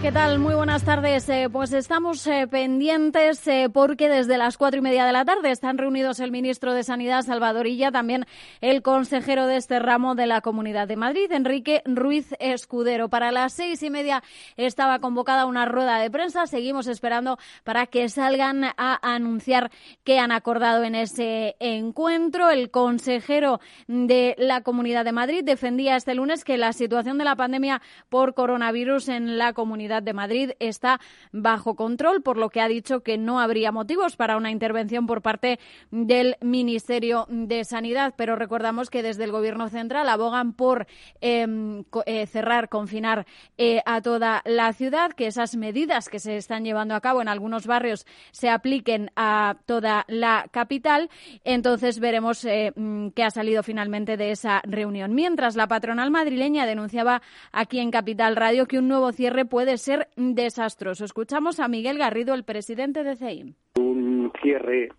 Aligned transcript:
¿Qué 0.00 0.12
tal? 0.12 0.38
Muy 0.38 0.54
buenas 0.54 0.84
tardes. 0.84 1.28
Eh, 1.28 1.48
pues 1.50 1.72
estamos 1.72 2.24
eh, 2.28 2.46
pendientes 2.46 3.44
eh, 3.48 3.68
porque 3.68 4.08
desde 4.08 4.38
las 4.38 4.56
cuatro 4.56 4.78
y 4.78 4.80
media 4.80 5.04
de 5.04 5.10
la 5.10 5.24
tarde 5.24 5.50
están 5.50 5.76
reunidos 5.76 6.20
el 6.20 6.30
ministro 6.30 6.72
de 6.72 6.84
Sanidad, 6.84 7.22
Salvador 7.22 7.66
Illa, 7.66 7.90
también 7.90 8.24
el 8.60 8.82
consejero 8.82 9.48
de 9.48 9.56
este 9.56 9.80
ramo 9.80 10.14
de 10.14 10.28
la 10.28 10.40
Comunidad 10.40 10.86
de 10.86 10.94
Madrid, 10.94 11.32
Enrique 11.32 11.82
Ruiz 11.84 12.32
Escudero. 12.38 13.08
Para 13.08 13.32
las 13.32 13.54
seis 13.54 13.82
y 13.82 13.90
media 13.90 14.22
estaba 14.56 15.00
convocada 15.00 15.46
una 15.46 15.66
rueda 15.66 15.98
de 15.98 16.12
prensa. 16.12 16.46
Seguimos 16.46 16.86
esperando 16.86 17.36
para 17.64 17.86
que 17.86 18.08
salgan 18.08 18.62
a 18.64 19.00
anunciar 19.02 19.72
qué 20.04 20.20
han 20.20 20.30
acordado 20.30 20.84
en 20.84 20.94
ese 20.94 21.56
encuentro. 21.58 22.50
El 22.50 22.70
consejero 22.70 23.58
de 23.88 24.36
la 24.38 24.60
Comunidad 24.60 25.04
de 25.04 25.12
Madrid 25.12 25.42
defendía 25.42 25.96
este 25.96 26.14
lunes 26.14 26.44
que 26.44 26.56
la 26.56 26.72
situación 26.72 27.18
de 27.18 27.24
la 27.24 27.34
pandemia 27.34 27.82
por 28.08 28.34
coronavirus 28.34 29.08
en 29.08 29.38
la 29.38 29.52
comunidad 29.54 29.87
de 29.88 30.12
Madrid 30.12 30.50
está 30.60 31.00
bajo 31.32 31.74
control, 31.74 32.22
por 32.22 32.36
lo 32.36 32.50
que 32.50 32.60
ha 32.60 32.68
dicho 32.68 33.00
que 33.00 33.18
no 33.18 33.40
habría 33.40 33.72
motivos 33.72 34.16
para 34.16 34.36
una 34.36 34.50
intervención 34.50 35.06
por 35.06 35.22
parte 35.22 35.58
del 35.90 36.36
Ministerio 36.40 37.26
de 37.28 37.64
Sanidad. 37.64 38.14
Pero 38.16 38.36
recordamos 38.36 38.90
que 38.90 39.02
desde 39.02 39.24
el 39.24 39.32
Gobierno 39.32 39.68
central 39.68 40.08
abogan 40.08 40.52
por 40.52 40.86
em, 41.20 41.84
eh, 42.06 42.26
cerrar, 42.26 42.68
confinar 42.68 43.26
eh, 43.56 43.82
a 43.86 44.00
toda 44.02 44.42
la 44.44 44.72
ciudad, 44.72 45.12
que 45.12 45.26
esas 45.26 45.56
medidas 45.56 46.08
que 46.08 46.18
se 46.18 46.36
están 46.36 46.64
llevando 46.64 46.94
a 46.94 47.00
cabo 47.00 47.22
en 47.22 47.28
algunos 47.28 47.66
barrios 47.66 48.06
se 48.30 48.50
apliquen 48.50 49.10
a 49.16 49.56
toda 49.66 50.04
la 50.08 50.46
capital. 50.50 51.08
Entonces 51.44 51.98
veremos 51.98 52.44
eh, 52.44 52.72
mm, 52.76 53.08
qué 53.08 53.24
ha 53.24 53.30
salido 53.30 53.62
finalmente 53.62 54.16
de 54.16 54.30
esa 54.30 54.60
reunión. 54.64 55.14
Mientras 55.14 55.56
la 55.56 55.68
patronal 55.68 56.10
madrileña 56.10 56.66
denunciaba 56.66 57.22
aquí 57.52 57.78
en 57.78 57.90
Capital 57.90 58.36
Radio 58.36 58.66
que 58.66 58.78
un 58.78 58.88
nuevo 58.88 59.12
cierre 59.12 59.44
puede 59.44 59.77
ser 59.78 60.08
desastroso. 60.16 61.04
Escuchamos 61.04 61.60
a 61.60 61.68
Miguel 61.68 61.98
Garrido, 61.98 62.34
el 62.34 62.44
presidente 62.44 63.04
de 63.04 63.16
CEIM. 63.16 63.54
Un 63.76 64.32
cierre 64.42 64.90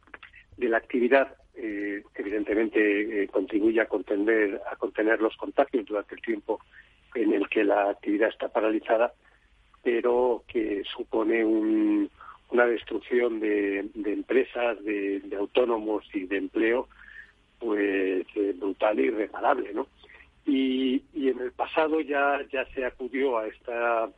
de 0.57 0.69
la 0.69 0.77
actividad 0.77 1.35
eh, 1.55 2.03
evidentemente 2.15 3.23
eh, 3.23 3.27
contribuye 3.27 3.81
a 3.81 3.85
contener, 3.85 4.61
a 4.71 4.77
contener 4.77 5.21
los 5.21 5.35
contagios 5.35 5.85
durante 5.85 6.15
el 6.15 6.21
tiempo 6.21 6.61
en 7.15 7.33
el 7.33 7.49
que 7.49 7.63
la 7.63 7.89
actividad 7.89 8.29
está 8.29 8.47
paralizada, 8.47 9.13
pero 9.83 10.43
que 10.47 10.83
supone 10.85 11.43
una 11.43 12.65
destrucción 12.65 13.39
de, 13.39 13.89
empresas, 14.05 14.81
de, 14.83 15.21
autónomos 15.37 16.05
y 16.13 16.25
de 16.27 16.37
empleo, 16.37 16.87
pues 17.59 18.25
eh, 18.35 18.53
brutal 18.57 18.99
e 18.99 19.03
irreparable, 19.03 19.73
¿no? 19.73 19.87
Y, 20.45 21.03
y, 21.13 21.29
en 21.29 21.39
el 21.39 21.51
pasado 21.51 21.99
ya 21.99 22.39
ya 22.51 22.65
se 22.73 22.85
acudió 22.85 23.37
a 23.37 23.47
esta 23.47 24.09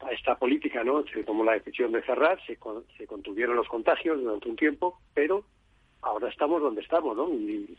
a 0.00 0.12
esta 0.12 0.36
política, 0.36 0.82
¿no? 0.84 1.04
Se 1.06 1.24
tomó 1.24 1.44
la 1.44 1.52
decisión 1.52 1.92
de 1.92 2.02
cerrar, 2.02 2.38
se, 2.46 2.58
se 2.96 3.06
contuvieron 3.06 3.56
los 3.56 3.68
contagios 3.68 4.20
durante 4.20 4.48
un 4.48 4.56
tiempo, 4.56 4.98
pero 5.14 5.44
ahora 6.02 6.28
estamos 6.28 6.62
donde 6.62 6.80
estamos, 6.80 7.16
¿no? 7.16 7.28
Y 7.32 7.76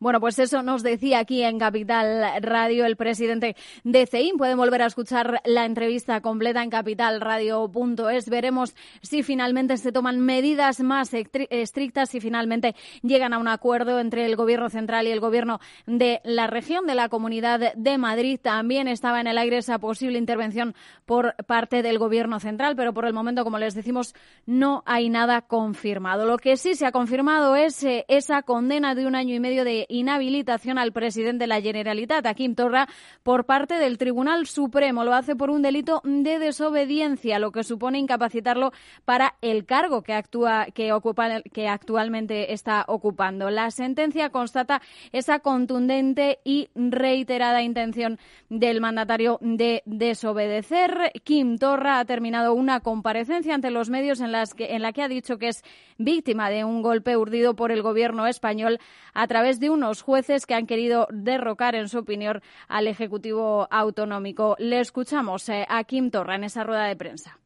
bueno, 0.00 0.18
pues 0.18 0.38
eso 0.38 0.62
nos 0.62 0.82
decía 0.82 1.18
aquí 1.18 1.42
en 1.42 1.58
Capital 1.58 2.42
Radio 2.42 2.86
el 2.86 2.96
presidente 2.96 3.54
de 3.84 4.06
CEIM. 4.06 4.38
Pueden 4.38 4.56
volver 4.56 4.80
a 4.80 4.86
escuchar 4.86 5.42
la 5.44 5.66
entrevista 5.66 6.22
completa 6.22 6.62
en 6.62 6.70
capitalradio.es. 6.70 8.30
Veremos 8.30 8.74
si 9.02 9.22
finalmente 9.22 9.76
se 9.76 9.92
toman 9.92 10.18
medidas 10.18 10.80
más 10.80 11.12
estrictas, 11.12 12.08
si 12.08 12.20
finalmente 12.20 12.74
llegan 13.02 13.34
a 13.34 13.38
un 13.38 13.46
acuerdo 13.46 14.00
entre 14.00 14.24
el 14.24 14.36
Gobierno 14.36 14.70
central 14.70 15.06
y 15.06 15.10
el 15.10 15.20
Gobierno 15.20 15.60
de 15.86 16.22
la 16.24 16.46
región 16.46 16.86
de 16.86 16.94
la 16.94 17.10
Comunidad 17.10 17.74
de 17.74 17.98
Madrid. 17.98 18.40
También 18.42 18.88
estaba 18.88 19.20
en 19.20 19.26
el 19.26 19.36
aire 19.36 19.58
esa 19.58 19.78
posible 19.78 20.16
intervención 20.16 20.74
por 21.04 21.34
parte 21.44 21.82
del 21.82 21.98
Gobierno 21.98 22.40
central, 22.40 22.74
pero 22.74 22.94
por 22.94 23.04
el 23.04 23.12
momento, 23.12 23.44
como 23.44 23.58
les 23.58 23.74
decimos, 23.74 24.14
no 24.46 24.82
hay 24.86 25.10
nada 25.10 25.42
confirmado. 25.42 26.24
Lo 26.24 26.38
que 26.38 26.56
sí 26.56 26.74
se 26.74 26.86
ha 26.86 26.92
confirmado 26.92 27.54
es 27.54 27.84
eh, 27.84 28.06
esa 28.08 28.42
condena 28.42 28.94
de 28.94 29.06
un 29.06 29.14
año 29.14 29.34
y 29.34 29.40
medio 29.40 29.62
de 29.62 29.86
inhabilitación 29.90 30.78
al 30.78 30.92
presidente 30.92 31.44
de 31.44 31.48
la 31.48 31.60
Generalitat, 31.60 32.24
a 32.26 32.34
Kim 32.34 32.54
Torra, 32.54 32.88
por 33.22 33.44
parte 33.44 33.74
del 33.74 33.98
Tribunal 33.98 34.46
Supremo. 34.46 35.04
Lo 35.04 35.14
hace 35.14 35.36
por 35.36 35.50
un 35.50 35.62
delito 35.62 36.00
de 36.04 36.38
desobediencia, 36.38 37.38
lo 37.38 37.52
que 37.52 37.64
supone 37.64 37.98
incapacitarlo 37.98 38.72
para 39.04 39.34
el 39.42 39.66
cargo 39.66 40.02
que, 40.02 40.14
actúa, 40.14 40.66
que, 40.66 40.92
ocupa, 40.92 41.42
que 41.52 41.68
actualmente 41.68 42.52
está 42.52 42.84
ocupando. 42.88 43.50
La 43.50 43.70
sentencia 43.70 44.30
constata 44.30 44.80
esa 45.12 45.40
contundente 45.40 46.38
y 46.44 46.68
reiterada 46.74 47.62
intención 47.62 48.18
del 48.48 48.80
mandatario 48.80 49.38
de 49.40 49.82
desobedecer. 49.86 51.12
Kim 51.24 51.58
Torra 51.58 51.98
ha 51.98 52.04
terminado 52.04 52.54
una 52.54 52.80
comparecencia 52.80 53.54
ante 53.54 53.70
los 53.70 53.90
medios 53.90 54.20
en, 54.20 54.32
las 54.32 54.54
que, 54.54 54.74
en 54.74 54.82
la 54.82 54.92
que 54.92 55.02
ha 55.02 55.08
dicho 55.08 55.38
que 55.38 55.48
es 55.48 55.62
víctima 55.98 56.50
de 56.50 56.64
un 56.64 56.82
golpe 56.82 57.16
urdido 57.16 57.54
por 57.54 57.72
el 57.72 57.82
gobierno 57.82 58.26
español 58.26 58.78
a 59.12 59.26
través 59.26 59.60
de 59.60 59.70
un 59.70 59.79
unos 59.80 60.02
jueces 60.02 60.44
que 60.44 60.54
han 60.54 60.66
querido 60.66 61.08
derrocar, 61.10 61.74
en 61.74 61.88
su 61.88 61.98
opinión, 61.98 62.42
al 62.68 62.86
Ejecutivo 62.86 63.66
Autonómico. 63.70 64.56
Le 64.58 64.80
escuchamos 64.80 65.48
eh, 65.48 65.64
a 65.66 65.84
Quim 65.84 66.10
Torra 66.10 66.34
en 66.36 66.44
esa 66.44 66.64
rueda 66.64 66.84
de 66.84 66.96
prensa. 66.96 67.38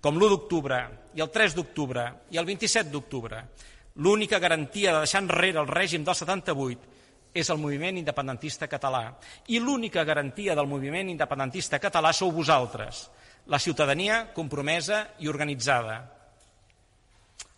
Com 0.00 0.14
l'1 0.20 0.30
d'octubre 0.30 0.78
i 1.16 1.22
el 1.24 1.32
3 1.32 1.56
d'octubre 1.56 2.04
i 2.30 2.38
el 2.38 2.46
27 2.46 2.92
d'octubre, 2.92 3.40
l'única 4.04 4.38
garantia 4.38 4.92
de 4.92 5.02
deixar 5.02 5.24
enrere 5.24 5.58
el 5.62 5.70
règim 5.70 6.04
del 6.04 6.14
78 6.14 7.34
és 7.34 7.50
el 7.50 7.58
moviment 7.58 7.98
independentista 7.98 8.68
català. 8.70 9.08
I 9.50 9.58
l'única 9.58 10.04
garantia 10.04 10.54
del 10.54 10.70
moviment 10.70 11.08
independentista 11.10 11.80
català 11.82 12.12
sou 12.14 12.30
vosaltres, 12.30 13.08
la 13.50 13.58
ciutadania 13.58 14.28
compromesa 14.36 15.08
i 15.18 15.26
organitzada. 15.26 15.96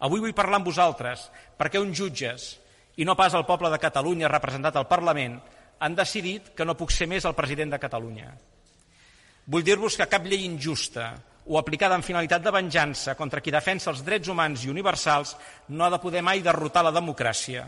Avui 0.07 0.23
vull 0.23 0.37
parlar 0.37 0.63
amb 0.63 0.71
vosaltres 0.71 1.29
perquè 1.59 1.83
uns 1.83 1.99
jutges 1.99 2.55
i 2.97 3.05
no 3.05 3.17
pas 3.17 3.35
el 3.37 3.45
poble 3.45 3.71
de 3.73 3.81
Catalunya 3.81 4.31
representat 4.33 4.77
al 4.77 4.89
Parlament, 4.89 5.39
han 5.79 5.97
decidit 5.97 6.53
que 6.57 6.65
no 6.65 6.77
puc 6.77 6.93
ser 6.93 7.09
més 7.11 7.25
el 7.29 7.37
president 7.37 7.75
de 7.75 7.81
Catalunya. 7.81 8.31
Vull 9.47 9.65
dir-vos 9.65 9.97
que 9.99 10.09
cap 10.11 10.25
llei 10.27 10.47
injusta 10.47 11.11
o 11.47 11.59
aplicada 11.61 11.95
amb 11.95 12.05
finalitat 12.05 12.43
de 12.43 12.51
venjança 12.51 13.15
contra 13.15 13.41
qui 13.41 13.55
defensa 13.55 13.93
els 13.93 14.03
drets 14.07 14.29
humans 14.33 14.65
i 14.65 14.73
universals 14.73 15.37
no 15.69 15.85
ha 15.87 15.91
de 15.93 16.01
poder 16.03 16.25
mai 16.25 16.43
derrotar 16.43 16.83
la 16.83 16.95
democràcia. 16.95 17.67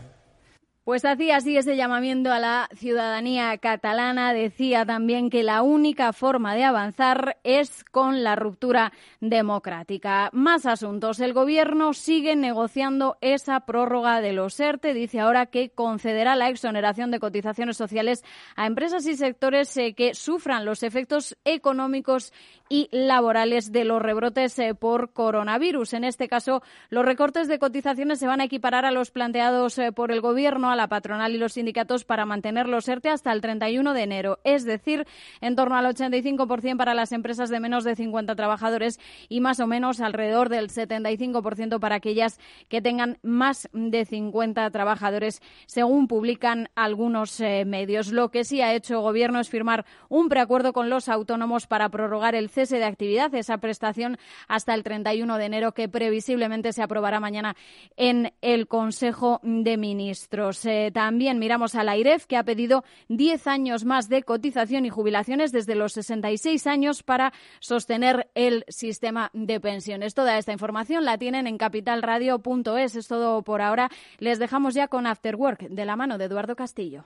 Pues 0.89 1.05
hacía 1.05 1.37
así 1.37 1.55
ese 1.55 1.75
llamamiento 1.75 2.31
a 2.31 2.39
la 2.39 2.67
ciudadanía 2.73 3.55
catalana. 3.59 4.33
Decía 4.33 4.87
también 4.87 5.29
que 5.29 5.43
la 5.43 5.61
única 5.61 6.13
forma 6.13 6.55
de 6.55 6.63
avanzar 6.63 7.37
es 7.43 7.83
con 7.83 8.23
la 8.23 8.35
ruptura 8.35 8.91
democrática. 9.19 10.31
Más 10.33 10.65
asuntos. 10.65 11.19
El 11.19 11.33
Gobierno 11.33 11.93
sigue 11.93 12.35
negociando 12.35 13.19
esa 13.21 13.59
prórroga 13.67 14.19
de 14.19 14.33
los 14.33 14.59
ERTE. 14.59 14.95
Dice 14.95 15.19
ahora 15.19 15.45
que 15.45 15.69
concederá 15.69 16.35
la 16.35 16.49
exoneración 16.49 17.11
de 17.11 17.19
cotizaciones 17.19 17.77
sociales 17.77 18.23
a 18.55 18.65
empresas 18.65 19.05
y 19.05 19.15
sectores 19.15 19.77
eh, 19.77 19.93
que 19.93 20.15
sufran 20.15 20.65
los 20.65 20.81
efectos 20.81 21.37
económicos 21.45 22.33
y 22.67 22.87
laborales 22.91 23.71
de 23.71 23.83
los 23.83 24.01
rebrotes 24.01 24.57
eh, 24.57 24.73
por 24.73 25.13
coronavirus. 25.13 25.93
En 25.93 26.03
este 26.03 26.27
caso, 26.27 26.63
los 26.89 27.05
recortes 27.05 27.47
de 27.47 27.59
cotizaciones 27.59 28.17
se 28.17 28.25
van 28.25 28.41
a 28.41 28.45
equiparar 28.45 28.85
a 28.85 28.91
los 28.91 29.11
planteados 29.11 29.77
eh, 29.77 29.91
por 29.91 30.11
el 30.11 30.21
Gobierno 30.21 30.71
la 30.79 30.87
patronal 30.87 31.35
y 31.35 31.37
los 31.37 31.53
sindicatos 31.53 32.05
para 32.05 32.25
mantener 32.25 32.67
los 32.69 32.87
ERTE 32.87 33.09
hasta 33.09 33.33
el 33.33 33.41
31 33.41 33.93
de 33.93 34.01
enero, 34.01 34.39
es 34.45 34.63
decir, 34.63 35.05
en 35.41 35.57
torno 35.57 35.75
al 35.75 35.85
85% 35.85 36.77
para 36.77 36.93
las 36.93 37.11
empresas 37.11 37.49
de 37.49 37.59
menos 37.59 37.83
de 37.83 37.97
50 37.97 38.33
trabajadores 38.35 38.97
y 39.27 39.41
más 39.41 39.59
o 39.59 39.67
menos 39.67 39.99
alrededor 39.99 40.47
del 40.47 40.69
75% 40.69 41.79
para 41.81 41.95
aquellas 41.95 42.39
que 42.69 42.81
tengan 42.81 43.17
más 43.23 43.67
de 43.73 44.05
50 44.05 44.71
trabajadores, 44.71 45.41
según 45.65 46.07
publican 46.07 46.69
algunos 46.75 47.41
eh, 47.41 47.65
medios. 47.65 48.13
Lo 48.13 48.31
que 48.31 48.45
sí 48.45 48.61
ha 48.61 48.73
hecho 48.73 48.93
el 48.93 49.01
Gobierno 49.01 49.41
es 49.41 49.49
firmar 49.49 49.85
un 50.07 50.29
preacuerdo 50.29 50.71
con 50.71 50.89
los 50.89 51.09
autónomos 51.09 51.67
para 51.67 51.89
prorrogar 51.89 52.35
el 52.35 52.49
cese 52.49 52.77
de 52.77 52.85
actividad, 52.85 53.35
esa 53.35 53.57
prestación 53.57 54.17
hasta 54.47 54.73
el 54.73 54.83
31 54.83 55.37
de 55.37 55.45
enero, 55.45 55.73
que 55.73 55.89
previsiblemente 55.89 56.71
se 56.71 56.83
aprobará 56.83 57.19
mañana 57.19 57.57
en 57.97 58.31
el 58.41 58.67
Consejo 58.67 59.41
de 59.43 59.75
Ministros. 59.75 60.65
Eh, 60.69 60.91
también 60.93 61.39
miramos 61.39 61.75
a 61.75 61.83
la 61.83 61.97
IREF, 61.97 62.25
que 62.25 62.37
ha 62.37 62.43
pedido 62.43 62.83
10 63.09 63.47
años 63.47 63.85
más 63.85 64.07
de 64.07 64.23
cotización 64.23 64.85
y 64.85 64.89
jubilaciones 64.89 65.51
desde 65.51 65.75
los 65.75 65.93
66 65.93 66.67
años 66.67 67.03
para 67.03 67.33
sostener 67.59 68.29
el 68.35 68.63
sistema 68.67 69.31
de 69.33 69.59
pensiones. 69.59 70.13
Toda 70.13 70.37
esta 70.37 70.53
información 70.53 71.05
la 71.05 71.17
tienen 71.17 71.47
en 71.47 71.57
capitalradio.es. 71.57 72.95
Es 72.95 73.07
todo 73.07 73.41
por 73.41 73.61
ahora. 73.61 73.89
Les 74.19 74.39
dejamos 74.39 74.73
ya 74.73 74.87
con 74.87 75.07
After 75.07 75.35
Work 75.35 75.69
de 75.69 75.85
la 75.85 75.95
mano 75.95 76.17
de 76.17 76.25
Eduardo 76.25 76.55
Castillo. 76.55 77.05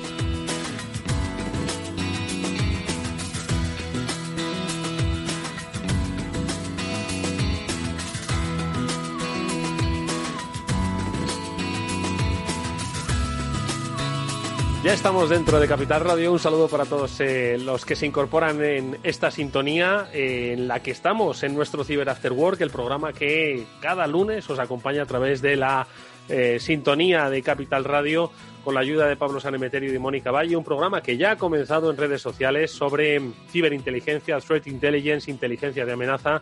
Ya 14.83 14.93
estamos 14.93 15.29
dentro 15.29 15.59
de 15.59 15.67
Capital 15.67 16.01
Radio. 16.01 16.31
Un 16.31 16.39
saludo 16.39 16.67
para 16.67 16.85
todos 16.85 17.19
eh, 17.19 17.59
los 17.59 17.85
que 17.85 17.95
se 17.95 18.07
incorporan 18.07 18.63
en 18.63 18.97
esta 19.03 19.29
sintonía 19.29 20.07
eh, 20.11 20.53
en 20.53 20.67
la 20.67 20.79
que 20.81 20.89
estamos 20.89 21.43
en 21.43 21.53
nuestro 21.53 21.83
Cyber 21.83 22.09
After 22.09 22.33
Work, 22.33 22.61
el 22.61 22.71
programa 22.71 23.13
que 23.13 23.67
cada 23.79 24.07
lunes 24.07 24.49
os 24.49 24.57
acompaña 24.57 25.03
a 25.03 25.05
través 25.05 25.39
de 25.39 25.55
la 25.55 25.85
eh, 26.29 26.57
sintonía 26.59 27.29
de 27.29 27.43
Capital 27.43 27.83
Radio 27.83 28.31
con 28.63 28.73
la 28.73 28.79
ayuda 28.79 29.05
de 29.05 29.15
Pablo 29.17 29.39
Sanemeterio 29.39 29.93
y 29.93 29.99
Mónica 29.99 30.31
Valle, 30.31 30.55
un 30.55 30.63
programa 30.63 31.01
que 31.01 31.15
ya 31.15 31.31
ha 31.31 31.37
comenzado 31.37 31.91
en 31.91 31.97
redes 31.97 32.23
sociales 32.23 32.71
sobre 32.71 33.21
ciberinteligencia, 33.51 34.39
threat 34.39 34.65
intelligence, 34.65 35.29
inteligencia 35.29 35.85
de 35.85 35.93
amenaza 35.93 36.41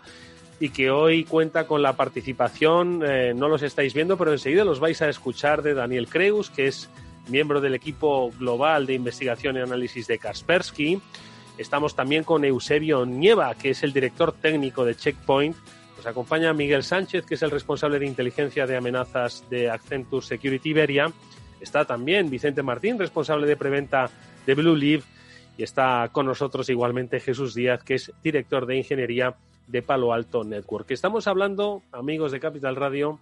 y 0.61 0.69
que 0.69 0.91
hoy 0.91 1.25
cuenta 1.25 1.67
con 1.67 1.81
la 1.81 1.97
participación, 1.97 2.99
no 2.99 3.47
los 3.47 3.63
estáis 3.63 3.93
viendo, 3.93 4.17
pero 4.17 4.31
enseguida 4.31 4.65
los 4.65 4.81
vais 4.81 5.01
a 5.01 5.09
escuchar 5.09 5.61
de 5.61 5.73
Daniel 5.73 6.09
Creus, 6.09 6.49
que 6.49 6.67
es 6.67 6.89
miembro 7.29 7.61
del 7.61 7.75
equipo 7.75 8.31
global 8.37 8.85
de 8.85 8.93
investigación 8.93 9.55
y 9.55 9.59
análisis 9.59 10.07
de 10.07 10.17
Kaspersky. 10.17 10.99
Estamos 11.57 11.95
también 11.95 12.23
con 12.23 12.45
Eusebio 12.45 13.05
Nieva, 13.05 13.53
que 13.55 13.71
es 13.71 13.83
el 13.83 13.93
director 13.93 14.31
técnico 14.31 14.85
de 14.85 14.95
Checkpoint. 14.95 15.55
Nos 15.97 16.05
acompaña 16.05 16.53
Miguel 16.53 16.83
Sánchez, 16.83 17.25
que 17.25 17.35
es 17.35 17.41
el 17.41 17.51
responsable 17.51 17.99
de 17.99 18.05
inteligencia 18.05 18.65
de 18.65 18.77
amenazas 18.77 19.43
de 19.49 19.69
Accenture 19.69 20.25
Security 20.25 20.69
Iberia. 20.69 21.11
Está 21.59 21.83
también 21.83 22.29
Vicente 22.29 22.63
Martín, 22.63 22.97
responsable 22.97 23.45
de 23.47 23.57
preventa 23.57 24.09
de 24.45 24.55
Blue 24.55 24.75
Leaf. 24.75 25.03
Y 25.57 25.63
está 25.63 26.09
con 26.13 26.25
nosotros 26.25 26.69
igualmente 26.69 27.19
Jesús 27.19 27.53
Díaz, 27.53 27.83
que 27.83 27.95
es 27.95 28.13
director 28.23 28.65
de 28.65 28.77
ingeniería 28.77 29.35
de 29.67 29.81
Palo 29.81 30.13
Alto 30.13 30.45
Network. 30.45 30.89
Estamos 30.91 31.27
hablando, 31.27 31.83
amigos 31.91 32.31
de 32.31 32.39
Capital 32.39 32.77
Radio, 32.77 33.19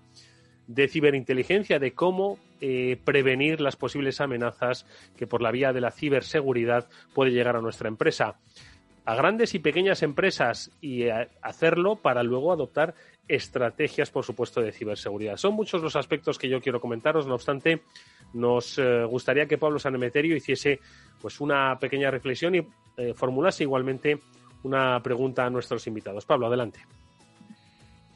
de 0.67 0.87
ciberinteligencia, 0.87 1.79
de 1.79 1.93
cómo 1.93 2.37
eh, 2.59 2.99
prevenir 3.03 3.61
las 3.61 3.75
posibles 3.75 4.21
amenazas 4.21 4.85
que 5.15 5.27
por 5.27 5.41
la 5.41 5.51
vía 5.51 5.73
de 5.73 5.81
la 5.81 5.91
ciberseguridad 5.91 6.87
puede 7.13 7.31
llegar 7.31 7.55
a 7.55 7.61
nuestra 7.61 7.87
empresa. 7.87 8.37
A 9.05 9.15
grandes 9.15 9.55
y 9.55 9.59
pequeñas 9.59 10.03
empresas 10.03 10.69
y 10.81 11.03
eh, 11.03 11.29
hacerlo 11.41 11.95
para 11.95 12.23
luego 12.23 12.51
adoptar 12.51 12.93
estrategias, 13.29 14.09
por 14.09 14.25
supuesto, 14.25 14.61
de 14.61 14.73
ciberseguridad. 14.73 15.37
Son 15.37 15.53
muchos 15.53 15.81
los 15.81 15.95
aspectos 15.95 16.37
que 16.37 16.49
yo 16.49 16.59
quiero 16.59 16.81
comentaros, 16.81 17.25
no 17.25 17.35
obstante, 17.35 17.81
nos 18.33 18.77
eh, 18.77 19.05
gustaría 19.05 19.45
que 19.45 19.57
Pablo 19.57 19.79
Sanemeterio 19.79 20.35
hiciese 20.35 20.79
pues 21.21 21.39
una 21.39 21.79
pequeña 21.79 22.11
reflexión 22.11 22.55
y 22.55 22.67
formulase 23.13 23.63
igualmente 23.63 24.19
una 24.63 24.99
pregunta 25.03 25.45
a 25.45 25.49
nuestros 25.49 25.85
invitados. 25.85 26.25
Pablo, 26.25 26.47
adelante. 26.47 26.96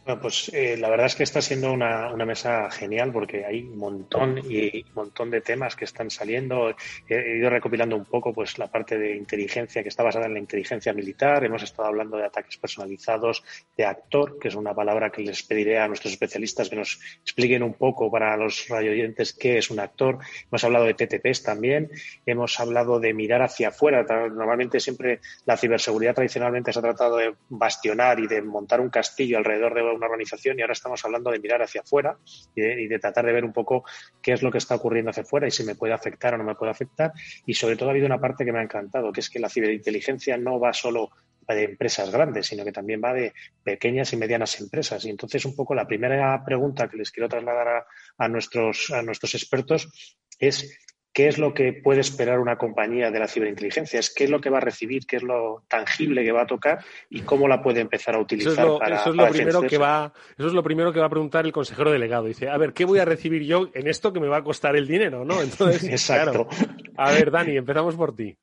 Bueno, 0.04 0.20
pues 0.20 0.50
eh, 0.52 0.78
la 0.78 0.90
verdad 0.90 1.06
es 1.06 1.16
que 1.16 1.22
está 1.22 1.44
siendo 1.44 1.72
una, 1.72 2.12
una, 2.12 2.26
mesa 2.26 2.72
genial 2.72 3.12
porque 3.12 3.46
hay 3.46 3.62
un 3.62 3.78
montón 3.78 4.40
y 4.50 4.84
montón 4.96 5.30
de 5.30 5.42
temas 5.42 5.76
que 5.76 5.86
están 5.86 6.10
saliendo. 6.10 6.74
He, 7.08 7.38
ido 7.38 7.52
recopilando 7.52 7.96
un 7.96 8.06
poco 8.06 8.34
pues 8.34 8.58
la 8.58 8.66
parte 8.66 8.98
de 8.98 9.16
inteligencia 9.16 9.84
que 9.84 9.90
está 9.90 10.02
basada 10.02 10.26
en 10.26 10.34
la 10.34 10.40
inteligencia 10.40 10.92
militar. 10.92 11.44
Hemos 11.44 11.62
estado 11.62 11.88
hablando 11.88 12.18
de 12.18 12.26
ataques 12.26 12.58
personalizados, 12.58 13.44
de 13.78 13.86
actor, 13.86 14.40
que 14.40 14.48
es 14.48 14.56
una 14.56 14.74
palabra 14.74 15.12
que 15.12 15.22
les 15.22 15.44
pediré 15.44 15.78
a 15.78 15.88
nuestros 15.88 16.14
especialistas 16.14 16.68
que 16.68 16.78
nos 16.78 17.00
expliquen 17.22 17.62
un 17.62 17.76
poco 17.76 18.10
para 18.10 18.36
los 18.38 18.70
radioyentes 18.70 19.34
qué 19.34 19.60
es 19.60 19.70
un 19.70 19.80
actor. 19.80 20.18
Hemos 20.48 20.64
hablado 20.64 20.86
de 20.86 20.96
TTPs 20.96 21.44
también. 21.44 21.92
Hemos 22.26 22.60
hablado 22.60 23.00
de 23.00 23.14
mirar 23.14 23.44
hacia 23.44 23.68
afuera. 23.68 24.02
Normalmente 24.02 24.80
siempre 24.80 25.20
la 25.46 25.58
ciberseguridad 25.58 26.16
tradicionalmente 26.16 26.74
se 26.74 26.80
ha 26.80 26.82
tratado 26.82 27.18
de 27.18 27.36
bastionar 27.50 28.20
y 28.20 28.26
de 28.26 28.42
montar 28.42 28.82
un 28.82 28.90
castillo 28.90 29.38
alrededor 29.38 29.76
de 29.76 29.92
una 30.02 30.08
organización 30.08 30.58
y 30.58 30.62
ahora 30.62 30.74
estamos 30.74 31.04
hablando 31.06 31.32
de 31.32 31.40
mirar 31.40 31.62
hacia 31.62 31.82
afuera 31.82 32.18
y 32.56 32.88
de, 32.88 33.00
tratar 33.00 33.26
de 33.26 33.34
ver 33.34 33.46
un 33.46 33.54
poco 33.54 33.84
qué 34.22 34.34
es 34.34 34.42
lo 34.42 34.52
que 34.52 34.58
está 34.58 34.76
ocurriendo 34.76 35.12
hacia 35.12 35.24
afuera 35.24 35.48
y 35.48 35.52
si 35.52 35.64
me 35.64 35.76
puede 35.76 35.94
afectar 35.94 36.34
o 36.34 36.38
no 36.38 36.44
me 36.44 36.56
puede 36.56 36.72
afectar. 36.72 37.14
Y 37.46 37.54
sobre 37.54 37.76
todo 37.76 37.90
ha 37.90 37.92
habido 37.92 38.08
una 38.08 38.20
parte 38.20 38.44
que 38.44 38.52
me 38.52 38.60
ha 38.60 38.64
encantado, 38.64 39.12
que 39.12 39.20
es 39.20 39.30
que 39.30 39.40
la 39.40 39.50
ciberinteligencia 39.50 40.38
no 40.38 40.60
va 40.60 40.74
solo 40.74 41.12
de 41.48 41.64
empresas 41.64 42.12
grandes, 42.12 42.48
sino 42.48 42.64
que 42.64 42.72
también 42.72 43.02
va 43.04 43.14
de 43.14 43.34
pequeñas 43.64 44.14
y 44.14 44.18
medianas 44.18 44.60
empresas. 44.60 45.04
Y 45.06 45.10
entonces, 45.10 45.46
un 45.46 45.56
poco 45.56 45.76
la 45.76 45.88
primera 45.88 46.44
pregunta 46.46 46.88
que 46.88 46.98
les 46.98 47.12
quiero 47.12 47.30
trasladar 47.30 47.86
a, 48.18 48.28
nuestros, 48.28 48.92
a 48.92 49.02
nuestros 49.02 49.36
expertos 49.36 50.16
es 50.40 50.78
¿Qué 51.14 51.28
es 51.28 51.38
lo 51.38 51.54
que 51.54 51.74
puede 51.74 52.00
esperar 52.00 52.40
una 52.40 52.58
compañía 52.58 53.12
de 53.12 53.20
la 53.20 53.28
ciberinteligencia? 53.28 54.00
Es 54.00 54.14
qué 54.14 54.24
es 54.24 54.30
lo 54.30 54.40
que 54.40 54.50
va 54.50 54.60
a 54.60 54.62
recibir, 54.62 55.06
qué 55.06 55.18
es 55.18 55.24
lo 55.24 55.64
tangible 55.68 56.24
que 56.24 56.32
va 56.32 56.44
a 56.44 56.48
tocar 56.48 56.86
y 57.10 57.22
cómo 57.22 57.50
la 57.50 57.62
puede 57.62 57.82
empezar 57.82 58.16
a 58.16 58.20
utilizar 58.20 58.54
eso 58.54 58.62
es 58.62 58.68
lo, 58.68 58.80
para, 58.80 58.96
eso 58.96 59.10
es 59.10 59.16
lo 59.16 59.28
primero 59.30 59.62
que 59.64 59.78
va 59.78 60.14
Eso 60.38 60.48
es 60.48 60.54
lo 60.54 60.64
primero 60.64 60.94
que 60.94 61.00
va 61.00 61.08
a 61.08 61.10
preguntar 61.10 61.46
el 61.46 61.52
consejero 61.52 61.92
delegado. 61.92 62.26
Dice, 62.26 62.48
a 62.50 62.58
ver, 62.58 62.74
¿qué 62.74 62.86
voy 62.86 63.00
a 63.00 63.06
recibir 63.06 63.44
yo 63.44 63.70
en 63.74 63.88
esto 63.88 64.14
que 64.14 64.22
me 64.22 64.28
va 64.28 64.38
a 64.38 64.44
costar 64.44 64.76
el 64.76 64.88
dinero? 64.88 65.26
¿no? 65.26 65.42
Entonces, 65.42 65.84
Exacto. 65.90 66.48
A 66.96 67.12
ver, 67.12 67.30
Dani, 67.30 67.58
empezamos 67.58 67.96
por 67.96 68.16
ti. 68.16 68.38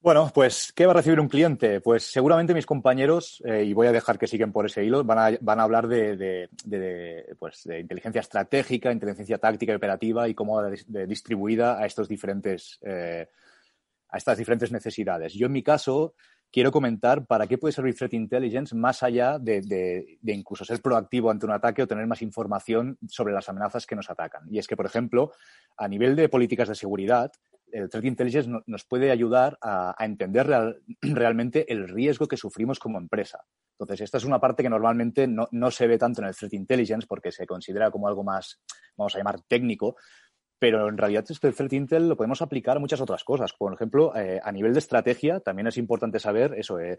Bueno, 0.00 0.30
pues, 0.32 0.72
¿qué 0.72 0.86
va 0.86 0.92
a 0.92 0.96
recibir 0.96 1.18
un 1.18 1.28
cliente? 1.28 1.80
Pues 1.80 2.04
seguramente 2.04 2.54
mis 2.54 2.66
compañeros, 2.66 3.42
eh, 3.44 3.64
y 3.64 3.72
voy 3.72 3.88
a 3.88 3.92
dejar 3.92 4.18
que 4.18 4.28
siguen 4.28 4.52
por 4.52 4.66
ese 4.66 4.84
hilo, 4.84 5.02
van 5.02 5.18
a, 5.18 5.38
van 5.40 5.58
a 5.58 5.64
hablar 5.64 5.88
de, 5.88 6.48
pues, 7.38 7.64
de, 7.64 7.80
inteligencia 7.80 8.20
estratégica, 8.20 8.92
inteligencia 8.92 9.38
táctica 9.38 9.72
y 9.72 9.76
operativa 9.76 10.28
y 10.28 10.34
cómo 10.34 10.62
distribuida 10.62 11.80
a 11.80 11.86
estos 11.86 12.08
diferentes, 12.08 12.78
eh, 12.82 13.28
a 14.08 14.16
estas 14.16 14.38
diferentes 14.38 14.70
necesidades. 14.70 15.34
Yo, 15.34 15.46
en 15.46 15.52
mi 15.52 15.64
caso, 15.64 16.14
quiero 16.52 16.70
comentar 16.70 17.26
para 17.26 17.46
qué 17.46 17.58
puede 17.58 17.72
servir 17.72 17.96
Threat 17.96 18.14
Intelligence 18.14 18.74
más 18.74 19.02
allá 19.02 19.38
de, 19.38 20.18
incluso 20.22 20.64
ser 20.64 20.80
proactivo 20.80 21.30
ante 21.30 21.46
un 21.46 21.52
ataque 21.52 21.82
o 21.82 21.86
tener 21.86 22.06
más 22.06 22.22
información 22.22 22.98
sobre 23.08 23.34
las 23.34 23.48
amenazas 23.48 23.86
que 23.86 23.96
nos 23.96 24.08
atacan. 24.08 24.44
Y 24.50 24.58
es 24.58 24.66
que, 24.66 24.76
por 24.76 24.86
ejemplo, 24.86 25.32
a 25.76 25.88
nivel 25.88 26.16
de 26.16 26.28
políticas 26.28 26.68
de 26.68 26.74
seguridad, 26.74 27.32
el 27.76 27.88
Threat 27.88 28.04
Intelligence 28.04 28.50
nos 28.66 28.84
puede 28.84 29.10
ayudar 29.10 29.58
a, 29.60 29.94
entender 30.00 30.46
realmente 31.02 31.70
el 31.72 31.88
riesgo 31.88 32.26
que 32.26 32.36
sufrimos 32.36 32.78
como 32.78 32.98
empresa. 32.98 33.40
Entonces, 33.78 34.02
esta 34.02 34.18
es 34.18 34.24
una 34.24 34.40
parte 34.40 34.62
que 34.62 34.70
normalmente 34.70 35.26
no, 35.26 35.48
no, 35.50 35.70
se 35.70 35.86
ve 35.86 35.98
tanto 35.98 36.22
en 36.22 36.28
el 36.28 36.34
Threat 36.34 36.54
Intelligence 36.54 37.06
porque 37.06 37.30
se 37.30 37.46
considera 37.46 37.90
como 37.90 38.08
algo 38.08 38.24
más, 38.24 38.60
vamos 38.96 39.14
a 39.14 39.18
llamar, 39.18 39.42
técnico, 39.46 39.96
pero 40.58 40.88
en 40.88 40.96
realidad 40.96 41.24
este 41.28 41.52
Threat 41.52 41.72
Intel 41.72 42.08
lo 42.08 42.16
podemos 42.16 42.40
aplicar 42.40 42.76
a 42.76 42.80
muchas 42.80 43.00
otras 43.00 43.24
cosas. 43.24 43.52
Por 43.52 43.74
ejemplo, 43.74 44.14
eh, 44.16 44.40
a 44.42 44.50
nivel 44.52 44.72
de 44.72 44.78
estrategia 44.78 45.40
también 45.40 45.66
es 45.66 45.76
importante 45.76 46.18
saber 46.18 46.54
eso. 46.56 46.80
Eh, 46.80 46.98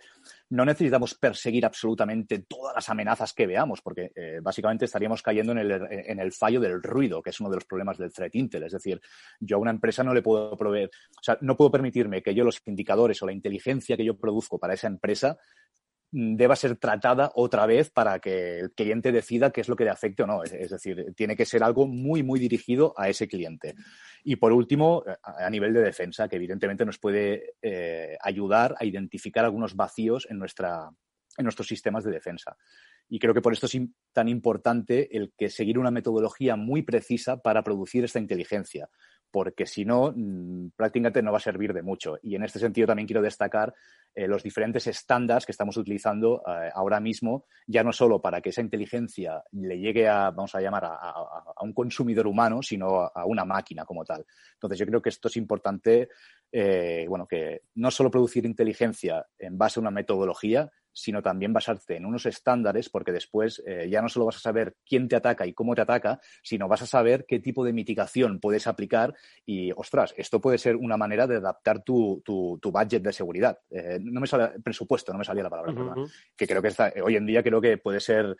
no 0.49 0.63
necesitamos 0.63 1.15
perseguir 1.15 1.65
absolutamente 1.65 2.39
todas 2.39 2.75
las 2.75 2.89
amenazas 2.89 3.33
que 3.33 3.47
veamos, 3.47 3.81
porque 3.81 4.11
eh, 4.15 4.39
básicamente 4.41 4.85
estaríamos 4.85 5.21
cayendo 5.21 5.53
en 5.53 5.57
el, 5.59 5.71
en 5.71 6.19
el, 6.19 6.31
fallo 6.31 6.59
del 6.59 6.83
ruido, 6.83 7.21
que 7.21 7.31
es 7.31 7.39
uno 7.39 7.49
de 7.49 7.55
los 7.55 7.65
problemas 7.65 7.97
del 7.97 8.13
Threat 8.13 8.35
Intel. 8.35 8.63
Es 8.63 8.73
decir, 8.73 9.01
yo 9.39 9.57
a 9.57 9.59
una 9.59 9.71
empresa 9.71 10.03
no 10.03 10.13
le 10.13 10.21
puedo 10.21 10.55
proveer, 10.55 10.91
o 11.19 11.23
sea, 11.23 11.37
no 11.41 11.57
puedo 11.57 11.71
permitirme 11.71 12.21
que 12.21 12.35
yo 12.35 12.43
los 12.43 12.61
indicadores 12.65 13.21
o 13.23 13.25
la 13.25 13.33
inteligencia 13.33 13.97
que 13.97 14.05
yo 14.05 14.17
produzco 14.17 14.59
para 14.59 14.75
esa 14.75 14.87
empresa 14.87 15.37
deba 16.17 16.55
ser 16.55 16.77
tratada 16.77 17.31
otra 17.35 17.67
vez 17.67 17.91
para 17.91 18.19
que 18.19 18.59
el 18.59 18.71
cliente 18.71 19.11
decida 19.11 19.51
qué 19.51 19.61
es 19.61 19.69
lo 19.69 19.75
que 19.75 19.83
le 19.83 19.91
afecte 19.91 20.23
o 20.23 20.27
no. 20.27 20.43
Es, 20.43 20.71
decir, 20.71 21.13
tiene 21.15 21.35
que 21.35 21.45
ser 21.45 21.63
algo 21.63 21.85
muy, 21.85 22.23
muy 22.23 22.39
dirigido 22.39 22.93
a 22.97 23.07
ese 23.07 23.27
cliente. 23.27 23.75
Y 24.23 24.37
por 24.37 24.51
último, 24.51 25.03
a, 25.21 25.49
nivel 25.49 25.73
de 25.73 25.81
defensa, 25.81 26.27
que 26.27 26.37
evidentemente 26.37 26.85
nos 26.85 26.97
puede 26.97 27.53
eh, 27.61 28.17
ayudar 28.19 28.75
a 28.79 28.85
identificar 28.85 29.45
algunos 29.45 29.75
vacíos 29.75 30.27
en, 30.29 30.39
nuestra, 30.39 30.89
en 31.37 31.43
nuestros 31.43 31.67
sistemas 31.67 32.03
de 32.03 32.11
defensa. 32.11 32.57
Y 33.09 33.19
creo 33.19 33.33
que 33.33 33.41
por 33.41 33.53
esto 33.53 33.67
es 33.67 33.77
tan 34.11 34.27
importante 34.27 35.15
el 35.15 35.33
que 35.37 35.49
seguir 35.49 35.77
una 35.77 35.91
metodología 35.91 36.55
muy 36.55 36.81
precisa 36.81 37.37
para 37.41 37.63
producir 37.63 38.03
esta 38.03 38.19
inteligencia. 38.19 38.89
Porque 39.31 39.65
si 39.65 39.85
no, 39.85 40.13
mm, 40.15 40.71
prácticamente 40.75 41.21
no 41.21 41.31
va 41.31 41.37
a 41.37 41.41
servir 41.41 41.73
de 41.73 41.81
mucho. 41.81 42.17
Y 42.21 42.35
en 42.35 42.43
este 42.43 42.59
sentido 42.59 42.87
también 42.87 43.07
quiero 43.07 43.21
destacar 43.21 43.73
eh, 44.15 44.27
los 44.27 44.41
diferentes 44.41 44.87
estándares 44.87 45.45
que 45.45 45.51
estamos 45.51 45.77
utilizando 45.77 46.41
eh, 46.47 46.69
ahora 46.73 46.99
mismo, 46.99 47.45
ya 47.67 47.83
no 47.83 47.91
solo 47.91 48.21
para 48.21 48.41
que 48.41 48.49
esa 48.49 48.61
inteligencia 48.61 49.43
le 49.51 49.77
llegue 49.77 50.07
a, 50.07 50.31
vamos 50.31 50.55
a 50.55 50.61
llamar, 50.61 50.85
a, 50.85 51.13
un 51.61 51.73
consumidor 51.73 52.27
humano, 52.27 52.61
sino 52.61 53.01
a, 53.01 53.25
una 53.25 53.45
máquina 53.45 53.85
como 53.85 54.03
tal. 54.03 54.25
Entonces, 54.53 54.79
yo 54.79 54.85
creo 54.85 55.01
que 55.01 55.09
esto 55.09 55.27
es 55.27 55.37
importante, 55.37 56.09
eh, 56.51 57.05
bueno, 57.07 57.27
que 57.27 57.63
no 57.75 57.91
solo 57.91 58.09
producir 58.09 58.45
inteligencia 58.45 59.25
en 59.37 59.57
base 59.57 59.79
a 59.79 59.81
una 59.81 59.91
metodología, 59.91 60.71
sino 60.97 61.21
también 61.21 61.53
basarte 61.53 61.95
en 61.95 62.05
unos 62.05 62.25
estándares, 62.25 62.89
porque 62.89 63.11
después 63.11 63.61
eh, 63.67 63.87
ya 63.87 64.01
no 64.01 64.09
solo 64.09 64.25
vas 64.25 64.37
a 64.37 64.39
saber 64.39 64.75
quién 64.83 65.07
te 65.07 65.15
ataca 65.15 65.45
y 65.45 65.53
cómo 65.53 65.75
te 65.75 65.81
ataca, 65.81 66.19
sino 66.41 66.67
vas 66.67 66.81
a 66.81 66.87
saber 66.87 67.25
qué 67.27 67.39
tipo 67.39 67.63
de 67.63 67.71
mitigación 67.71 68.39
puedes 68.39 68.65
aplicar 68.65 69.13
y, 69.45 69.71
ostras, 69.73 70.15
esto 70.17 70.41
puede 70.41 70.57
ser 70.57 70.75
una 70.75 70.97
manera 70.97 71.27
de 71.27 71.35
adaptar 71.35 71.83
tu, 71.83 72.23
tu, 72.25 72.59
budget 72.71 73.03
de 73.03 73.13
seguridad. 73.13 73.59
Eh, 73.69 73.99
no 74.01 74.19
me 74.19 74.27
sale 74.27 74.59
presupuesto, 74.59 75.11
no 75.11 75.19
me 75.19 75.25
salía 75.25 75.43
la 75.43 75.51
palabra, 75.51 75.73
que 76.35 76.47
creo 76.47 76.61
que 76.61 76.69
está, 76.69 76.91
hoy 77.03 77.15
en 77.15 77.27
día 77.27 77.43
creo 77.43 77.61
que 77.61 77.77
puede 77.77 77.99
ser 77.99 78.35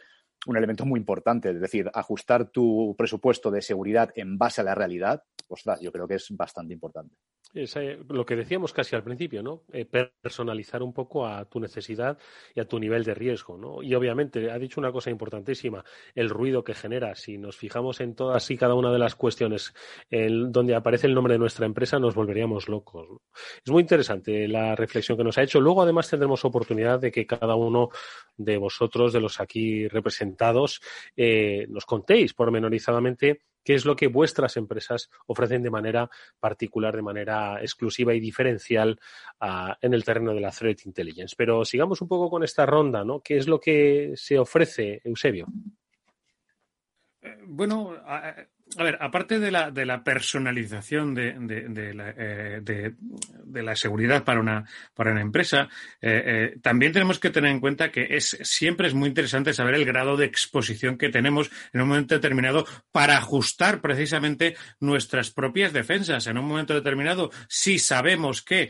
un 0.47 0.57
elemento 0.57 0.85
muy 0.85 0.99
importante, 0.99 1.51
es 1.51 1.61
decir, 1.61 1.89
ajustar 1.93 2.49
tu 2.49 2.95
presupuesto 2.97 3.51
de 3.51 3.61
seguridad 3.61 4.09
en 4.15 4.37
base 4.37 4.61
a 4.61 4.63
la 4.63 4.75
realidad, 4.75 5.23
ostras, 5.49 5.79
yo 5.81 5.91
creo 5.91 6.07
que 6.07 6.15
es 6.15 6.27
bastante 6.31 6.73
importante. 6.73 7.15
Es 7.53 7.75
eh, 7.77 7.97
lo 8.09 8.25
que 8.25 8.35
decíamos 8.35 8.73
casi 8.73 8.95
al 8.95 9.03
principio, 9.03 9.41
¿no? 9.41 9.63
Eh, 9.71 9.85
personalizar 9.85 10.83
un 10.83 10.93
poco 10.93 11.25
a 11.25 11.45
tu 11.45 11.59
necesidad 11.59 12.17
y 12.53 12.59
a 12.59 12.67
tu 12.67 12.77
nivel 12.77 13.03
de 13.03 13.13
riesgo, 13.13 13.57
¿no? 13.57 13.81
Y 13.81 13.95
obviamente, 13.95 14.51
ha 14.51 14.59
dicho 14.59 14.81
una 14.81 14.91
cosa 14.91 15.09
importantísima, 15.09 15.83
el 16.13 16.29
ruido 16.29 16.63
que 16.63 16.73
genera. 16.73 17.15
Si 17.15 17.37
nos 17.37 17.55
fijamos 17.55 18.01
en 18.01 18.15
todas 18.15 18.49
y 18.51 18.57
cada 18.57 18.75
una 18.75 18.91
de 18.91 18.99
las 18.99 19.15
cuestiones 19.15 19.73
en 20.09 20.51
donde 20.51 20.75
aparece 20.75 21.07
el 21.07 21.13
nombre 21.13 21.33
de 21.33 21.39
nuestra 21.39 21.65
empresa, 21.65 21.99
nos 21.99 22.15
volveríamos 22.15 22.67
locos. 22.67 23.07
Es 23.65 23.71
muy 23.71 23.81
interesante 23.81 24.47
la 24.47 24.75
reflexión 24.75 25.17
que 25.17 25.23
nos 25.23 25.37
ha 25.37 25.43
hecho. 25.43 25.61
Luego, 25.61 25.81
además, 25.81 26.09
tendremos 26.09 26.43
oportunidad 26.43 26.99
de 26.99 27.11
que 27.11 27.25
cada 27.25 27.55
uno 27.55 27.89
de 28.35 28.57
vosotros, 28.57 29.13
de 29.13 29.21
los 29.21 29.39
aquí 29.39 29.87
representados, 29.87 30.36
eh, 31.15 31.65
nos 31.69 31.85
contéis 31.85 32.33
pormenorizadamente 32.33 33.41
qué 33.67 33.73
es 33.73 33.83
lo 33.83 33.97
que 33.97 34.07
vuestras 34.07 34.55
empresas 34.55 35.09
ofrecen 35.25 35.61
de 35.61 35.69
manera 35.69 36.09
particular, 36.39 36.95
de 36.95 37.01
manera 37.01 37.59
exclusiva 37.61 38.13
y 38.13 38.21
diferencial 38.21 38.97
ah, 39.41 39.77
en 39.81 39.93
el 39.93 40.05
terreno 40.05 40.33
de 40.33 40.39
la 40.39 40.51
threat 40.51 40.85
intelligence. 40.85 41.35
Pero 41.37 41.65
sigamos 41.65 42.01
un 42.01 42.07
poco 42.07 42.29
con 42.29 42.45
esta 42.45 42.65
ronda, 42.65 43.03
¿no? 43.03 43.19
¿Qué 43.19 43.35
es 43.35 43.45
lo 43.45 43.59
que 43.59 44.13
se 44.15 44.39
ofrece, 44.39 45.01
Eusebio? 45.03 45.47
Bueno, 47.45 47.95
a 48.75 48.83
ver, 48.83 48.97
aparte 48.99 49.39
de 49.39 49.49
la, 49.49 49.71
de 49.71 49.85
la 49.85 50.03
personalización 50.03 51.15
de, 51.15 51.33
de, 51.39 51.93
la, 51.93 52.13
eh, 52.17 52.93
la, 53.53 53.75
seguridad 53.75 54.23
para 54.23 54.39
una, 54.39 54.65
para 54.93 55.11
una 55.11 55.21
empresa, 55.21 55.69
eh, 56.01 56.23
eh, 56.25 56.59
también 56.61 56.91
tenemos 56.91 57.17
que 57.17 57.29
tener 57.29 57.51
en 57.51 57.61
cuenta 57.61 57.91
que 57.91 58.07
es, 58.11 58.37
siempre 58.41 58.87
es 58.87 58.93
muy 58.93 59.07
interesante 59.07 59.53
saber 59.53 59.75
el 59.75 59.85
grado 59.85 60.17
de 60.17 60.25
exposición 60.25 60.97
que 60.97 61.09
tenemos 61.09 61.49
en 61.71 61.81
un 61.81 61.87
momento 61.87 62.15
determinado 62.15 62.65
para 62.91 63.17
ajustar 63.17 63.79
precisamente 63.79 64.55
nuestras 64.79 65.31
propias 65.31 65.71
defensas. 65.71 66.27
En 66.27 66.37
un 66.37 66.45
momento 66.45 66.73
determinado, 66.73 67.31
si 67.47 67.79
sabemos 67.79 68.41
que 68.41 68.69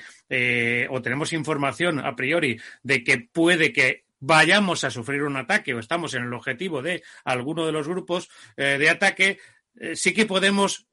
o 0.90 1.02
tenemos 1.02 1.34
información 1.34 2.00
a 2.00 2.16
priori 2.16 2.60
de 2.84 3.04
que 3.04 3.18
puede 3.32 3.72
que 3.72 4.07
vayamos 4.20 4.84
a 4.84 4.92
sufrir 4.92 5.24
un 5.24 5.38
ataque 5.38 5.74
o 5.74 5.80
estamos 5.80 6.14
en 6.14 6.24
el 6.24 6.34
objetivo 6.34 6.82
de 6.82 7.04
alguno 7.24 7.66
de 7.66 7.72
los 7.72 7.88
grupos 7.88 8.30
de 8.56 8.90
ataque, 8.90 9.40
eh, 9.80 9.96
sí 9.96 10.14
que 10.14 10.26
podemos 10.26 10.88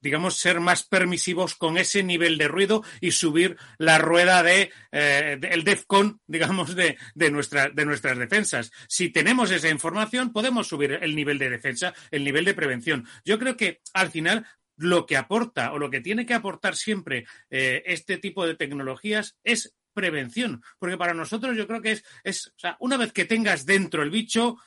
digamos, 0.00 0.36
ser 0.36 0.60
más 0.60 0.84
permisivos 0.84 1.56
con 1.56 1.78
ese 1.78 2.02
nivel 2.02 2.38
de 2.38 2.46
ruido 2.46 2.84
y 3.00 3.10
subir 3.10 3.56
la 3.78 3.98
rueda 3.98 4.42
de, 4.42 4.70
eh, 4.92 5.38
el 5.50 5.64
DEFCON, 5.64 6.20
digamos, 6.26 6.76
de, 6.76 6.96
de, 7.14 7.70
de 7.74 7.84
nuestras 7.84 8.18
defensas. 8.18 8.70
Si 8.88 9.08
tenemos 9.08 9.50
esa 9.50 9.68
información, 9.68 10.32
podemos 10.32 10.68
subir 10.68 10.98
el 11.02 11.16
nivel 11.16 11.38
de 11.38 11.50
defensa, 11.50 11.92
el 12.10 12.22
nivel 12.22 12.44
de 12.44 12.54
prevención. 12.54 13.08
Yo 13.24 13.38
creo 13.38 13.56
que 13.56 13.80
al 13.94 14.10
final 14.10 14.46
lo 14.76 15.06
que 15.06 15.16
aporta 15.16 15.72
o 15.72 15.78
lo 15.78 15.90
que 15.90 16.02
tiene 16.02 16.26
que 16.26 16.34
aportar 16.34 16.76
siempre 16.76 17.26
eh, 17.50 17.82
este 17.86 18.18
tipo 18.18 18.46
de 18.46 18.54
tecnologías 18.54 19.36
es 19.42 19.74
prevención, 19.96 20.62
porque 20.78 20.98
para 20.98 21.14
nosotros 21.14 21.56
yo 21.56 21.66
creo 21.66 21.80
que 21.80 21.92
es, 21.92 22.04
es 22.22 22.48
o 22.48 22.58
sea, 22.58 22.76
una 22.80 22.98
vez 22.98 23.12
que 23.12 23.24
tengas 23.24 23.64
dentro 23.64 24.02
el 24.02 24.10
bicho, 24.10 24.58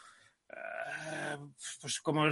pues 1.82 2.02
como, 2.02 2.26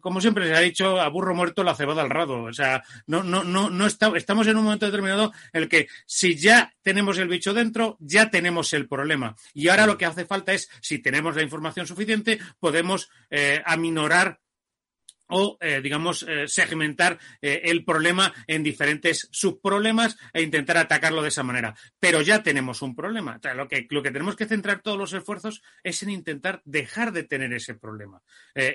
como 0.00 0.20
siempre 0.20 0.46
se 0.46 0.54
ha 0.54 0.60
dicho, 0.60 1.00
a 1.00 1.08
burro 1.08 1.34
muerto 1.34 1.62
la 1.62 1.74
cebada 1.74 2.02
al 2.02 2.10
rado. 2.10 2.44
O 2.44 2.52
sea, 2.52 2.82
no, 3.06 3.22
no, 3.22 3.44
no, 3.44 3.70
no 3.70 3.86
estamos 3.86 4.46
en 4.46 4.56
un 4.56 4.64
momento 4.64 4.86
determinado 4.86 5.32
en 5.52 5.62
el 5.62 5.68
que 5.68 5.88
si 6.06 6.36
ya 6.36 6.72
tenemos 6.82 7.18
el 7.18 7.28
bicho 7.28 7.54
dentro, 7.54 7.96
ya 8.00 8.30
tenemos 8.30 8.72
el 8.72 8.88
problema. 8.88 9.36
Y 9.54 9.68
ahora 9.68 9.86
lo 9.86 9.98
que 9.98 10.06
hace 10.06 10.24
falta 10.24 10.52
es, 10.52 10.70
si 10.80 10.98
tenemos 10.98 11.36
la 11.36 11.42
información 11.42 11.86
suficiente, 11.86 12.38
podemos 12.58 13.10
eh, 13.30 13.62
aminorar 13.64 14.40
o, 15.30 15.56
eh, 15.60 15.80
digamos, 15.82 16.24
eh, 16.28 16.46
segmentar 16.46 17.18
eh, 17.40 17.62
el 17.64 17.84
problema 17.84 18.32
en 18.46 18.62
diferentes 18.62 19.28
subproblemas 19.30 20.16
e 20.32 20.42
intentar 20.42 20.76
atacarlo 20.76 21.22
de 21.22 21.28
esa 21.28 21.42
manera. 21.42 21.74
Pero 21.98 22.20
ya 22.20 22.42
tenemos 22.42 22.82
un 22.82 22.94
problema. 22.94 23.40
Lo, 23.54 23.68
que, 23.68 23.86
lo 23.90 24.02
que 24.02 24.10
tenemos 24.10 24.36
que 24.36 24.46
centrar 24.46 24.82
todos 24.82 24.98
los 24.98 25.12
esfuerzos 25.12 25.62
es 25.82 26.02
en 26.02 26.10
intentar 26.10 26.62
dejar 26.64 27.12
de 27.12 27.24
tener 27.24 27.52
ese 27.52 27.74
problema. 27.74 28.22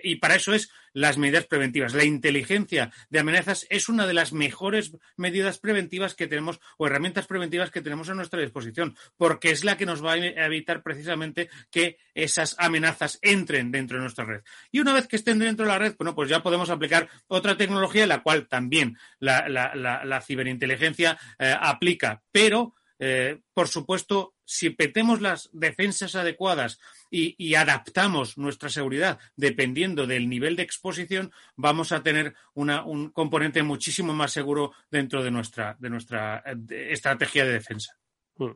y 0.04 0.16
para 0.16 0.36
eso 0.36 0.54
es 0.54 0.70
las 0.94 1.18
medidas 1.18 1.46
preventivas. 1.46 1.94
La 1.94 2.06
inteligencia 2.06 2.92
de 3.10 3.20
amenazas 3.20 3.68
es 3.70 3.90
una 3.90 4.08
de 4.08 4.14
las 4.14 4.34
mejores 4.34 4.94
medidas 5.18 5.60
preventivas 5.60 6.16
que 6.16 6.28
tenemos 6.28 6.60
o 6.78 6.88
herramientas 6.88 7.28
preventivas 7.28 7.72
que 7.72 7.82
tenemos 7.82 8.10
a 8.10 8.14
nuestra 8.14 8.40
disposición, 8.42 8.96
porque 9.18 9.52
es 9.52 9.64
la 9.64 9.78
que 9.78 9.86
nos 9.86 10.04
va 10.04 10.14
a 10.14 10.46
evitar 10.46 10.82
precisamente 10.84 11.50
que 11.70 11.98
esas 12.14 12.56
amenazas 12.60 13.20
entren 13.22 13.72
dentro 13.72 13.98
de 13.98 14.04
nuestra 14.04 14.26
red. 14.26 14.42
Y 14.72 14.80
una 14.80 14.94
vez 14.94 15.08
que 15.08 15.18
estén 15.18 15.40
dentro 15.40 15.66
de 15.66 15.72
la 15.72 15.80
red, 15.80 15.96
bueno, 15.98 16.16
pues 16.16 16.30
ya 16.30 16.42
podemos 16.46 16.70
aplicar 16.70 17.10
otra 17.28 17.58
tecnología 17.58 18.06
la 18.06 18.22
cual 18.22 18.48
también 18.48 19.00
la, 19.18 20.22
ciberinteligencia 20.24 21.18
eh, 21.40 21.56
aplica, 21.60 22.22
pero 22.32 22.76
eh, 23.00 23.40
por 23.52 23.68
supuesto, 23.68 24.36
si 24.46 24.70
petemos 24.70 25.22
las 25.22 25.50
defensas 25.54 26.14
adecuadas 26.14 26.80
y, 27.10 27.56
adaptamos 27.56 28.38
nuestra 28.38 28.70
seguridad 28.70 29.18
dependiendo 29.36 30.06
del 30.06 30.30
nivel 30.30 30.56
de 30.56 30.62
exposición, 30.62 31.32
vamos 31.56 31.92
a 31.92 32.04
tener 32.04 32.36
un 32.54 33.10
componente 33.10 33.64
muchísimo 33.64 34.14
más 34.14 34.32
seguro 34.32 34.74
dentro 34.92 35.24
de 35.24 35.32
nuestra, 35.32 35.76
de 35.80 35.90
nuestra 35.90 36.44
estrategia 36.70 37.44
de 37.44 37.54
defensa. 37.54 37.98
Mm. 38.38 38.52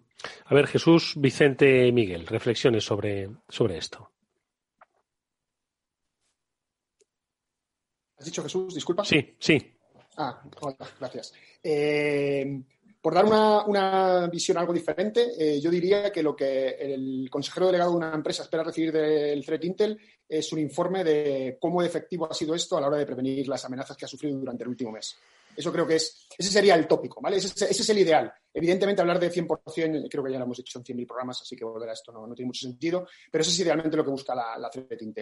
A 0.45 0.53
ver, 0.53 0.67
Jesús, 0.67 1.13
Vicente, 1.17 1.91
Miguel, 1.91 2.27
reflexiones 2.27 2.83
sobre, 2.83 3.29
sobre 3.47 3.79
esto. 3.79 4.11
¿Has 8.19 8.25
dicho 8.25 8.43
Jesús? 8.43 8.75
Disculpa. 8.75 9.05
Sí, 9.05 9.35
sí. 9.39 9.57
Ah, 10.17 10.41
hola, 10.61 10.75
gracias. 10.99 11.33
Eh, 11.63 12.61
por 13.01 13.13
dar 13.13 13.23
una, 13.23 14.27
visión 14.27 14.57
algo 14.57 14.73
diferente, 14.73 15.31
eh, 15.37 15.61
yo 15.61 15.71
diría 15.71 16.11
que 16.11 16.21
lo 16.21 16.35
que 16.35 16.69
el 16.71 17.29
consejero 17.29 17.67
delegado 17.67 17.91
de 17.91 17.97
una 17.97 18.13
empresa 18.13 18.43
espera 18.43 18.63
recibir 18.63 18.91
del 18.91 19.45
Threat 19.45 19.63
Intel 19.63 19.97
es 20.27 20.51
un 20.51 20.59
informe 20.59 21.05
de 21.05 21.57
cómo 21.61 21.81
efectivo 21.81 22.29
ha 22.29 22.33
sido 22.33 22.53
esto 22.53 22.77
a 22.77 22.81
la 22.81 22.87
hora 22.87 22.97
de 22.97 23.05
prevenir 23.05 23.47
las 23.47 23.63
amenazas 23.63 23.95
que 23.95 24.03
ha 24.03 24.09
sufrido 24.09 24.37
durante 24.37 24.63
el 24.63 24.69
último 24.69 24.91
mes. 24.91 25.15
Eso 25.55 25.71
creo 25.71 25.87
que 25.87 25.95
es, 25.95 26.27
ese 26.37 26.49
sería 26.49 26.75
el 26.75 26.87
tópico, 26.87 27.21
¿vale? 27.21 27.37
Ese, 27.37 27.65
es 27.69 27.89
el 27.89 27.99
ideal. 27.99 28.31
Evidentemente, 28.53 29.01
hablar 29.01 29.19
de 29.19 29.31
100%, 29.31 30.07
creo 30.09 30.23
que 30.23 30.31
ya 30.31 30.39
lo 30.39 30.45
hemos 30.45 30.59
hecho 30.59 30.79
en 30.79 30.85
100.000 30.85 31.07
programas, 31.07 31.41
así 31.41 31.55
que 31.55 31.63
volver 31.63 31.89
a 31.89 31.93
esto 31.93 32.11
no, 32.11 32.33
tiene 32.33 32.47
mucho 32.47 32.67
sentido, 32.67 33.07
pero 33.31 33.41
eso 33.41 33.51
es 33.51 33.59
idealmente 33.59 33.95
lo 33.95 34.03
que 34.03 34.11
busca 34.11 34.33
la, 34.33 34.57
la 34.57 34.69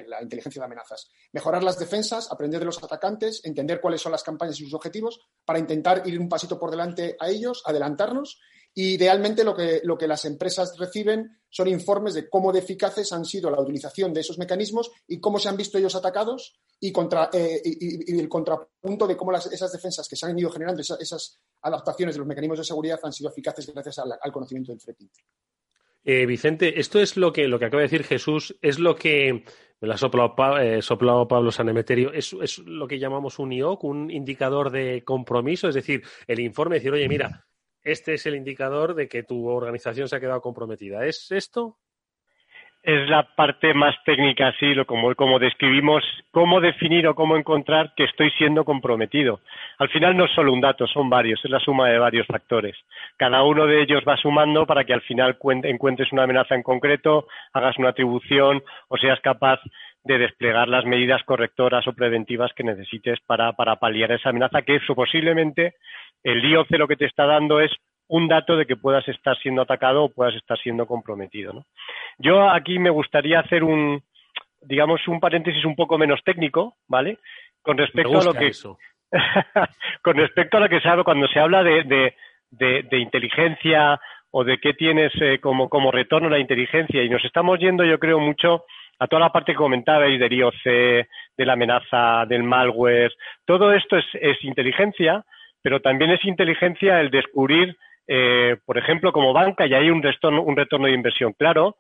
la 0.08 0.22
inteligencia 0.22 0.62
de 0.62 0.66
amenazas. 0.66 1.10
Mejorar 1.34 1.64
las 1.64 1.78
defensas, 1.78 2.32
aprender 2.32 2.60
de 2.60 2.66
los 2.66 2.82
atacantes, 2.82 3.44
entender 3.44 3.82
cuáles 3.82 4.02
son 4.02 4.12
las 4.12 4.24
campañas 4.24 4.60
y 4.60 4.64
sus 4.64 4.74
objetivos 4.74 5.20
para 5.44 5.60
intentar 5.60 6.04
ir 6.06 6.20
un 6.20 6.30
pasito 6.30 6.58
por 6.60 6.72
delante 6.72 7.16
a 7.20 7.30
ellos, 7.30 7.64
adelantarnos 7.66 8.40
idealmente 8.80 9.44
lo 9.44 9.56
que, 9.56 9.82
lo 9.84 9.98
que 9.98 10.08
las 10.08 10.24
empresas 10.26 10.78
reciben 10.78 11.40
son 11.50 11.68
informes 11.68 12.14
de 12.14 12.30
cómo 12.30 12.52
de 12.52 12.60
eficaces 12.60 13.12
han 13.12 13.26
sido 13.26 13.50
la 13.50 13.60
utilización 13.60 14.14
de 14.14 14.22
esos 14.22 14.38
mecanismos 14.38 14.92
y 15.08 15.20
cómo 15.20 15.40
se 15.40 15.50
han 15.50 15.58
visto 15.58 15.80
ellos 15.80 15.96
atacados 15.96 16.60
y, 16.80 16.92
contra, 16.92 17.32
eh, 17.34 17.60
y, 17.64 18.20
el 18.20 18.30
contrapunto 18.30 19.08
de 19.08 19.18
cómo 19.18 19.32
las, 19.32 19.52
esas 19.52 19.72
defensas 19.72 20.08
que 20.08 20.16
se 20.16 20.28
han 20.28 20.38
ido 20.38 20.52
generando, 20.52 20.82
esas, 20.82 21.40
adaptaciones 21.64 22.14
de 22.16 22.20
los 22.20 22.28
mecanismos 22.28 22.60
de 22.60 22.66
seguridad 22.66 23.00
han 23.02 23.12
sido 23.12 23.32
eficaces 23.32 23.68
gracias 23.74 23.98
al, 24.00 24.32
conocimiento 24.32 24.72
del 24.72 24.80
threat 24.80 24.98
eh, 26.04 26.26
Vicente, 26.26 26.80
esto 26.80 27.02
es 27.02 27.18
lo 27.18 27.34
que, 27.34 27.48
lo 27.48 27.58
que 27.58 27.66
acaba 27.66 27.82
de 27.82 27.90
decir 27.90 28.04
Jesús, 28.04 28.56
es 28.62 28.78
lo 28.78 28.96
que 28.96 29.44
me 29.82 29.88
lo 29.88 29.94
ha 29.94 29.98
soplado, 29.98 30.60
eh, 30.60 30.80
Pablo 31.28 31.52
Sanemeterio, 31.52 32.14
es, 32.14 32.34
es, 32.42 32.60
lo 32.60 32.88
que 32.88 33.00
llamamos 33.00 33.40
un 33.40 33.52
IOC, 33.52 33.84
un 33.84 34.12
indicador 34.12 34.70
de 34.70 35.04
compromiso, 35.04 35.68
es 35.68 35.76
decir, 35.76 36.04
el 36.28 36.40
informe 36.40 36.76
decir, 36.76 36.92
oye, 36.92 37.10
mira, 37.10 37.47
este 37.92 38.14
es 38.16 38.26
el 38.26 38.36
indicador 38.36 38.96
de 38.96 39.08
que 39.08 39.24
tu 39.24 39.48
organización 39.48 40.08
se 40.08 40.16
ha 40.16 40.20
quedado 40.20 40.42
comprometida. 40.42 41.06
¿Es 41.06 41.32
esto? 41.32 41.78
es 42.88 43.10
la 43.10 43.24
parte 43.36 43.74
más 43.74 43.96
técnica, 44.06 44.48
así, 44.48 44.74
lo, 44.74 44.86
como, 44.86 45.14
como 45.16 45.40
describimos, 45.40 46.06
cómo 46.32 46.62
definir 46.62 47.06
o 47.08 47.16
cómo 47.16 47.36
encontrar 47.36 47.94
que 47.98 48.06
estoy 48.06 48.32
siendo 48.32 48.64
comprometido. 48.64 49.42
Al 49.78 49.90
final 49.90 50.16
no 50.16 50.24
es 50.24 50.32
solo 50.32 50.54
un 50.54 50.62
dato, 50.62 50.88
son 50.88 51.10
varios, 51.10 51.44
es 51.44 51.52
la 51.52 51.60
suma 51.60 51.90
de 51.90 52.00
varios 52.00 52.26
factores. 52.28 52.78
Cada 53.18 53.44
uno 53.44 53.66
de 53.66 53.82
ellos 53.82 54.04
va 54.08 54.16
sumando 54.16 54.66
para 54.66 54.86
que 54.86 54.94
al 54.94 55.02
final 55.02 55.38
encuentres 55.64 56.14
una 56.14 56.24
amenaza 56.24 56.56
en 56.56 56.64
concreto, 56.64 57.28
hagas 57.52 57.78
una 57.78 57.90
atribución 57.90 58.64
o 58.88 58.96
seas 58.96 59.20
capaz 59.20 59.60
de 60.06 60.18
desplegar 60.18 60.70
las 60.70 60.86
medidas 60.86 61.22
correctoras 61.24 61.86
o 61.88 61.94
preventivas 61.94 62.54
que 62.54 62.64
necesites 62.64 63.20
para, 63.28 63.52
para 63.52 63.76
paliar 63.76 64.14
esa 64.14 64.30
amenaza, 64.30 64.62
que 64.62 64.78
eso 64.78 64.96
posiblemente 64.96 65.76
el 66.24 66.44
IOC 66.44 66.72
lo 66.72 66.88
que 66.88 66.96
te 66.96 67.06
está 67.06 67.26
dando 67.26 67.60
es 67.60 67.72
un 68.08 68.28
dato 68.28 68.56
de 68.56 68.66
que 68.66 68.78
puedas 68.78 69.08
estar 69.08 69.38
siendo 69.38 69.62
atacado 69.62 70.04
o 70.04 70.10
puedas 70.10 70.36
estar 70.36 70.58
siendo 70.60 70.86
comprometido. 70.86 71.54
¿no? 71.54 71.66
Yo 72.18 72.50
aquí 72.50 72.80
me 72.80 72.90
gustaría 72.90 73.40
hacer 73.40 73.64
un, 73.64 74.02
digamos, 74.62 75.08
un 75.08 75.20
paréntesis 75.20 75.66
un 75.66 75.76
poco 75.76 75.98
menos 75.98 76.22
técnico, 76.24 76.76
¿vale? 76.88 77.20
Con 77.62 77.78
respecto 77.78 78.20
a 78.20 78.24
lo 78.24 78.34
que 78.34 78.52
con 80.02 80.18
respecto 80.18 80.58
a 80.58 80.60
lo 80.60 80.70
que 80.70 80.82
se 80.82 80.90
habla 80.90 81.04
cuando 81.04 81.28
se 81.28 81.40
habla 81.40 81.64
de, 81.64 82.14
de, 82.52 83.00
inteligencia 83.00 84.00
o 84.32 84.44
de 84.44 84.58
qué 84.58 84.74
tienes 84.74 85.14
eh, 85.22 85.40
como, 85.40 85.70
como 85.70 85.92
retorno 85.92 86.30
la 86.30 86.40
inteligencia 86.40 87.02
y 87.04 87.10
nos 87.10 87.24
estamos 87.24 87.58
yendo, 87.60 87.86
yo 87.86 88.00
creo, 88.00 88.20
mucho 88.20 88.66
a 89.00 89.08
toda 89.08 89.22
la 89.22 89.32
parte 89.32 89.54
que 89.54 89.58
comentabais 89.58 90.20
del 90.20 90.34
IOC, 90.34 90.64
de 90.64 91.08
la 91.46 91.54
amenaza, 91.54 92.26
del 92.28 92.44
malware. 92.44 93.14
Todo 93.46 93.72
esto 93.72 93.96
es, 93.98 94.06
es 94.14 94.44
inteligencia, 94.44 95.24
pero 95.68 95.82
también 95.82 96.12
es 96.12 96.24
inteligencia 96.24 97.02
el 97.02 97.12
descubrir 97.12 97.76
eh, 98.08 98.56
por 98.66 98.78
ejemplo, 98.78 99.12
como 99.12 99.34
banca 99.34 99.68
y 99.68 99.74
hay 99.74 99.90
un 99.90 100.02
retorno, 100.02 100.42
un 100.42 100.56
retorno 100.56 100.88
de 100.88 100.94
inversión 100.94 101.34
claro, 101.34 101.76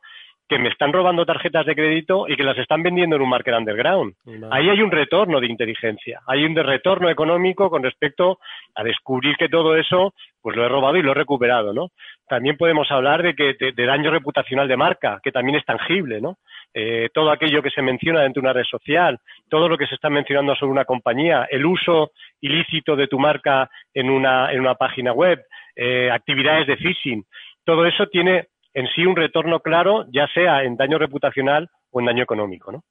que 0.48 0.58
me 0.58 0.70
están 0.70 0.94
robando 0.94 1.26
tarjetas 1.26 1.66
de 1.66 1.76
crédito 1.76 2.26
y 2.28 2.36
que 2.36 2.44
las 2.44 2.58
están 2.58 2.82
vendiendo 2.82 3.16
en 3.18 3.22
un 3.22 3.30
market 3.30 3.54
underground. 3.54 4.14
Ahí 4.50 4.70
hay 4.70 4.82
un 4.82 4.92
retorno 4.92 5.42
de 5.42 5.48
inteligencia, 5.48 6.22
hay 6.26 6.46
un 6.46 6.56
retorno 6.56 7.10
económico 7.10 7.70
con 7.70 7.84
respecto 7.84 8.40
a 8.76 8.84
descubrir 8.84 9.36
que 9.36 9.50
todo 9.50 9.76
eso, 9.76 10.14
pues 10.42 10.56
lo 10.56 10.66
he 10.66 10.70
robado 10.70 10.96
y 10.96 11.02
lo 11.02 11.12
he 11.12 11.16
recuperado, 11.16 11.74
¿no? 11.74 11.90
También 12.30 12.56
podemos 12.56 12.90
hablar 12.92 13.24
de 13.24 13.36
que 13.36 13.56
de, 13.60 13.86
daño 13.86 14.10
reputacional 14.10 14.68
de 14.68 14.78
marca, 14.78 15.20
que 15.22 15.32
también 15.32 15.58
es 15.58 15.66
tangible, 15.66 16.22
¿no? 16.22 16.38
Eh, 16.74 17.10
todo 17.14 17.32
aquello 17.32 17.62
que 17.62 17.70
se 17.70 17.82
menciona 17.82 18.22
dentro 18.22 18.42
de 18.42 18.48
una 18.48 18.54
red 18.54 18.66
social, 18.66 19.20
todo 19.50 19.68
lo 19.68 19.78
que 19.78 19.88
se 19.88 19.96
está 19.96 20.10
mencionando 20.10 20.56
sobre 20.56 20.72
una 20.72 20.86
compañía, 20.86 21.48
el 21.50 21.66
uso 21.66 22.12
ilícito 22.40 22.96
de 22.96 23.08
tu 23.08 23.20
marca 23.20 23.70
en 23.94 24.10
una, 24.10 24.52
en 24.52 24.62
una 24.62 24.76
página 24.76 25.12
web, 25.12 25.44
eh, 25.76 26.10
actividades 26.12 26.68
de 26.68 26.78
phishing. 26.78 27.26
Todo 27.66 27.86
eso 27.86 28.08
tiene 28.08 28.48
en 28.78 28.88
sí 28.90 29.08
un 29.08 29.16
retorno 29.16 29.62
claro, 29.62 30.06
ya 30.12 30.28
sea 30.36 30.62
en 30.62 30.78
daño 30.78 31.00
reputacional 31.00 31.68
o 31.90 32.00
en 32.00 32.06
daño 32.06 32.22
económico, 32.22 32.72
¿no? 32.72 32.84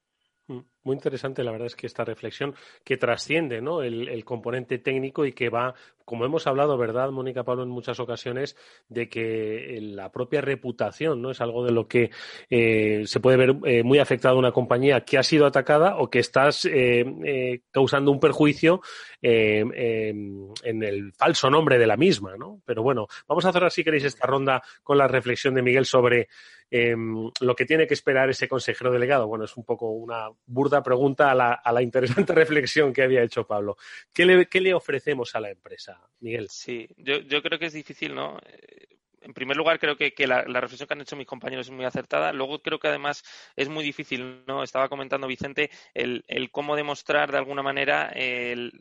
Muy 0.87 0.95
interesante, 0.95 1.43
la 1.43 1.51
verdad 1.51 1.67
es 1.67 1.75
que 1.75 1.85
esta 1.85 2.05
reflexión 2.05 2.55
que 2.85 2.95
trasciende 2.95 3.61
¿no? 3.61 3.81
el, 3.81 4.23
componente 4.23 4.77
técnico 4.77 5.25
y 5.25 5.33
que 5.33 5.49
va, 5.49 5.73
como 6.05 6.23
hemos 6.23 6.47
hablado, 6.47 6.77
¿verdad, 6.77 7.11
Mónica 7.11 7.43
Pablo, 7.43 7.63
en 7.63 7.69
muchas 7.69 7.99
ocasiones, 7.99 8.55
de 8.87 9.09
que 9.09 9.79
la 9.81 10.13
propia 10.13 10.39
reputación 10.39 11.21
no 11.21 11.31
es 11.31 11.41
algo 11.41 11.65
de 11.65 11.73
lo 11.73 11.89
que 11.89 12.09
eh, 12.49 13.03
se 13.05 13.19
puede 13.19 13.35
ver 13.35 13.57
eh, 13.65 13.83
muy 13.83 13.99
afectado 13.99 14.39
una 14.39 14.53
compañía 14.53 15.01
que 15.01 15.17
ha 15.17 15.23
sido 15.23 15.45
atacada 15.45 15.97
o 15.97 16.09
que 16.09 16.19
estás 16.19 16.63
eh, 16.63 17.63
causando 17.69 18.09
un 18.09 18.21
perjuicio 18.21 18.79
en 19.21 20.53
el 20.63 21.11
falso 21.17 21.49
nombre 21.49 21.77
de 21.77 21.87
la 21.87 21.97
misma. 21.97 22.37
¿no? 22.37 22.61
Pero 22.63 22.81
bueno, 22.81 23.07
vamos 23.27 23.43
a 23.43 23.51
cerrar, 23.51 23.71
si 23.71 23.83
queréis, 23.83 24.05
esta 24.05 24.25
ronda 24.25 24.63
con 24.83 24.97
la 24.97 25.09
reflexión 25.09 25.53
de 25.53 25.63
Miguel 25.63 25.85
sobre 25.85 26.29
lo 26.69 27.55
que 27.55 27.65
tiene 27.65 27.87
que 27.87 27.93
esperar 27.93 28.29
ese 28.29 28.47
consejero 28.47 28.91
delegado. 28.91 29.27
Bueno, 29.27 29.45
es 29.45 29.55
un 29.55 29.63
poco 29.63 29.89
una 29.89 30.29
burda 30.45 30.76
pregunta 30.83 31.31
a 31.31 31.35
la, 31.71 31.81
interesante 31.81 32.33
reflexión 32.33 32.93
que 32.93 33.03
había 33.03 33.23
hecho 33.23 33.45
Pablo. 33.45 33.77
¿Qué 34.13 34.25
le, 34.25 34.73
ofrecemos 34.73 35.35
a 35.35 35.39
la 35.39 35.49
empresa, 35.49 35.99
Miguel? 36.19 36.47
Sí, 36.49 36.87
yo, 36.97 37.41
creo 37.41 37.59
que 37.59 37.67
es 37.67 37.73
difícil, 37.73 38.15
¿no? 38.15 38.39
Eh, 38.45 38.87
en 39.21 39.33
primer 39.33 39.57
lugar, 39.57 39.79
creo 39.79 39.97
que, 39.97 40.13
la, 40.25 40.43
reflexión 40.43 40.87
que 40.87 40.93
han 40.93 41.01
hecho 41.01 41.15
mis 41.15 41.27
compañeros 41.27 41.67
es 41.67 41.73
muy 41.73 41.85
acertada. 41.85 42.31
Luego, 42.31 42.61
creo 42.61 42.79
que 42.79 42.87
además 42.87 43.23
es 43.55 43.67
muy 43.67 43.83
difícil, 43.83 44.43
¿no? 44.47 44.63
Estaba 44.63 44.87
comentando 44.87 45.27
Vicente 45.27 45.69
el 45.93 46.23
cómo 46.51 46.75
demostrar 46.75 47.31
de 47.31 47.37
alguna 47.37 47.61
manera 47.61 48.07
el, 48.15 48.71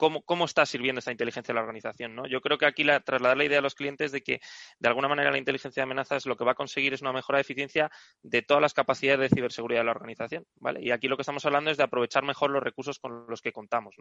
cómo, 0.00 0.44
está 0.46 0.64
sirviendo 0.64 1.00
esta 1.00 1.12
inteligencia 1.12 1.52
a 1.52 1.54
la 1.54 1.60
organización. 1.60 2.14
¿no? 2.14 2.26
Yo 2.26 2.40
creo 2.40 2.56
que 2.56 2.66
aquí 2.66 2.84
la, 2.84 3.00
trasladar 3.00 3.36
la 3.36 3.44
idea 3.44 3.58
a 3.58 3.62
los 3.62 3.74
clientes 3.74 4.12
de 4.12 4.22
que 4.22 4.40
de 4.78 4.88
alguna 4.88 5.08
manera 5.08 5.30
la 5.30 5.38
inteligencia 5.38 5.82
de 5.82 5.84
amenazas 5.84 6.24
lo 6.24 6.36
que 6.36 6.44
va 6.44 6.52
a 6.52 6.54
conseguir 6.54 6.94
es 6.94 7.02
una 7.02 7.12
mejora 7.12 7.36
de 7.36 7.42
eficiencia 7.42 7.90
de 8.22 8.42
todas 8.42 8.62
las 8.62 8.72
capacidades 8.72 9.20
de 9.20 9.36
ciberseguridad 9.36 9.80
de 9.80 9.84
la 9.84 9.90
organización. 9.90 10.46
¿vale? 10.56 10.80
Y 10.82 10.90
aquí 10.90 11.08
lo 11.08 11.16
que 11.16 11.22
estamos 11.22 11.44
hablando 11.44 11.70
es 11.70 11.76
de 11.76 11.84
aprovechar 11.84 12.24
mejor 12.24 12.50
los 12.50 12.62
recursos 12.62 12.98
con 12.98 13.26
los 13.28 13.42
que 13.42 13.52
contamos. 13.52 13.94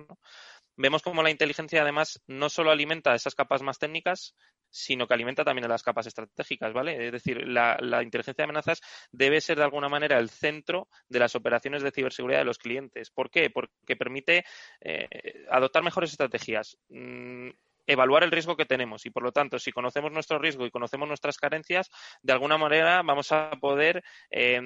Vemos 0.78 1.02
cómo 1.02 1.22
la 1.22 1.32
inteligencia 1.32 1.82
además 1.82 2.22
no 2.28 2.50
solo 2.50 2.72
alimenta 2.72 3.14
esas 3.14 3.36
capas 3.36 3.62
más 3.62 3.78
técnicas, 3.78 4.36
sino 4.70 5.08
que 5.08 5.14
alimenta 5.14 5.44
también 5.44 5.66
a 5.66 5.70
las 5.70 5.84
capas 5.84 6.08
estratégicas, 6.08 6.74
¿vale? 6.74 7.08
Es 7.08 7.12
decir, 7.12 7.48
la, 7.48 7.78
inteligencia 8.04 8.44
de 8.44 8.44
amenazas 8.44 8.82
debe 9.12 9.42
ser 9.42 9.58
de 9.58 9.64
alguna 9.64 9.90
manera 9.90 10.20
el 10.20 10.30
centro 10.30 10.88
de 11.08 11.20
las 11.20 11.36
operaciones 11.36 11.84
de 11.84 11.92
ciberseguridad 11.92 12.40
de 12.40 12.46
los 12.46 12.58
clientes. 12.58 13.10
¿Por 13.10 13.30
qué? 13.30 13.50
Porque 13.50 13.96
permite 13.98 14.46
eh, 14.82 15.08
adoptar 15.50 15.84
mejores 15.90 16.12
estrategias. 16.12 16.78
Mm, 16.90 17.50
evaluar 17.88 18.24
el 18.24 18.30
riesgo 18.30 18.56
que 18.56 18.66
tenemos 18.66 19.08
y 19.08 19.10
por 19.10 19.24
lo 19.24 19.32
tanto 19.32 19.58
si 19.58 19.72
conocemos 19.72 20.12
nuestro 20.12 20.38
riesgo 20.38 20.64
y 20.64 20.70
conocemos 20.70 21.08
nuestras 21.08 21.38
carencias 21.38 21.90
de 22.22 22.34
alguna 22.34 22.56
manera 22.56 23.02
vamos 23.02 23.32
a 23.32 23.50
poder 23.60 24.04
eh, 24.30 24.62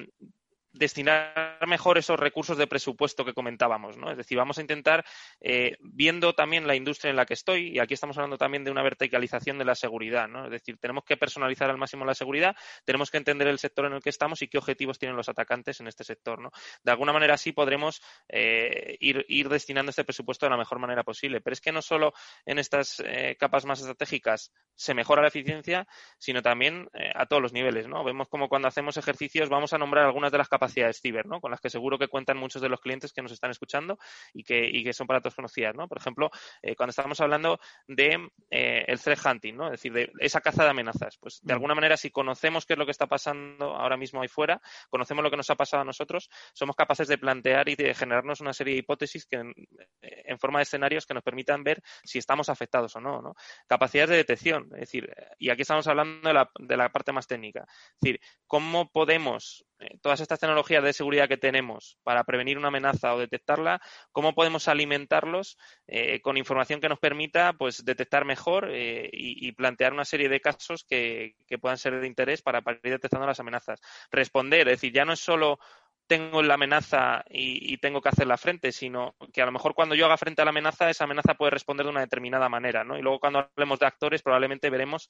destinar 0.74 1.58
mejor 1.66 1.98
esos 1.98 2.18
recursos 2.18 2.58
de 2.58 2.66
presupuesto 2.66 3.24
que 3.24 3.32
comentábamos. 3.32 3.96
Es 4.10 4.16
decir, 4.16 4.36
vamos 4.36 4.58
a 4.58 4.60
intentar, 4.60 5.04
eh, 5.40 5.76
viendo 5.80 6.34
también 6.34 6.66
la 6.66 6.74
industria 6.74 7.10
en 7.10 7.16
la 7.16 7.24
que 7.24 7.34
estoy, 7.34 7.68
y 7.68 7.78
aquí 7.78 7.94
estamos 7.94 8.18
hablando 8.18 8.36
también 8.36 8.64
de 8.64 8.72
una 8.72 8.82
verticalización 8.82 9.56
de 9.56 9.64
la 9.64 9.76
seguridad, 9.76 10.28
¿no? 10.28 10.46
Es 10.46 10.50
decir, 10.50 10.76
tenemos 10.78 11.04
que 11.04 11.16
personalizar 11.16 11.70
al 11.70 11.78
máximo 11.78 12.04
la 12.04 12.14
seguridad, 12.14 12.56
tenemos 12.84 13.10
que 13.10 13.18
entender 13.18 13.46
el 13.46 13.58
sector 13.58 13.86
en 13.86 13.94
el 13.94 14.02
que 14.02 14.10
estamos 14.10 14.42
y 14.42 14.48
qué 14.48 14.58
objetivos 14.58 14.98
tienen 14.98 15.16
los 15.16 15.28
atacantes 15.28 15.80
en 15.80 15.86
este 15.86 16.02
sector. 16.02 16.50
De 16.82 16.90
alguna 16.90 17.12
manera 17.12 17.34
así 17.34 17.52
podremos 17.52 18.02
eh, 18.28 18.96
ir, 18.98 19.48
destinando 19.48 19.90
este 19.90 20.04
presupuesto 20.04 20.46
de 20.46 20.50
la 20.50 20.56
mejor 20.56 20.80
manera 20.80 21.04
posible. 21.04 21.40
Pero 21.40 21.54
es 21.54 21.60
que 21.60 21.70
no 21.70 21.82
solo 21.82 22.12
en 22.44 22.58
estas 22.58 23.00
eh, 23.04 23.36
capas 23.38 23.64
más 23.64 23.80
estratégicas 23.80 24.52
se 24.74 24.94
mejora 24.94 25.22
la 25.22 25.28
eficiencia, 25.28 25.86
sino 26.18 26.42
también 26.42 26.88
a 27.14 27.26
todos 27.26 27.40
los 27.40 27.52
niveles, 27.52 27.86
¿no? 27.86 28.02
Vemos 28.02 28.28
como 28.28 28.48
cuando 28.48 28.66
hacemos 28.66 28.96
ejercicios 28.96 29.48
vamos 29.48 29.72
a 29.72 29.78
nombrar 29.78 30.04
algunas 30.04 30.32
de 30.32 30.38
las 30.38 30.48
capacidades 30.48 30.63
capacidades 30.64 31.00
ciber, 31.00 31.26
¿no? 31.26 31.40
Con 31.40 31.50
las 31.50 31.60
que 31.60 31.68
seguro 31.68 31.98
que 31.98 32.08
cuentan 32.08 32.36
muchos 32.36 32.62
de 32.62 32.68
los 32.68 32.80
clientes 32.80 33.12
que 33.12 33.22
nos 33.22 33.32
están 33.32 33.50
escuchando 33.50 33.98
y 34.32 34.42
que, 34.44 34.64
y 34.64 34.82
que 34.82 34.92
son 34.92 35.06
para 35.06 35.20
todos 35.20 35.34
conocidas, 35.34 35.74
¿no? 35.74 35.88
Por 35.88 35.98
ejemplo, 35.98 36.30
eh, 36.62 36.74
cuando 36.74 36.90
estamos 36.90 37.20
hablando 37.20 37.60
de 37.86 38.30
eh, 38.50 38.84
el 38.86 39.00
threat 39.00 39.24
hunting, 39.24 39.54
¿no? 39.56 39.66
Es 39.66 39.72
decir, 39.72 39.92
de 39.92 40.10
esa 40.20 40.40
caza 40.40 40.64
de 40.64 40.70
amenazas. 40.70 41.18
Pues 41.18 41.40
de 41.42 41.52
mm. 41.52 41.56
alguna 41.56 41.74
manera, 41.74 41.96
si 41.96 42.10
conocemos 42.10 42.64
qué 42.64 42.74
es 42.74 42.78
lo 42.78 42.86
que 42.86 42.92
está 42.92 43.06
pasando 43.06 43.76
ahora 43.76 43.96
mismo 43.96 44.22
ahí 44.22 44.28
fuera, 44.28 44.60
conocemos 44.88 45.22
lo 45.22 45.30
que 45.30 45.36
nos 45.36 45.50
ha 45.50 45.56
pasado 45.56 45.82
a 45.82 45.84
nosotros, 45.84 46.30
somos 46.54 46.76
capaces 46.76 47.08
de 47.08 47.18
plantear 47.18 47.68
y 47.68 47.76
de 47.76 47.94
generarnos 47.94 48.40
una 48.40 48.52
serie 48.52 48.74
de 48.74 48.80
hipótesis 48.80 49.26
que 49.26 49.36
en, 49.36 49.54
en 50.00 50.38
forma 50.38 50.58
de 50.60 50.64
escenarios 50.64 51.06
que 51.06 51.14
nos 51.14 51.22
permitan 51.22 51.62
ver 51.62 51.82
si 52.02 52.18
estamos 52.18 52.48
afectados 52.48 52.96
o 52.96 53.00
no, 53.00 53.20
¿no? 53.20 53.34
Capacidades 53.66 54.10
de 54.10 54.16
detección, 54.16 54.68
es 54.74 54.80
decir, 54.80 55.12
y 55.38 55.50
aquí 55.50 55.62
estamos 55.62 55.86
hablando 55.86 56.28
de 56.28 56.34
la, 56.34 56.50
de 56.58 56.76
la 56.76 56.90
parte 56.90 57.12
más 57.12 57.26
técnica. 57.26 57.66
Es 57.68 58.00
decir, 58.00 58.20
cómo 58.46 58.90
podemos 58.90 59.64
eh, 59.84 59.98
todas 60.00 60.20
estas 60.20 60.40
tecnologías 60.40 60.82
de 60.82 60.92
seguridad 60.92 61.28
que 61.28 61.36
tenemos 61.36 61.98
para 62.02 62.24
prevenir 62.24 62.56
una 62.56 62.68
amenaza 62.68 63.14
o 63.14 63.18
detectarla, 63.18 63.80
cómo 64.12 64.34
podemos 64.34 64.68
alimentarlos 64.68 65.58
eh, 65.86 66.20
con 66.22 66.36
información 66.36 66.80
que 66.80 66.88
nos 66.88 66.98
permita 66.98 67.52
pues 67.52 67.84
detectar 67.84 68.24
mejor 68.24 68.70
eh, 68.70 69.10
y, 69.12 69.52
plantear 69.52 69.92
una 69.92 70.04
serie 70.04 70.28
de 70.28 70.40
casos 70.40 70.84
que, 70.84 71.36
que, 71.46 71.58
puedan 71.58 71.78
ser 71.78 72.00
de 72.00 72.06
interés 72.06 72.42
para, 72.42 72.62
para 72.62 72.78
ir 72.82 72.92
detectando 72.92 73.26
las 73.26 73.40
amenazas. 73.40 73.80
Responder, 74.10 74.60
es 74.68 74.80
decir, 74.80 74.92
ya 74.92 75.04
no 75.04 75.12
es 75.12 75.20
solo 75.20 75.58
tengo 76.06 76.42
la 76.42 76.54
amenaza 76.54 77.24
y, 77.28 77.76
tengo 77.78 78.00
que 78.00 78.08
hacer 78.08 78.26
la 78.26 78.36
frente, 78.36 78.72
sino 78.72 79.14
que 79.32 79.42
a 79.42 79.46
lo 79.46 79.52
mejor 79.52 79.74
cuando 79.74 79.94
yo 79.94 80.06
haga 80.06 80.16
frente 80.16 80.42
a 80.42 80.44
la 80.44 80.50
amenaza, 80.50 80.88
esa 80.88 81.04
amenaza 81.04 81.34
puede 81.34 81.50
responder 81.50 81.84
de 81.84 81.90
una 81.90 82.00
determinada 82.00 82.48
manera, 82.48 82.84
¿no? 82.84 82.98
Y 82.98 83.02
luego 83.02 83.20
cuando 83.20 83.40
hablemos 83.40 83.78
de 83.78 83.86
actores, 83.86 84.22
probablemente 84.22 84.70
veremos 84.70 85.08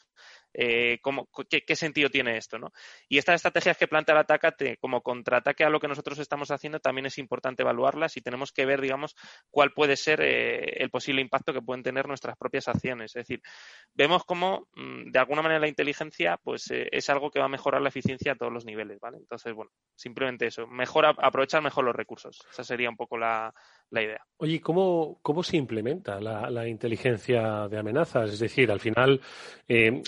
eh, 0.53 0.99
cómo, 1.03 1.29
qué, 1.49 1.77
sentido 1.77 2.11
tiene 2.11 2.37
esto, 2.37 2.59
¿no? 2.59 2.73
Y 3.09 3.19
estas 3.19 3.37
estrategias 3.37 3.77
que 3.77 3.89
plantea 3.89 4.15
el 4.15 4.21
ataque 4.21 4.77
como 4.81 5.03
contraataque 5.03 5.65
a 5.65 5.69
lo 5.69 5.81
que 5.81 5.89
nosotros 5.89 6.19
estamos 6.19 6.51
haciendo, 6.51 6.81
también 6.81 7.07
es 7.07 7.19
importante 7.19 7.63
evaluarlas 7.63 8.17
y 8.17 8.21
tenemos 8.21 8.53
que 8.53 8.67
ver, 8.67 8.81
digamos, 8.81 9.15
cuál 9.51 9.73
puede 9.73 9.97
ser 9.97 10.21
eh, 10.21 10.83
el 10.83 10.91
posible 10.91 11.21
impacto 11.21 11.53
que 11.53 11.63
pueden 11.63 11.83
tener 11.83 12.07
nuestras 12.07 12.37
propias 12.37 12.69
acciones. 12.69 13.17
Es 13.17 13.27
decir, 13.27 13.43
vemos 13.95 14.25
cómo, 14.25 14.69
mm, 14.75 15.11
de 15.11 15.19
alguna 15.19 15.43
manera, 15.43 15.61
la 15.61 15.69
inteligencia, 15.69 16.39
pues, 16.43 16.71
eh, 16.71 16.89
es 16.93 17.11
algo 17.11 17.31
que 17.31 17.41
va 17.41 17.47
a 17.47 17.49
mejorar 17.49 17.83
la 17.83 17.89
eficiencia 17.89 18.33
a 18.33 18.37
todos 18.37 18.53
los 18.53 18.65
niveles, 18.65 18.99
¿vale? 19.01 19.19
Entonces, 19.19 19.53
bueno, 19.53 19.71
simplemente 19.95 20.47
eso. 20.47 20.67
Me 20.67 20.84
mejor 20.85 21.07
aprovechar 21.07 21.63
mejor 21.63 21.85
los 21.85 21.97
recursos. 21.97 22.39
Esa 22.51 22.63
sería 22.63 22.91
un 22.91 22.97
poco 22.97 23.17
la, 23.17 23.53
idea. 23.91 24.21
Oye, 24.39 24.61
¿cómo, 24.61 25.21
¿cómo 25.23 25.43
se 25.43 25.57
implementa 25.57 26.21
la, 26.21 26.69
inteligencia 26.69 27.69
de 27.69 27.79
amenazas? 27.79 28.33
Es 28.33 28.39
decir, 28.41 28.71
al 28.71 28.81
final 28.81 29.21
eh, 29.69 30.03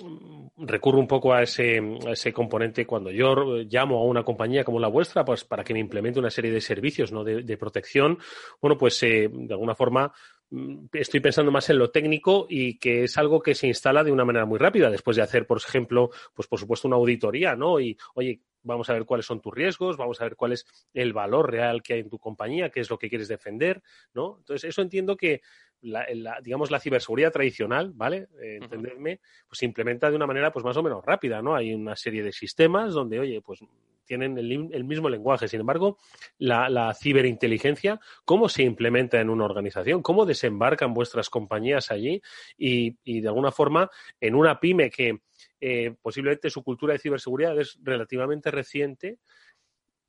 recurro 0.59 0.99
un 0.99 1.07
poco 1.07 1.33
a 1.33 1.43
ese, 1.43 1.81
ese 2.09 2.33
componente 2.33 2.85
cuando 2.85 3.11
yo 3.11 3.63
llamo 3.71 3.99
a 3.99 4.05
una 4.05 4.25
compañía 4.25 4.65
como 4.65 4.81
la 4.81 4.89
vuestra 4.89 5.25
pues 5.25 5.45
para 5.45 5.63
que 5.63 5.73
me 5.73 5.81
implemente 5.81 6.19
una 6.19 6.31
serie 6.31 6.51
de 6.51 6.61
servicios 6.61 7.13
¿no? 7.13 7.25
de, 7.25 7.57
protección. 7.57 8.19
Bueno, 8.61 8.77
pues 8.77 9.03
eh, 9.05 9.31
de 9.33 9.55
alguna 9.55 9.75
forma 9.75 10.13
Mm, 10.51 10.87
estoy 10.93 11.21
pensando 11.21 11.51
más 11.51 11.69
en 11.71 11.79
lo 11.79 11.91
técnico 11.91 12.47
y 12.49 12.79
que 12.79 13.05
es 13.05 13.19
algo 13.19 13.41
que 13.41 13.55
se 13.55 13.67
instala 13.67 14.05
de 14.05 14.13
una 14.13 14.25
manera 14.25 14.47
muy 14.47 14.59
rápida 14.59 14.91
después 14.91 15.17
de 15.17 15.23
hacer, 15.23 15.47
por 15.47 15.59
ejemplo, 15.59 16.11
pues 16.35 16.47
por 16.47 16.61
supuesto 16.61 16.87
una 16.87 16.97
auditoría, 16.97 17.57
¿no? 17.57 17.81
Y, 17.81 17.97
oye, 18.15 18.43
vamos 18.67 18.91
a 18.91 18.93
ver 18.93 19.05
cuáles 19.05 19.27
son 19.27 19.41
tus 19.41 19.55
riesgos, 19.55 19.97
vamos 19.97 20.21
a 20.21 20.25
ver 20.25 20.37
cuál 20.37 20.53
es 20.53 20.67
el 20.93 21.13
valor 21.13 21.51
real 21.51 21.83
que 21.83 21.95
hay 21.95 22.01
en 22.01 22.11
tu 22.11 22.19
compañía, 22.19 22.71
qué 22.71 22.81
es 22.81 22.91
lo 22.91 22.99
que 22.99 23.09
quieres 23.09 23.29
defender, 23.29 23.83
¿no? 24.13 24.37
Entonces, 24.39 24.69
eso 24.69 24.83
entiendo 24.83 25.17
que 25.17 25.41
la, 25.83 26.07
digamos, 26.43 26.71
la 26.71 26.81
ciberseguridad 26.81 27.33
tradicional, 27.33 27.93
¿vale? 27.95 28.29
Eh, 28.43 28.59
entenderme, 28.61 29.21
pues 29.47 29.59
se 29.59 29.67
implementa 29.67 30.11
de 30.11 30.17
una 30.17 30.27
manera 30.27 30.53
pues 30.53 30.65
más 30.65 30.77
o 30.77 30.83
menos 30.83 31.05
rápida, 31.05 31.43
¿no? 31.43 31.55
Hay 31.55 31.73
una 31.73 31.95
serie 31.97 32.23
de 32.23 32.33
sistemas 32.33 32.93
donde, 32.93 33.21
oye, 33.21 33.41
pues 33.41 33.61
tienen 34.07 34.39
el, 34.39 34.85
mismo 34.85 35.11
lenguaje. 35.11 35.49
Sin 35.49 35.61
embargo, 35.61 35.99
la, 36.39 36.95
ciberinteligencia, 36.95 38.01
¿cómo 38.25 38.49
se 38.49 38.63
implementa 38.63 39.21
en 39.21 39.29
una 39.29 39.45
organización? 39.45 40.01
¿Cómo 40.01 40.25
desembarcan 40.25 40.95
vuestras 40.95 41.29
compañías 41.29 41.91
allí? 41.91 42.23
Y, 42.57 43.21
de 43.21 43.29
alguna 43.29 43.51
forma, 43.51 43.91
en 44.21 44.35
una 44.35 44.59
pyme 44.61 44.91
que 44.91 45.21
eh, 45.61 45.95
posiblemente 46.03 46.51
su 46.51 46.63
cultura 46.63 46.93
de 46.93 46.99
ciberseguridad 46.99 47.59
es 47.59 47.79
relativamente 47.83 48.51
reciente, 48.51 49.19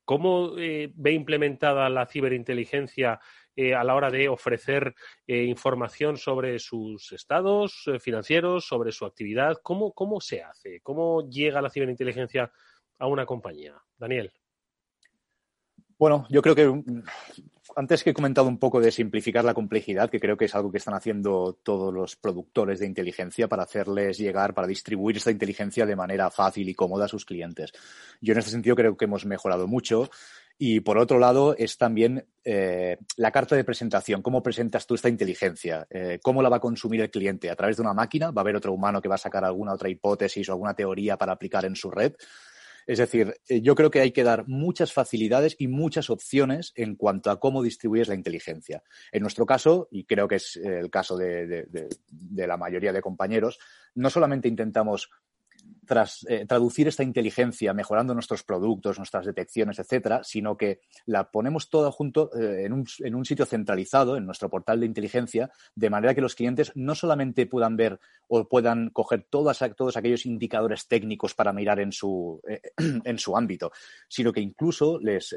¿cómo 0.04 0.58
eh, 0.58 0.90
ve 0.94 1.12
implementada 1.12 1.88
la 1.88 2.06
ciberinteligencia 2.06 3.20
eh, 3.56 3.74
a 3.74 3.84
la 3.84 3.94
hora 3.94 4.10
de 4.10 4.28
ofrecer 4.28 4.94
información 5.26 6.16
sobre 6.16 6.58
sus 6.58 7.12
estados 7.12 7.90
financieros, 8.00 8.66
sobre 8.66 8.92
su 8.92 9.04
actividad? 9.04 9.56
¿Cómo, 9.62 9.92
¿Cómo 9.92 10.20
se 10.20 10.42
hace? 10.42 10.80
¿Cómo 10.80 11.28
llega 11.28 11.62
la 11.62 11.70
ciberinteligencia 11.70 12.52
a 12.98 13.06
una 13.06 13.26
compañía? 13.26 13.74
Daniel. 13.96 14.32
Bueno, 15.98 16.26
yo 16.30 16.42
creo 16.42 16.54
que 16.54 16.66
mm, 16.66 17.02
antes 17.76 18.02
que 18.02 18.10
he 18.10 18.14
comentado 18.14 18.48
un 18.48 18.58
poco 18.58 18.80
de 18.80 18.90
simplificar 18.90 19.44
la 19.44 19.54
complejidad, 19.54 20.10
que 20.10 20.20
creo 20.20 20.36
que 20.36 20.46
es 20.46 20.54
algo 20.54 20.70
que 20.70 20.78
están 20.78 20.94
haciendo 20.94 21.58
todos 21.62 21.92
los 21.92 22.16
productores 22.16 22.80
de 22.80 22.86
inteligencia 22.86 23.48
para 23.48 23.64
hacerles 23.64 24.18
llegar, 24.18 24.54
para 24.54 24.66
distribuir 24.66 25.16
esta 25.16 25.30
inteligencia 25.30 25.86
de 25.86 25.96
manera 25.96 26.30
fácil 26.30 26.68
y 26.68 26.74
cómoda 26.74 27.04
a 27.04 27.08
sus 27.08 27.24
clientes. 27.24 27.72
Yo 28.20 28.32
en 28.32 28.38
este 28.38 28.50
sentido 28.50 28.76
creo 28.76 28.96
que 28.96 29.04
hemos 29.04 29.26
mejorado 29.26 29.66
mucho. 29.66 30.10
Y 30.60 30.80
por 30.80 30.98
otro 30.98 31.20
lado 31.20 31.54
es 31.56 31.78
también 31.78 32.26
eh, 32.44 32.98
la 33.16 33.30
carta 33.30 33.54
de 33.54 33.62
presentación. 33.62 34.22
¿Cómo 34.22 34.42
presentas 34.42 34.88
tú 34.88 34.96
esta 34.96 35.08
inteligencia? 35.08 35.86
Eh, 35.88 36.18
¿Cómo 36.20 36.42
la 36.42 36.48
va 36.48 36.56
a 36.56 36.60
consumir 36.60 37.00
el 37.00 37.12
cliente? 37.12 37.48
¿A 37.48 37.54
través 37.54 37.76
de 37.76 37.82
una 37.82 37.94
máquina? 37.94 38.32
¿Va 38.32 38.40
a 38.40 38.42
haber 38.42 38.56
otro 38.56 38.72
humano 38.72 39.00
que 39.00 39.08
va 39.08 39.14
a 39.14 39.18
sacar 39.18 39.44
alguna 39.44 39.74
otra 39.74 39.88
hipótesis 39.88 40.48
o 40.48 40.52
alguna 40.52 40.74
teoría 40.74 41.16
para 41.16 41.32
aplicar 41.32 41.64
en 41.64 41.76
su 41.76 41.92
red? 41.92 42.12
Es 42.88 42.96
decir, 42.96 43.38
eh, 43.46 43.60
yo 43.60 43.74
creo 43.74 43.90
que 43.90 44.00
hay 44.00 44.12
que 44.12 44.24
dar 44.24 44.48
muchas 44.48 44.94
facilidades 44.94 45.54
y 45.58 45.68
muchas 45.68 46.08
opciones 46.08 46.72
en 46.74 46.96
cuanto 46.96 47.30
a 47.30 47.38
cómo 47.38 47.62
distribuyes 47.62 48.08
la 48.08 48.14
inteligencia. 48.14 48.82
En 49.12 49.20
nuestro 49.20 49.44
caso, 49.44 49.88
y 49.90 50.04
creo 50.04 50.26
que 50.26 50.36
es 50.36 50.56
el 50.56 50.88
caso 50.90 51.18
de, 51.18 51.46
de 51.46 52.46
la 52.46 52.56
mayoría 52.56 52.94
de 52.94 53.02
compañeros, 53.02 53.58
no 53.94 54.08
solamente 54.08 54.48
intentamos 54.48 55.10
tras 55.88 56.24
eh, 56.28 56.46
traducir 56.46 56.86
esta 56.86 57.02
inteligencia, 57.02 57.72
mejorando 57.72 58.14
nuestros 58.14 58.44
productos, 58.44 58.98
nuestras 58.98 59.26
detecciones, 59.26 59.78
etcétera, 59.78 60.22
sino 60.22 60.56
que 60.56 60.80
la 61.06 61.30
ponemos 61.30 61.70
toda 61.70 61.90
junto 61.90 62.30
eh, 62.38 62.66
en, 62.66 62.72
un, 63.14 63.24
sitio 63.24 63.46
centralizado, 63.46 64.16
en 64.16 64.26
nuestro 64.26 64.48
portal 64.48 64.80
de 64.80 64.86
inteligencia, 64.86 65.50
de 65.74 65.90
manera 65.90 66.14
que 66.14 66.20
los 66.20 66.34
clientes 66.34 66.70
no 66.76 66.94
solamente 66.94 67.46
puedan 67.46 67.76
ver 67.76 67.98
o 68.28 68.46
puedan 68.48 68.90
coger 68.90 69.26
todos 69.28 69.62
aquellos 69.62 70.26
indicadores 70.26 70.86
técnicos 70.86 71.34
para 71.34 71.52
mirar 71.52 71.80
en 71.80 71.90
su, 71.90 72.40
eh, 72.46 72.60
en 73.04 73.18
su 73.18 73.36
ámbito, 73.36 73.72
sino 74.08 74.32
que 74.32 74.40
incluso 74.40 75.00
les, 75.00 75.34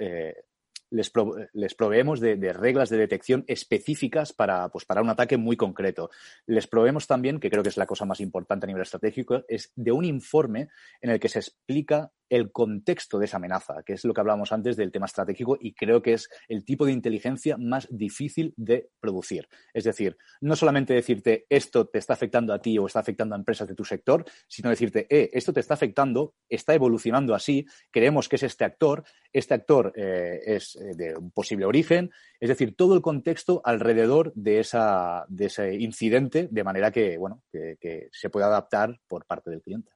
les, 0.92 1.12
les 1.54 1.74
proveemos 1.74 2.20
de, 2.20 2.54
reglas 2.54 2.90
de 2.90 2.98
detección 2.98 3.44
específicas 3.48 4.34
para, 4.34 4.70
pues, 4.70 4.86
para 4.86 5.02
un 5.02 5.10
ataque 5.10 5.38
muy 5.38 5.58
concreto. 5.58 6.12
Les 6.46 6.68
proveemos 6.68 7.08
también, 7.08 7.40
que 7.40 7.50
creo 7.50 7.64
que 7.64 7.70
es 7.70 7.78
la 7.78 7.88
cosa 7.88 8.06
más 8.06 8.20
importante 8.20 8.66
a 8.66 8.68
nivel 8.68 8.84
estratégico, 8.84 9.44
es 9.48 9.72
de 9.76 9.92
un 9.92 10.06
informe 10.06 10.70
en 11.02 11.10
el 11.10 11.20
que 11.20 11.30
se 11.30 11.40
explica 11.40 12.12
el 12.32 12.52
contexto 12.52 13.20
de 13.20 13.26
esa 13.26 13.38
amenaza, 13.38 13.84
que 13.86 13.94
es 13.94 14.06
lo 14.06 14.14
que 14.14 14.22
hablábamos 14.22 14.54
antes 14.54 14.78
del 14.78 14.90
tema 14.90 15.06
estratégico 15.06 15.58
y 15.60 15.74
creo 15.74 16.02
que 16.02 16.14
es 16.14 16.30
el 16.48 16.64
tipo 16.64 16.86
de 16.86 16.94
inteligencia 16.94 17.58
más 17.58 17.90
difícil 17.92 18.54
de 18.56 18.90
producir. 19.02 19.50
Es 19.74 19.84
decir, 19.84 20.18
no 20.40 20.56
solamente 20.56 20.94
decirte 20.94 21.46
esto 21.50 21.88
te 21.88 22.00
está 22.00 22.14
afectando 22.14 22.54
a 22.54 22.62
ti 22.62 22.78
o 22.80 22.88
está 22.88 23.02
afectando 23.02 23.36
a 23.36 23.38
empresas 23.38 23.68
de 23.68 23.76
tu 23.76 23.84
sector, 23.84 24.24
sino 24.48 24.70
decirte, 24.70 25.08
eh, 25.10 25.30
esto 25.34 25.52
te 25.52 25.60
está 25.60 25.74
afectando, 25.74 26.34
está 26.48 26.74
evolucionando 26.74 27.36
así, 27.36 27.66
creemos 27.92 28.30
que 28.30 28.38
es 28.38 28.44
este 28.44 28.64
actor, 28.64 29.04
este 29.34 29.54
actor 29.54 29.92
eh, 29.98 30.40
es 30.46 30.78
eh, 30.78 30.96
de 30.96 31.18
un 31.18 31.32
posible 31.32 31.66
origen, 31.66 32.12
es 32.40 32.48
decir, 32.48 32.78
todo 32.78 32.96
el 32.96 33.02
contexto 33.02 33.62
alrededor 33.66 34.32
de, 34.36 34.62
esa, 34.62 35.26
de 35.28 35.48
ese 35.48 35.76
incidente, 35.76 36.48
de 36.50 36.64
manera 36.64 36.92
que, 36.92 37.18
bueno, 37.18 37.44
que 37.52 38.08
se 38.10 38.30
pueda 38.30 38.46
adaptar 38.46 39.02
por 39.10 39.26
parte 39.26 39.50
del 39.50 39.62
cliente. 39.62 39.92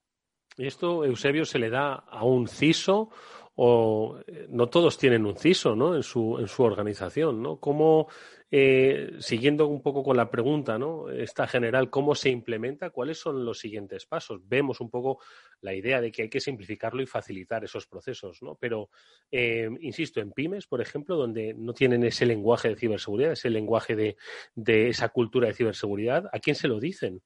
¿Y 0.58 0.68
esto, 0.68 1.04
Eusebio, 1.04 1.46
se 1.46 1.60
le 1.60 1.70
da 1.70 1.94
a 1.96 2.24
un 2.24 2.48
CISO 2.48 3.10
o 3.56 4.20
eh, 4.26 4.48
no 4.50 4.68
todos 4.68 4.98
tienen 4.98 5.26
un 5.26 5.36
CISO 5.36 5.76
¿no? 5.76 5.96
en, 5.96 6.04
su, 6.04 6.38
en 6.40 6.48
su 6.48 6.64
organización? 6.64 7.44
¿no? 7.44 7.60
¿Cómo, 7.60 8.08
eh, 8.50 9.16
siguiendo 9.20 9.68
un 9.68 9.82
poco 9.82 10.02
con 10.02 10.16
la 10.16 10.32
pregunta, 10.32 10.78
¿no? 10.78 11.10
esta 11.10 11.46
general, 11.46 11.90
¿cómo 11.90 12.16
se 12.16 12.30
implementa? 12.30 12.90
¿Cuáles 12.92 13.20
son 13.20 13.44
los 13.44 13.60
siguientes 13.60 14.06
pasos? 14.06 14.48
Vemos 14.48 14.80
un 14.80 14.90
poco 14.90 15.20
la 15.60 15.74
idea 15.74 16.00
de 16.00 16.10
que 16.10 16.22
hay 16.22 16.30
que 16.30 16.40
simplificarlo 16.40 17.02
y 17.02 17.06
facilitar 17.06 17.66
esos 17.66 17.86
procesos, 17.86 18.42
¿no? 18.42 18.56
Pero, 18.56 18.90
eh, 19.32 19.70
insisto, 19.82 20.22
en 20.22 20.32
pymes, 20.32 20.68
por 20.68 20.80
ejemplo, 20.80 21.18
donde 21.18 21.54
no 21.54 21.74
tienen 21.74 22.06
ese 22.06 22.26
lenguaje 22.26 22.70
de 22.70 22.76
ciberseguridad, 22.78 23.34
ese 23.34 23.50
lenguaje 23.50 23.96
de, 23.98 24.16
de 24.54 24.88
esa 24.88 25.10
cultura 25.10 25.48
de 25.48 25.54
ciberseguridad, 25.54 26.30
¿a 26.32 26.40
quién 26.40 26.56
se 26.56 26.70
lo 26.70 26.80
dicen? 26.80 27.22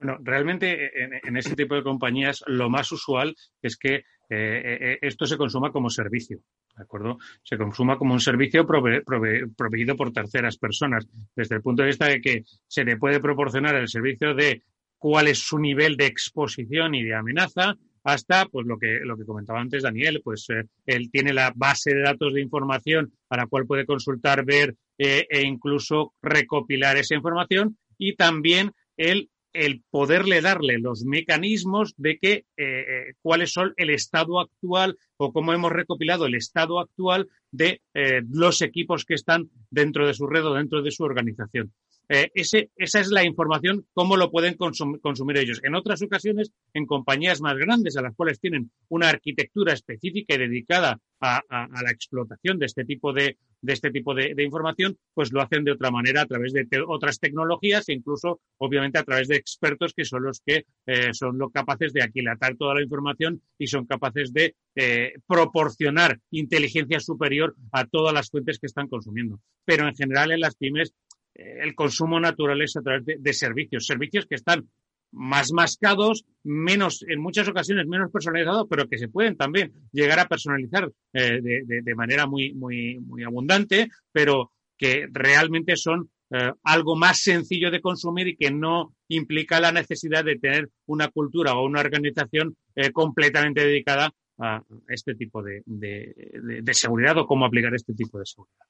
Bueno, 0.00 0.18
realmente 0.22 0.86
eh, 0.86 1.20
en, 1.22 1.36
ese 1.36 1.54
tipo 1.54 1.74
de 1.74 1.82
compañías 1.82 2.42
lo 2.46 2.70
más 2.70 2.90
usual 2.90 3.36
es 3.60 3.76
que 3.76 3.96
eh, 3.96 4.02
eh, 4.30 4.98
esto 5.02 5.26
se 5.26 5.36
consuma 5.36 5.70
como 5.70 5.90
servicio. 5.90 6.38
¿De 6.74 6.84
acuerdo? 6.84 7.18
Se 7.42 7.58
consuma 7.58 7.98
como 7.98 8.14
un 8.14 8.20
servicio 8.20 8.66
proveído 8.66 9.96
por 9.96 10.12
terceras 10.12 10.56
personas, 10.56 11.06
desde 11.36 11.56
el 11.56 11.62
punto 11.62 11.82
de 11.82 11.88
vista 11.88 12.06
de 12.06 12.22
que 12.22 12.44
se 12.66 12.84
le 12.84 12.96
puede 12.96 13.20
proporcionar 13.20 13.74
el 13.74 13.88
servicio 13.88 14.34
de 14.34 14.62
cuál 14.96 15.28
es 15.28 15.40
su 15.40 15.58
nivel 15.58 15.96
de 15.96 16.06
exposición 16.06 16.94
y 16.94 17.02
de 17.02 17.14
amenaza, 17.14 17.74
hasta 18.02 18.46
pues 18.46 18.66
lo 18.66 18.78
que 18.78 19.00
lo 19.02 19.18
que 19.18 19.26
comentaba 19.26 19.60
antes 19.60 19.82
Daniel, 19.82 20.22
pues 20.24 20.46
él 20.86 21.10
tiene 21.10 21.34
la 21.34 21.52
base 21.54 21.92
de 21.92 22.00
datos 22.00 22.32
de 22.32 22.40
información 22.40 23.12
a 23.28 23.36
la 23.36 23.46
cual 23.46 23.66
puede 23.66 23.84
consultar, 23.84 24.46
ver 24.46 24.74
e 24.96 25.42
incluso 25.42 26.14
recopilar 26.22 26.96
esa 26.96 27.14
información 27.14 27.76
y 27.98 28.14
también 28.14 28.70
él 28.96 29.28
el 29.52 29.82
poderle 29.90 30.40
darle 30.40 30.78
los 30.78 31.04
mecanismos 31.04 31.94
de 31.96 32.18
que 32.18 32.32
eh, 32.32 32.44
eh, 32.56 33.14
cuáles 33.22 33.52
son 33.52 33.72
el 33.76 33.90
estado 33.90 34.40
actual 34.40 34.98
o 35.16 35.32
cómo 35.32 35.52
hemos 35.52 35.72
recopilado 35.72 36.26
el 36.26 36.34
estado 36.34 36.80
actual 36.80 37.28
de 37.50 37.82
eh, 37.94 38.22
los 38.30 38.62
equipos 38.62 39.04
que 39.04 39.14
están 39.14 39.50
dentro 39.70 40.06
de 40.06 40.14
su 40.14 40.26
red 40.26 40.44
o 40.46 40.54
dentro 40.54 40.82
de 40.82 40.90
su 40.90 41.04
organización. 41.04 41.72
Eh, 42.12 42.28
ese, 42.34 42.72
esa 42.74 42.98
es 42.98 43.08
la 43.12 43.22
información, 43.22 43.86
cómo 43.92 44.16
lo 44.16 44.32
pueden 44.32 44.56
consumir 44.56 45.36
ellos. 45.36 45.60
En 45.62 45.76
otras 45.76 46.02
ocasiones, 46.02 46.50
en 46.74 46.84
compañías 46.84 47.40
más 47.40 47.56
grandes, 47.56 47.96
a 47.96 48.02
las 48.02 48.16
cuales 48.16 48.40
tienen 48.40 48.72
una 48.88 49.08
arquitectura 49.08 49.74
específica 49.74 50.34
y 50.34 50.38
dedicada 50.38 50.98
a, 51.20 51.40
la 51.48 51.90
explotación 51.92 52.58
de 52.58 52.66
este 52.66 52.84
tipo 52.84 53.12
de, 53.12 53.38
de 53.62 53.72
este 53.72 53.90
tipo 53.90 54.14
de, 54.14 54.34
información, 54.42 54.96
pues 55.14 55.32
lo 55.32 55.40
hacen 55.40 55.64
de 55.64 55.72
otra 55.72 55.90
manera 55.90 56.22
a 56.22 56.26
través 56.26 56.52
de 56.52 56.66
otras 56.86 57.18
tecnologías 57.18 57.88
e 57.88 57.92
incluso, 57.92 58.40
obviamente, 58.58 58.98
a 58.98 59.04
través 59.04 59.28
de 59.28 59.36
expertos 59.36 59.92
que 59.94 60.04
son 60.04 60.22
los 60.22 60.40
que 60.44 60.64
eh, 60.86 61.12
son 61.12 61.38
los 61.38 61.52
capaces 61.52 61.92
de 61.92 62.02
aquilatar 62.02 62.56
toda 62.56 62.74
la 62.74 62.82
información 62.82 63.42
y 63.58 63.66
son 63.66 63.86
capaces 63.86 64.32
de 64.32 64.54
eh, 64.74 65.14
proporcionar 65.26 66.18
inteligencia 66.30 67.00
superior 67.00 67.54
a 67.72 67.84
todas 67.86 68.14
las 68.14 68.30
fuentes 68.30 68.58
que 68.58 68.66
están 68.66 68.88
consumiendo. 68.88 69.40
Pero 69.64 69.86
en 69.86 69.94
general 69.94 70.32
en 70.32 70.40
las 70.40 70.56
pymes 70.56 70.94
eh, 71.34 71.58
el 71.62 71.74
consumo 71.74 72.20
natural 72.20 72.60
es 72.62 72.76
a 72.76 72.82
través 72.82 73.04
de, 73.04 73.32
servicios, 73.32 73.86
servicios 73.86 74.26
que 74.26 74.34
están 74.34 74.68
más 75.12 75.52
mascados, 75.52 76.24
menos, 76.44 77.04
en 77.08 77.20
muchas 77.20 77.48
ocasiones 77.48 77.86
menos 77.86 78.10
personalizados, 78.10 78.66
pero 78.68 78.88
que 78.88 78.98
se 78.98 79.08
pueden 79.08 79.36
también 79.36 79.72
llegar 79.92 80.20
a 80.20 80.28
personalizar 80.28 80.90
eh, 81.12 81.40
de, 81.42 81.94
manera 81.94 82.26
muy, 82.26 82.54
muy, 82.54 83.22
abundante, 83.24 83.88
pero 84.12 84.52
que 84.76 85.06
realmente 85.10 85.76
son 85.76 86.10
eh, 86.30 86.52
algo 86.62 86.96
más 86.96 87.20
sencillo 87.22 87.70
de 87.70 87.80
consumir 87.80 88.28
y 88.28 88.36
que 88.36 88.50
no 88.50 88.94
implica 89.08 89.60
la 89.60 89.72
necesidad 89.72 90.24
de 90.24 90.38
tener 90.38 90.68
una 90.86 91.08
cultura 91.08 91.54
o 91.54 91.66
una 91.66 91.80
organización 91.80 92.56
completamente 92.92 93.64
dedicada 93.64 94.10
a 94.38 94.62
este 94.88 95.14
tipo 95.16 95.42
de, 95.42 95.62
de, 95.66 96.74
seguridad 96.74 97.18
o 97.18 97.26
cómo 97.26 97.44
aplicar 97.44 97.74
este 97.74 97.92
tipo 97.92 98.18
de 98.18 98.24
seguridad. 98.24 98.64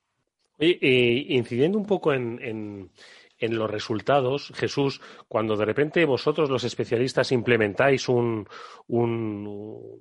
Oye, 0.58 0.78
incidiendo 1.28 1.78
un 1.78 1.86
poco 1.86 2.12
en, 2.12 2.40
en 2.42 2.90
los 3.48 3.70
resultados, 3.70 4.52
Jesús, 4.54 5.00
cuando 5.28 5.56
de 5.56 5.64
repente 5.64 6.04
vosotros 6.04 6.50
los 6.50 6.64
especialistas 6.64 7.32
implementáis 7.32 8.08
un, 8.08 8.46
un, 8.88 10.00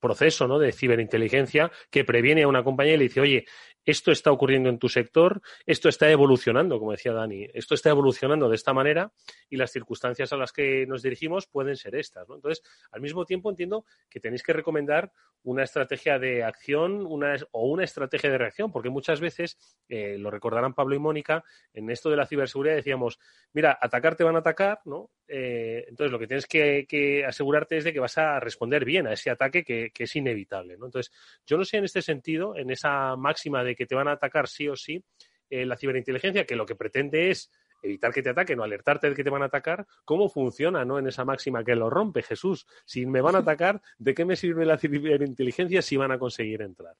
proceso 0.00 0.46
¿no? 0.46 0.58
de 0.58 0.72
ciberinteligencia 0.72 1.70
que 1.90 2.04
previene 2.04 2.44
a 2.44 2.48
una 2.48 2.62
compañía 2.62 2.94
y 2.94 2.98
le 2.98 3.04
dice, 3.04 3.20
oye, 3.20 3.46
esto 3.84 4.12
está 4.12 4.32
ocurriendo 4.32 4.68
en 4.68 4.78
tu 4.78 4.88
sector, 4.88 5.40
esto 5.66 5.88
está 5.88 6.10
evolucionando, 6.10 6.78
como 6.78 6.92
decía 6.92 7.12
Dani, 7.12 7.46
esto 7.54 7.74
está 7.74 7.90
evolucionando 7.90 8.48
de 8.48 8.56
esta 8.56 8.72
manera 8.72 9.12
y 9.48 9.56
las 9.56 9.72
circunstancias 9.72 10.32
a 10.32 10.36
las 10.36 10.52
que 10.52 10.86
nos 10.86 11.02
dirigimos 11.02 11.46
pueden 11.46 11.76
ser 11.76 11.94
estas. 11.94 12.28
Entonces, 12.28 12.62
al 12.90 13.00
mismo 13.00 13.24
tiempo 13.24 13.50
entiendo 13.50 13.84
que 14.10 14.20
tenéis 14.20 14.42
que 14.42 14.52
recomendar 14.52 15.12
una 15.44 15.62
estrategia 15.62 16.18
de 16.18 16.44
acción 16.44 17.06
o 17.06 17.66
una 17.66 17.84
estrategia 17.84 18.30
de 18.30 18.38
reacción, 18.38 18.72
porque 18.72 18.90
muchas 18.90 19.20
veces, 19.20 19.56
eh, 19.88 20.18
lo 20.18 20.30
recordarán 20.30 20.74
Pablo 20.74 20.94
y 20.94 20.98
Mónica, 20.98 21.44
en 21.72 21.90
esto 21.90 22.10
de 22.10 22.16
la 22.16 22.26
ciberseguridad 22.26 22.76
decíamos, 22.76 23.18
mira, 23.52 23.78
atacar 23.80 24.16
te 24.16 24.24
van 24.24 24.36
a 24.36 24.40
atacar, 24.40 24.80
¿no? 24.84 25.10
Eh, 25.26 25.84
entonces, 25.88 26.10
lo 26.10 26.18
que 26.18 26.26
tienes 26.26 26.46
que, 26.46 27.24
asegurarte 27.26 27.76
es 27.76 27.84
de 27.84 27.92
que 27.92 28.00
vas 28.00 28.16
a 28.18 28.40
responder 28.40 28.84
bien 28.84 29.06
a 29.06 29.12
ese 29.12 29.30
ataque 29.30 29.62
que, 29.62 29.92
es 29.96 30.16
inevitable. 30.16 30.74
Entonces, 30.74 31.12
yo 31.46 31.56
no 31.56 31.64
sé 31.64 31.76
en 31.76 31.84
este 31.84 32.02
sentido, 32.02 32.56
en 32.56 32.70
esa 32.70 33.14
máxima 33.16 33.62
de 33.62 33.67
que 33.74 33.86
te 33.86 33.94
van 33.94 34.08
a 34.08 34.12
atacar 34.12 34.48
sí 34.48 34.68
o 34.68 34.76
sí, 34.76 35.04
eh, 35.50 35.64
la 35.64 35.76
ciberinteligencia, 35.76 36.46
que 36.46 36.56
lo 36.56 36.66
que 36.66 36.74
pretende 36.74 37.30
es 37.30 37.50
evitar 37.82 38.12
que 38.12 38.22
te 38.22 38.30
ataquen 38.30 38.58
o 38.60 38.64
alertarte 38.64 39.08
de 39.08 39.14
que 39.14 39.24
te 39.24 39.30
van 39.30 39.42
a 39.42 39.46
atacar, 39.46 39.86
¿cómo 40.04 40.28
funciona 40.28 40.84
¿no? 40.84 40.98
en 40.98 41.06
esa 41.06 41.24
máxima 41.24 41.64
que 41.64 41.74
lo 41.74 41.88
rompe 41.88 42.22
Jesús? 42.22 42.66
Si 42.84 43.06
me 43.06 43.20
van 43.20 43.36
a 43.36 43.38
atacar, 43.38 43.80
¿de 43.98 44.14
qué 44.14 44.24
me 44.24 44.36
sirve 44.36 44.66
la 44.66 44.78
ciberinteligencia 44.78 45.80
si 45.82 45.96
van 45.96 46.12
a 46.12 46.18
conseguir 46.18 46.62
entrar? 46.62 46.96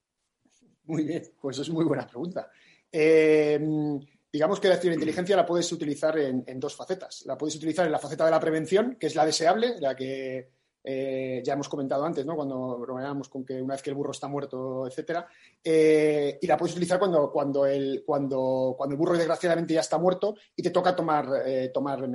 Muy 0.85 1.03
bien, 1.03 1.23
pues 1.39 1.59
es 1.59 1.69
muy 1.69 1.85
buena 1.85 2.07
pregunta. 2.07 2.49
Eh, 2.91 3.59
digamos 4.31 4.59
que 4.59 4.67
la 4.67 4.77
ciberinteligencia 4.77 5.35
la 5.35 5.45
puedes 5.45 5.71
utilizar 5.71 6.17
en, 6.17 6.59
dos 6.59 6.75
facetas. 6.75 7.25
La 7.25 7.37
puedes 7.37 7.55
utilizar 7.55 7.85
en 7.85 7.91
la 7.91 7.99
faceta 7.99 8.25
de 8.25 8.31
la 8.31 8.39
prevención, 8.39 8.95
que 8.99 9.07
es 9.07 9.15
la 9.15 9.25
deseable, 9.25 9.75
la 9.79 9.95
que 9.95 10.49
eh, 10.83 11.41
ya 11.43 11.53
hemos 11.53 11.67
comentado 11.67 12.05
antes, 12.05 12.25
¿no? 12.25 12.35
Cuando 12.35 12.77
bromeábamos 12.79 13.27
con 13.27 13.45
que 13.45 13.61
una 13.61 13.73
vez 13.73 13.83
que 13.83 13.89
el 13.89 13.95
burro 13.95 14.11
está 14.11 14.27
muerto, 14.27 14.87
etcétera. 14.87 15.27
Eh, 15.63 16.39
y 16.41 16.47
la 16.47 16.57
puedes 16.57 16.73
utilizar 16.73 16.97
cuando, 16.97 17.31
cuando, 17.31 17.65
el, 17.65 18.03
cuando, 18.05 18.75
cuando 18.77 18.93
el 18.93 18.99
burro 18.99 19.17
desgraciadamente 19.17 19.73
ya 19.73 19.81
está 19.81 19.97
muerto 19.97 20.35
y 20.55 20.63
te 20.63 20.69
toca 20.69 20.95
tomar, 20.95 21.27
eh, 21.45 21.69
tomar 21.73 22.07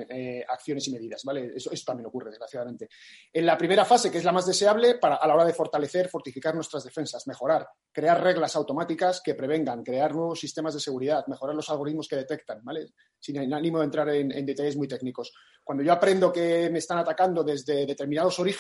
acciones 0.48 0.88
y 0.88 0.92
medidas, 0.92 1.22
¿vale? 1.24 1.52
Eso, 1.54 1.70
también 1.84 2.06
ocurre, 2.06 2.30
desgraciadamente. 2.30 2.88
En 3.32 3.44
la 3.44 3.58
primera 3.58 3.84
fase, 3.84 4.10
que 4.10 4.18
es 4.18 4.24
la 4.24 4.32
más 4.32 4.46
deseable, 4.46 4.94
para, 4.94 5.16
a 5.16 5.26
la 5.26 5.34
hora 5.34 5.44
de 5.44 5.52
fortalecer, 5.52 6.08
fortificar 6.08 6.54
nuestras 6.54 6.84
defensas, 6.84 7.26
mejorar, 7.26 7.68
crear 7.92 8.22
reglas 8.22 8.56
automáticas 8.56 9.20
que 9.20 9.34
prevengan, 9.34 9.82
crear 9.82 10.14
nuevos 10.14 10.40
sistemas 10.40 10.74
de 10.74 10.80
seguridad, 10.80 11.26
mejorar 11.26 11.54
los 11.54 11.68
algoritmos 11.68 12.08
que 12.08 12.16
detectan, 12.16 12.64
¿vale? 12.64 12.86
Sin 13.20 13.52
ánimo 13.52 13.78
de 13.78 13.84
entrar 13.84 14.08
en, 14.08 14.32
en 14.32 14.46
detalles 14.46 14.76
muy 14.76 14.88
técnicos. 14.88 15.32
Cuando 15.62 15.84
yo 15.84 15.92
aprendo 15.92 16.32
que 16.32 16.70
me 16.70 16.78
están 16.78 16.98
atacando 16.98 17.44
desde 17.44 17.86
determinados 17.86 18.38
orígenes, 18.38 18.53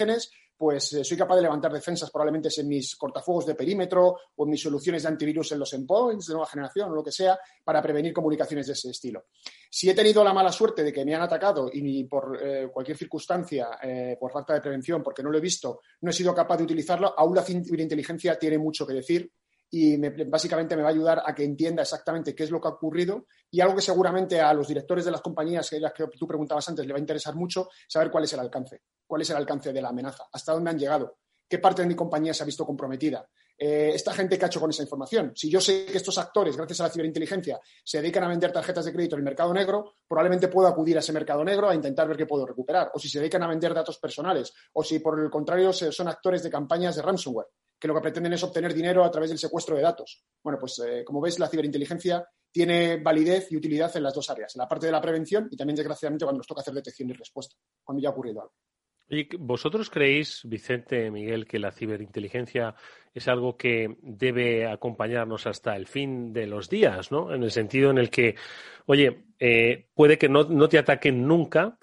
pues 0.56 0.92
eh, 0.92 1.04
soy 1.04 1.16
capaz 1.16 1.36
de 1.36 1.42
levantar 1.42 1.72
defensas 1.72 2.10
probablemente 2.10 2.48
en 2.56 2.68
mis 2.68 2.94
cortafuegos 2.96 3.46
de 3.46 3.54
perímetro 3.54 4.16
o 4.36 4.44
en 4.44 4.50
mis 4.50 4.62
soluciones 4.62 5.02
de 5.02 5.08
antivirus 5.08 5.52
en 5.52 5.58
los 5.58 5.72
endpoints 5.72 6.26
de 6.26 6.34
nueva 6.34 6.46
generación 6.46 6.90
o 6.90 6.94
lo 6.94 7.02
que 7.02 7.10
sea 7.10 7.38
para 7.62 7.82
prevenir 7.82 8.12
comunicaciones 8.12 8.66
de 8.66 8.72
ese 8.72 8.90
estilo. 8.90 9.26
Si 9.68 9.90
he 9.90 9.94
tenido 9.94 10.22
la 10.22 10.32
mala 10.32 10.52
suerte 10.52 10.84
de 10.84 10.92
que 10.92 11.04
me 11.04 11.14
han 11.14 11.22
atacado 11.22 11.68
y 11.72 12.04
por 12.04 12.38
eh, 12.40 12.68
cualquier 12.72 12.96
circunstancia, 12.96 13.78
eh, 13.82 14.16
por 14.18 14.30
falta 14.30 14.54
de 14.54 14.60
prevención, 14.60 15.02
porque 15.02 15.22
no 15.22 15.30
lo 15.30 15.38
he 15.38 15.40
visto, 15.40 15.80
no 16.02 16.10
he 16.10 16.14
sido 16.14 16.34
capaz 16.34 16.58
de 16.58 16.64
utilizarlo, 16.64 17.12
aún 17.16 17.34
la 17.34 17.42
ciberinteligencia 17.42 18.38
tiene 18.38 18.58
mucho 18.58 18.86
que 18.86 18.94
decir 18.94 19.30
y 19.70 19.96
básicamente 20.26 20.76
me 20.76 20.82
va 20.82 20.90
a 20.90 20.92
ayudar 20.92 21.22
a 21.26 21.34
que 21.34 21.42
entienda 21.42 21.82
exactamente 21.82 22.32
qué 22.32 22.44
es 22.44 22.50
lo 22.50 22.60
que 22.60 22.68
ha 22.68 22.72
ocurrido 22.72 23.26
y 23.50 23.60
algo 23.60 23.74
que 23.74 23.82
seguramente 23.82 24.40
a 24.40 24.54
los 24.54 24.68
directores 24.68 25.04
de 25.04 25.10
las 25.10 25.20
compañías, 25.20 25.68
que 25.68 25.80
las 25.80 25.92
que 25.92 26.04
tú 26.16 26.28
preguntabas 26.28 26.68
antes, 26.68 26.86
le 26.86 26.92
va 26.92 26.98
a 26.98 27.00
interesar 27.00 27.34
mucho 27.34 27.68
saber 27.88 28.08
cuál 28.08 28.22
es 28.22 28.32
el 28.34 28.40
alcance, 28.40 28.82
cuál 29.06 29.22
es 29.22 29.30
el 29.30 29.36
alcance 29.36 29.72
de 29.72 29.82
la 29.82 29.88
amenaza, 29.88 30.24
hasta 30.32 30.52
dónde 30.52 30.70
han 30.70 30.78
llegado, 30.78 31.18
qué 31.48 31.58
parte 31.58 31.82
de 31.82 31.88
mi 31.88 31.94
compañía 31.94 32.34
se 32.34 32.42
ha 32.42 32.46
visto 32.46 32.64
comprometida. 32.64 33.26
Eh, 33.56 33.92
esta 33.94 34.12
gente 34.12 34.36
que 34.36 34.44
ha 34.44 34.48
hecho 34.48 34.58
con 34.58 34.70
esa 34.70 34.82
información. 34.82 35.32
Si 35.36 35.48
yo 35.48 35.60
sé 35.60 35.86
que 35.86 35.98
estos 35.98 36.18
actores, 36.18 36.56
gracias 36.56 36.80
a 36.80 36.84
la 36.84 36.90
ciberinteligencia, 36.90 37.60
se 37.84 38.00
dedican 38.00 38.24
a 38.24 38.28
vender 38.28 38.50
tarjetas 38.50 38.84
de 38.84 38.92
crédito 38.92 39.14
en 39.14 39.20
el 39.20 39.24
mercado 39.24 39.54
negro, 39.54 39.94
probablemente 40.08 40.48
puedo 40.48 40.66
acudir 40.66 40.96
a 40.96 41.00
ese 41.00 41.12
mercado 41.12 41.44
negro 41.44 41.68
a 41.68 41.74
intentar 41.74 42.08
ver 42.08 42.16
qué 42.16 42.26
puedo 42.26 42.44
recuperar. 42.44 42.90
O 42.94 42.98
si 42.98 43.08
se 43.08 43.20
dedican 43.20 43.44
a 43.44 43.46
vender 43.46 43.72
datos 43.72 43.98
personales, 43.98 44.52
o 44.72 44.82
si 44.82 44.98
por 44.98 45.20
el 45.20 45.30
contrario 45.30 45.72
son 45.72 46.08
actores 46.08 46.42
de 46.42 46.50
campañas 46.50 46.96
de 46.96 47.02
ransomware 47.02 47.46
que 47.78 47.88
lo 47.88 47.94
que 47.94 48.00
pretenden 48.00 48.32
es 48.32 48.42
obtener 48.42 48.72
dinero 48.72 49.04
a 49.04 49.10
través 49.10 49.28
del 49.28 49.38
secuestro 49.38 49.76
de 49.76 49.82
datos. 49.82 50.24
Bueno, 50.42 50.58
pues 50.58 50.78
eh, 50.78 51.04
como 51.04 51.20
ves, 51.20 51.38
la 51.38 51.48
ciberinteligencia 51.48 52.26
tiene 52.50 52.96
validez 52.96 53.52
y 53.52 53.56
utilidad 53.56 53.94
en 53.96 54.04
las 54.04 54.14
dos 54.14 54.30
áreas, 54.30 54.56
en 54.56 54.60
la 54.60 54.68
parte 54.68 54.86
de 54.86 54.92
la 54.92 55.02
prevención 55.02 55.48
y 55.50 55.56
también, 55.56 55.76
desgraciadamente, 55.76 56.24
cuando 56.24 56.38
nos 56.38 56.46
toca 56.46 56.62
hacer 56.62 56.72
detección 56.72 57.10
y 57.10 57.12
respuesta, 57.12 57.56
cuando 57.82 58.02
ya 58.02 58.08
ha 58.08 58.12
ocurrido 58.12 58.40
algo. 58.40 58.54
¿Y 59.08 59.36
vosotros 59.36 59.90
creéis, 59.90 60.42
Vicente, 60.44 61.10
Miguel, 61.10 61.46
que 61.46 61.58
la 61.58 61.72
ciberinteligencia 61.72 62.74
es 63.12 63.28
algo 63.28 63.56
que 63.56 63.96
debe 64.00 64.66
acompañarnos 64.66 65.46
hasta 65.46 65.76
el 65.76 65.86
fin 65.86 66.32
de 66.32 66.46
los 66.46 66.68
días, 66.68 67.12
¿no? 67.12 67.32
En 67.32 67.42
el 67.42 67.50
sentido 67.50 67.90
en 67.90 67.98
el 67.98 68.10
que, 68.10 68.34
oye, 68.86 69.24
eh, 69.38 69.86
puede 69.94 70.18
que 70.18 70.28
no 70.28 70.68
te 70.68 70.78
ataquen 70.78 71.26
nunca, 71.26 71.78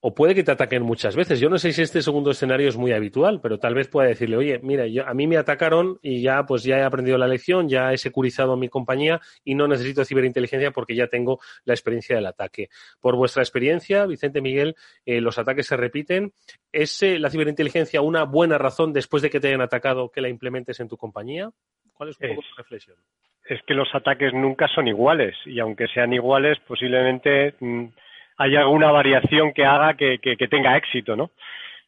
o 0.00 0.14
puede 0.14 0.34
que 0.34 0.44
te 0.44 0.52
ataquen 0.52 0.82
muchas 0.82 1.16
veces. 1.16 1.40
Yo 1.40 1.50
no 1.50 1.58
sé 1.58 1.72
si 1.72 1.82
este 1.82 2.02
segundo 2.02 2.30
escenario 2.30 2.68
es 2.68 2.76
muy 2.76 2.92
habitual, 2.92 3.40
pero 3.40 3.58
tal 3.58 3.74
vez 3.74 3.88
pueda 3.88 4.08
decirle, 4.08 4.36
oye, 4.36 4.60
mira, 4.62 4.86
yo, 4.86 5.06
a 5.06 5.12
mí 5.12 5.26
me 5.26 5.36
atacaron 5.36 5.98
y 6.02 6.22
ya 6.22 6.44
pues 6.46 6.62
ya 6.62 6.78
he 6.78 6.82
aprendido 6.82 7.18
la 7.18 7.26
lección, 7.26 7.68
ya 7.68 7.92
he 7.92 7.98
securizado 7.98 8.56
mi 8.56 8.68
compañía 8.68 9.20
y 9.42 9.56
no 9.56 9.66
necesito 9.66 10.04
ciberinteligencia 10.04 10.70
porque 10.70 10.94
ya 10.94 11.08
tengo 11.08 11.40
la 11.64 11.74
experiencia 11.74 12.14
del 12.14 12.26
ataque. 12.26 12.68
Por 13.00 13.16
vuestra 13.16 13.42
experiencia, 13.42 14.06
Vicente 14.06 14.40
Miguel, 14.40 14.76
eh, 15.04 15.20
los 15.20 15.36
ataques 15.38 15.66
se 15.66 15.76
repiten. 15.76 16.32
¿Es 16.70 17.02
eh, 17.02 17.18
la 17.18 17.30
ciberinteligencia 17.30 18.00
una 18.00 18.22
buena 18.22 18.56
razón 18.56 18.92
después 18.92 19.22
de 19.22 19.30
que 19.30 19.40
te 19.40 19.48
hayan 19.48 19.62
atacado 19.62 20.10
que 20.10 20.20
la 20.20 20.28
implementes 20.28 20.78
en 20.78 20.88
tu 20.88 20.96
compañía? 20.96 21.50
¿Cuál 21.92 22.10
es 22.10 22.20
un 22.20 22.28
poco 22.28 22.42
tu 22.42 22.54
reflexión? 22.56 22.96
Es 23.48 23.60
que 23.66 23.74
los 23.74 23.88
ataques 23.92 24.32
nunca 24.32 24.68
son 24.68 24.86
iguales 24.86 25.34
y 25.44 25.58
aunque 25.58 25.88
sean 25.88 26.12
iguales, 26.12 26.56
posiblemente... 26.68 27.54
Mm, 27.58 27.86
hay 28.38 28.56
alguna 28.56 28.90
variación 28.92 29.52
que 29.52 29.64
haga 29.64 29.94
que, 29.94 30.18
tenga 30.48 30.76
éxito, 30.76 31.16
¿no? 31.16 31.30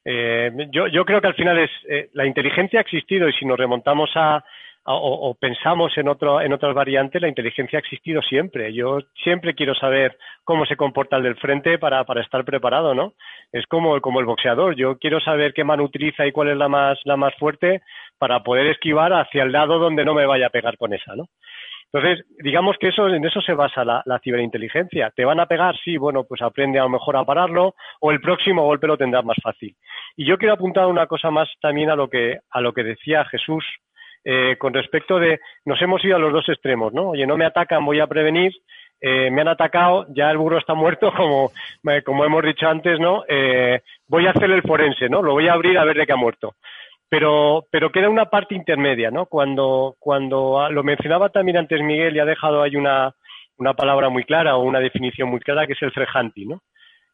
Eh, 0.05 0.51
yo, 0.71 0.89
yo, 0.89 1.05
creo 1.05 1.21
que 1.21 1.29
al 1.29 1.35
final 1.35 1.59
es 1.59 1.71
eh, 1.89 2.09
la 2.15 2.27
inteligencia 2.27 2.81
ha 2.81 2.83
existido 2.83 3.29
y 3.29 3.33
si 3.35 3.45
nos 3.45 3.59
remontamos 3.59 4.11
a, 4.17 4.43
o, 4.85 5.37
pensamos 5.39 5.97
en 5.99 6.09
otro 6.09 6.41
en 6.41 6.55
otras 6.55 6.75
variantes 6.75 7.21
la 7.21 7.29
inteligencia 7.29 7.79
ha 7.79 7.81
existido 7.81 8.23
siempre. 8.23 8.73
Yo 8.73 8.99
siempre 9.23 9.55
quiero 9.55 9.75
saber 9.75 10.17
cómo 10.43 10.65
se 10.67 10.77
comporta 10.77 11.17
el 11.17 11.23
del 11.23 11.37
frente 11.37 11.79
para, 11.79 12.03
para 12.05 12.23
estar 12.23 12.45
preparado 12.45 12.95
no 12.95 13.13
es 13.53 13.67
como 13.67 14.01
como 14.01 14.21
el 14.21 14.27
boxeador. 14.27 14.75
Yo 14.75 14.99
quiero 14.99 15.21
saber 15.21 15.53
qué 15.53 15.65
mano 15.65 15.85
utiliza 15.85 16.27
y 16.27 16.33
cuál 16.33 16.49
es 16.49 16.57
la 16.57 16.69
más 16.69 16.99
la 17.05 17.17
más 17.17 17.35
fuerte 17.37 17.83
para 18.19 18.43
poder 18.43 18.67
esquivar 18.67 19.13
hacia 19.13 19.43
el 19.43 19.53
lado 19.53 19.79
donde 19.79 20.05
no 20.05 20.15
me 20.15 20.27
vaya 20.27 20.47
a 20.47 20.51
pegar 20.51 20.77
con 20.79 20.95
esa 20.95 21.15
no 21.15 21.29
entonces, 21.93 22.25
digamos 22.39 22.77
que 22.79 22.89
eso, 22.89 23.09
en 23.09 23.25
eso 23.25 23.41
se 23.41 23.53
basa 23.53 23.85
la, 23.85 24.21
ciberinteligencia. 24.23 25.11
¿Te 25.11 25.25
van 25.25 25.41
a 25.41 25.47
pegar? 25.47 25.77
Sí, 25.83 25.97
bueno, 25.97 26.23
pues 26.23 26.41
aprende 26.41 26.79
a 26.79 26.85
lo 26.85 26.89
mejor 26.89 27.17
a 27.17 27.25
pararlo 27.25 27.75
o 28.01 28.13
el 28.13 28.21
próximo 28.21 28.63
golpe 28.63 28.87
lo 28.87 28.97
tendrás 28.97 29.25
más 29.25 29.39
fácil. 29.43 29.75
Y 30.17 30.25
yo 30.25 30.39
quiero 30.39 30.55
apuntar 30.55 30.87
una 30.87 31.07
cosa 31.07 31.33
más 31.33 31.49
también 31.61 31.91
a 31.91 31.97
lo 31.97 32.09
que, 32.09 32.39
a 32.51 32.61
lo 32.61 32.73
que 32.73 32.85
decía 32.85 33.25
Jesús 33.25 33.65
eh, 34.23 34.57
con 34.59 34.75
respecto 34.75 35.19
de, 35.19 35.41
nos 35.65 35.81
hemos 35.81 36.05
ido 36.05 36.17
a 36.17 36.19
los 36.19 36.33
dos 36.33 36.49
extremos, 36.49 36.93
¿no? 36.93 37.11
Oye, 37.11 37.27
no 37.27 37.39
me 37.39 37.47
atacan, 37.47 37.85
voy 37.85 38.01
a 38.01 38.07
prevenir, 38.07 38.53
eh, 39.01 39.31
me 39.31 39.41
han 39.41 39.49
atacado, 39.49 40.07
ya 40.11 40.31
el 40.31 40.37
burro 40.37 40.59
está 40.59 40.75
muerto, 40.75 41.11
como, 41.17 41.51
eh, 41.91 42.03
como 42.03 42.25
hemos 42.25 42.43
dicho 42.45 42.69
antes, 42.69 43.01
¿no? 43.01 43.25
voy 44.07 44.27
a 44.27 44.31
hacer 44.31 44.51
el 44.51 44.63
forense, 44.63 45.09
¿no? 45.09 45.23
Lo 45.23 45.33
voy 45.33 45.49
a 45.49 45.55
abrir 45.55 45.79
a 45.79 45.85
ver 45.85 45.97
de 45.97 46.07
qué 46.07 46.13
ha 46.13 46.17
muerto. 46.17 46.55
Pero, 47.11 47.67
pero 47.71 47.91
queda 47.91 48.09
una 48.09 48.27
parte 48.27 48.55
intermedia, 48.55 49.11
¿no? 49.11 49.27
Cuando, 49.27 49.97
cuando 49.99 50.69
lo 50.71 50.83
mencionaba 50.85 51.29
también 51.29 51.59
antes 51.59 51.83
Miguel 51.83 52.17
y 52.17 52.21
ha 52.21 52.25
dejado 52.25 52.63
ahí 52.63 52.77
una, 52.77 53.15
una 53.59 53.75
palabra 53.75 54.09
muy 54.09 54.25
clara 54.25 54.57
o 54.57 54.63
una 54.63 54.81
definición 54.81 55.29
muy 55.29 55.41
clara 55.41 55.67
que 55.67 55.75
es 55.75 55.83
el 55.83 55.93
threat 55.93 56.09
¿no? 56.47 56.63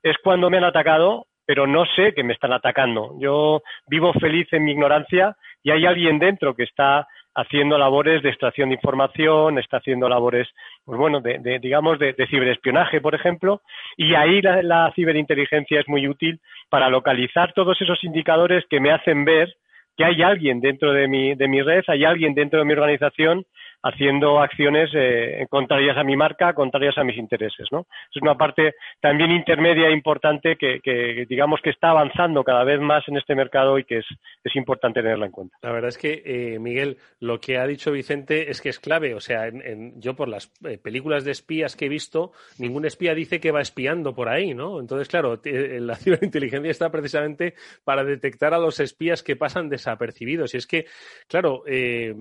Es 0.02 0.16
cuando 0.22 0.50
me 0.50 0.58
han 0.58 0.64
atacado, 0.64 1.26
pero 1.46 1.66
no 1.66 1.84
sé 1.96 2.12
que 2.14 2.22
me 2.22 2.34
están 2.34 2.52
atacando. 2.52 3.16
Yo 3.18 3.62
vivo 3.88 4.12
feliz 4.12 4.46
en 4.52 4.64
mi 4.64 4.72
ignorancia 4.72 5.36
y 5.62 5.70
hay 5.70 5.86
alguien 5.86 6.18
dentro 6.18 6.54
que 6.54 6.64
está 6.64 7.08
haciendo 7.34 7.76
labores 7.76 8.22
de 8.22 8.30
extracción 8.30 8.70
de 8.70 8.76
información, 8.76 9.58
está 9.58 9.76
haciendo 9.76 10.08
labores, 10.08 10.48
pues 10.84 10.98
bueno, 10.98 11.20
de, 11.20 11.58
digamos, 11.60 11.98
de, 11.98 12.14
ciberespionaje, 12.30 13.00
por 13.00 13.14
ejemplo, 13.14 13.60
y 13.96 14.14
ahí 14.14 14.40
la, 14.40 14.62
la, 14.62 14.92
ciberinteligencia 14.94 15.80
es 15.80 15.88
muy 15.88 16.08
útil 16.08 16.40
para 16.70 16.88
localizar 16.88 17.52
todos 17.52 17.80
esos 17.80 18.02
indicadores 18.04 18.64
que 18.70 18.80
me 18.80 18.90
hacen 18.90 19.24
ver 19.26 19.54
que 19.96 20.04
hay 20.04 20.22
alguien 20.22 20.60
dentro 20.60 20.92
de 20.92 21.08
mi, 21.08 21.34
de 21.34 21.48
mi 21.48 21.62
red, 21.62 21.82
hay 21.86 22.04
alguien 22.04 22.34
dentro 22.34 22.58
de 22.58 22.64
mi 22.64 22.72
organización 22.72 23.44
haciendo 23.86 24.40
acciones 24.40 24.90
eh, 24.94 25.46
contrarias 25.48 25.96
a 25.96 26.02
mi 26.02 26.16
marca, 26.16 26.52
contrarias 26.54 26.98
a 26.98 27.04
mis 27.04 27.16
intereses, 27.16 27.68
¿no? 27.70 27.86
Es 28.12 28.20
una 28.20 28.36
parte 28.36 28.74
también 29.00 29.30
intermedia 29.30 29.90
importante 29.90 30.56
que, 30.56 31.26
digamos 31.28 31.60
que 31.62 31.70
está 31.70 31.90
avanzando 31.90 32.42
cada 32.42 32.64
vez 32.64 32.80
más 32.80 33.06
en 33.06 33.16
este 33.16 33.34
mercado 33.34 33.78
y 33.78 33.84
que 33.84 33.98
es, 33.98 34.06
es 34.42 34.56
importante 34.56 35.02
tenerla 35.02 35.26
en 35.26 35.32
cuenta. 35.32 35.56
La 35.62 35.70
verdad 35.70 35.88
es 35.88 35.98
que, 35.98 36.22
eh, 36.24 36.58
Miguel, 36.58 36.98
lo 37.20 37.40
que 37.40 37.58
ha 37.58 37.66
dicho 37.66 37.92
Vicente 37.92 38.50
es 38.50 38.60
que 38.60 38.70
es 38.70 38.80
clave. 38.80 39.14
O 39.14 39.20
sea, 39.20 39.46
en, 39.46 40.00
yo 40.00 40.16
por 40.16 40.28
las 40.28 40.52
eh, 40.64 40.78
películas 40.78 41.24
de 41.24 41.30
espías 41.30 41.76
que 41.76 41.86
he 41.86 41.88
visto, 41.88 42.32
ningún 42.58 42.86
espía 42.86 43.14
dice 43.14 43.40
que 43.40 43.52
va 43.52 43.60
espiando 43.60 44.14
por 44.14 44.28
ahí, 44.28 44.52
¿no? 44.52 44.80
Entonces, 44.80 45.08
claro, 45.08 45.40
la 45.44 45.94
ciberinteligencia 45.96 46.70
está 46.70 46.90
precisamente 46.90 47.54
para 47.84 48.04
detectar 48.04 48.52
a 48.52 48.58
los 48.58 48.80
espías 48.80 49.22
que 49.22 49.36
pasan 49.36 49.68
desapercibidos. 49.68 50.54
Y 50.54 50.56
es 50.56 50.66
que, 50.66 50.86
claro, 51.28 51.62
eh, 51.66 52.14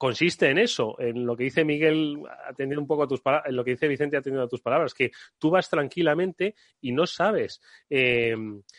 consiste 0.00 0.48
en 0.48 0.56
eso, 0.56 0.98
en 0.98 1.26
lo 1.26 1.36
que 1.36 1.44
dice 1.44 1.62
Miguel, 1.62 2.22
atendiendo 2.48 2.80
un 2.80 2.86
poco 2.86 3.02
a 3.02 3.06
tus 3.06 3.20
en 3.44 3.54
lo 3.54 3.62
que 3.62 3.72
dice 3.72 3.86
Vicente 3.86 4.16
atendiendo 4.16 4.46
a 4.46 4.48
tus 4.48 4.62
palabras, 4.62 4.94
que 4.94 5.10
tú 5.36 5.50
vas 5.50 5.68
tranquilamente 5.68 6.54
y 6.80 6.92
no 6.92 7.06
sabes 7.06 7.60
eh, 7.90 8.34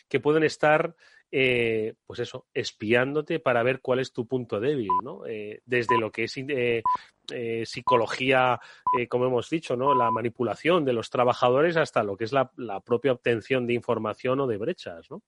que 0.10 0.20
pueden 0.20 0.42
estar, 0.42 0.96
eh, 1.30 1.94
pues 2.08 2.22
eso, 2.22 2.48
espiándote 2.56 3.40
para 3.40 3.62
ver 3.62 3.82
cuál 3.82 4.00
es 4.00 4.12
tu 4.12 4.28
punto 4.28 4.60
débil, 4.60 4.90
¿no? 5.04 5.28
Eh, 5.28 5.62
desde 5.64 6.00
lo 6.00 6.12
que 6.12 6.24
es 6.24 6.34
psicología, 7.70 8.60
como 9.08 9.28
hemos 9.28 9.48
dicho, 9.48 9.76
¿no? 9.76 9.94
La 9.94 10.10
manipulación 10.10 10.84
de 10.86 10.94
los 10.94 11.12
trabajadores 11.12 11.78
hasta 11.78 12.02
lo 12.02 12.18
que 12.18 12.24
es 12.24 12.32
la, 12.32 12.52
la 12.58 12.80
propia 12.80 13.12
obtención 13.12 13.68
de 13.68 13.76
información 13.76 14.40
o 14.40 14.48
de 14.48 14.58
brechas, 14.58 15.12
¿no? 15.12 15.22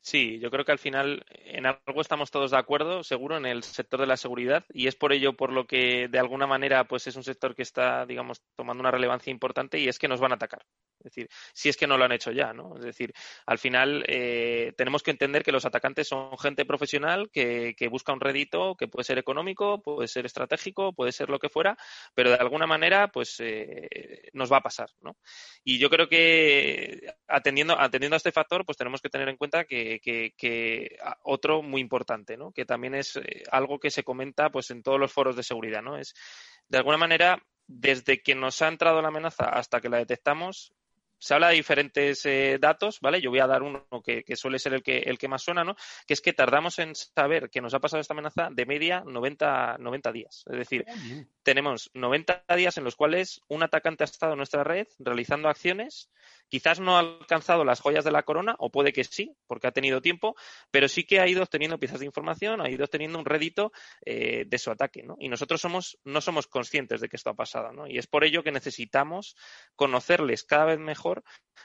Sí, 0.00 0.38
yo 0.40 0.50
creo 0.50 0.64
que 0.64 0.72
al 0.72 0.78
final 0.78 1.24
en 1.28 1.66
algo 1.66 2.00
estamos 2.00 2.30
todos 2.30 2.50
de 2.52 2.56
acuerdo, 2.56 3.04
seguro, 3.04 3.36
en 3.36 3.44
el 3.46 3.62
sector 3.62 4.00
de 4.00 4.06
la 4.06 4.16
seguridad 4.16 4.64
y 4.72 4.86
es 4.86 4.96
por 4.96 5.12
ello 5.12 5.34
por 5.36 5.52
lo 5.52 5.66
que 5.66 6.08
de 6.08 6.18
alguna 6.18 6.46
manera 6.46 6.84
pues 6.88 7.06
es 7.06 7.16
un 7.16 7.24
sector 7.24 7.54
que 7.54 7.62
está, 7.62 8.06
digamos, 8.06 8.40
tomando 8.56 8.80
una 8.80 8.90
relevancia 8.90 9.30
importante 9.30 9.78
y 9.78 9.88
es 9.88 9.98
que 9.98 10.08
nos 10.08 10.20
van 10.20 10.32
a 10.32 10.36
atacar. 10.36 10.62
Es 10.98 11.04
decir, 11.04 11.28
si 11.52 11.68
es 11.68 11.76
que 11.76 11.86
no 11.86 11.96
lo 11.96 12.04
han 12.04 12.12
hecho 12.12 12.32
ya, 12.32 12.52
¿no? 12.52 12.76
Es 12.76 12.84
decir, 12.84 13.12
al 13.46 13.58
final 13.58 14.04
eh, 14.08 14.72
tenemos 14.76 15.02
que 15.02 15.10
entender 15.10 15.42
que 15.42 15.52
los 15.52 15.64
atacantes 15.64 16.08
son 16.08 16.36
gente 16.38 16.64
profesional 16.64 17.30
que, 17.30 17.74
busca 17.90 18.12
un 18.12 18.20
rédito 18.20 18.74
que 18.74 18.88
puede 18.88 19.04
ser 19.04 19.18
económico, 19.18 19.80
puede 19.80 20.08
ser 20.08 20.26
estratégico, 20.26 20.92
puede 20.92 21.12
ser 21.12 21.30
lo 21.30 21.38
que 21.38 21.48
fuera, 21.48 21.76
pero 22.14 22.30
de 22.30 22.36
alguna 22.36 22.66
manera, 22.66 23.08
pues 23.08 23.36
eh, 23.38 24.28
nos 24.32 24.52
va 24.52 24.58
a 24.58 24.62
pasar, 24.62 24.90
¿no? 25.00 25.16
Y 25.64 25.78
yo 25.78 25.88
creo 25.88 26.08
que 26.08 27.14
atendiendo, 27.26 27.78
atendiendo 27.78 28.16
a 28.16 28.18
este 28.18 28.32
factor, 28.32 28.66
pues 28.66 28.76
tenemos 28.76 29.00
que 29.00 29.08
tener 29.08 29.28
en 29.28 29.36
cuenta 29.36 29.64
que, 29.64 30.00
que, 30.02 30.98
otro 31.22 31.62
muy 31.62 31.80
importante, 31.80 32.36
¿no? 32.36 32.52
Que 32.52 32.64
también 32.64 32.94
es 32.94 33.16
eh, 33.16 33.42
algo 33.50 33.78
que 33.78 33.90
se 33.90 34.04
comenta, 34.04 34.50
pues, 34.50 34.70
en 34.70 34.82
todos 34.82 34.98
los 34.98 35.12
foros 35.12 35.36
de 35.36 35.42
seguridad, 35.42 35.82
¿no? 35.82 35.96
Es 35.96 36.14
de 36.68 36.78
alguna 36.78 36.98
manera 36.98 37.42
desde 37.66 38.22
que 38.22 38.34
nos 38.34 38.62
ha 38.62 38.68
entrado 38.68 39.02
la 39.02 39.08
amenaza 39.08 39.44
hasta 39.44 39.80
que 39.80 39.88
la 39.88 39.98
detectamos, 39.98 40.72
se 41.18 41.34
habla 41.34 41.48
de 41.48 41.56
diferentes 41.56 42.24
eh, 42.26 42.58
datos, 42.60 43.00
¿vale? 43.00 43.20
Yo 43.20 43.30
voy 43.30 43.40
a 43.40 43.46
dar 43.46 43.62
uno 43.62 43.86
que, 44.04 44.24
suele 44.36 44.58
ser 44.58 44.74
el 44.74 44.82
que, 44.82 44.98
el 44.98 45.18
que 45.18 45.28
más 45.28 45.42
suena, 45.42 45.64
¿no? 45.64 45.76
Que 46.06 46.14
es 46.14 46.20
que 46.20 46.32
tardamos 46.32 46.78
en 46.78 46.94
saber 46.94 47.50
que 47.50 47.60
nos 47.60 47.74
ha 47.74 47.80
pasado 47.80 48.00
esta 48.00 48.14
amenaza 48.14 48.48
de 48.50 48.66
media 48.66 49.02
90, 49.04 49.78
90 49.78 50.12
días. 50.12 50.44
Es 50.50 50.58
decir, 50.58 50.84
ah, 50.88 50.94
tenemos 51.42 51.90
90 51.94 52.44
días 52.56 52.76
en 52.78 52.84
los 52.84 52.96
cuales 52.96 53.40
un 53.48 53.62
atacante 53.62 54.04
ha 54.04 54.06
estado 54.06 54.32
en 54.32 54.38
nuestra 54.38 54.64
red 54.64 54.86
realizando 54.98 55.48
acciones 55.48 56.10
Quizás 56.48 56.80
no 56.80 56.96
ha 56.96 57.00
alcanzado 57.00 57.64
las 57.64 57.80
joyas 57.80 58.04
de 58.04 58.10
la 58.10 58.22
corona, 58.22 58.54
o 58.58 58.70
puede 58.70 58.92
que 58.92 59.04
sí, 59.04 59.36
porque 59.46 59.66
ha 59.66 59.72
tenido 59.72 60.00
tiempo, 60.00 60.34
pero 60.70 60.88
sí 60.88 61.04
que 61.04 61.20
ha 61.20 61.28
ido 61.28 61.42
obteniendo 61.42 61.78
piezas 61.78 62.00
de 62.00 62.06
información, 62.06 62.62
ha 62.62 62.70
ido 62.70 62.84
obteniendo 62.84 63.18
un 63.18 63.26
rédito 63.26 63.70
eh, 64.04 64.44
de 64.46 64.58
su 64.58 64.70
ataque, 64.70 65.02
¿no? 65.02 65.16
Y 65.18 65.28
nosotros 65.28 65.60
somos, 65.60 65.98
no 66.04 66.22
somos 66.22 66.46
conscientes 66.46 67.02
de 67.02 67.08
que 67.08 67.16
esto 67.16 67.30
ha 67.30 67.34
pasado, 67.34 67.72
¿no? 67.72 67.86
Y 67.86 67.98
es 67.98 68.06
por 68.06 68.24
ello 68.24 68.42
que 68.42 68.50
necesitamos 68.50 69.36
conocerles 69.76 70.42
cada 70.42 70.64
vez 70.64 70.78
mejor 70.78 71.07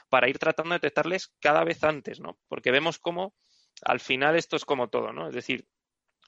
para 0.08 0.28
ir 0.28 0.38
tratando 0.38 0.70
de 0.70 0.76
detectarles 0.76 1.32
cada 1.40 1.64
vez 1.64 1.82
antes, 1.84 2.20
¿no? 2.20 2.38
Porque 2.48 2.70
vemos 2.70 2.98
cómo 2.98 3.34
al 3.82 4.00
final 4.00 4.36
esto 4.36 4.56
es 4.56 4.64
como 4.64 4.88
todo, 4.88 5.12
¿no? 5.12 5.28
Es 5.28 5.34
decir, 5.34 5.66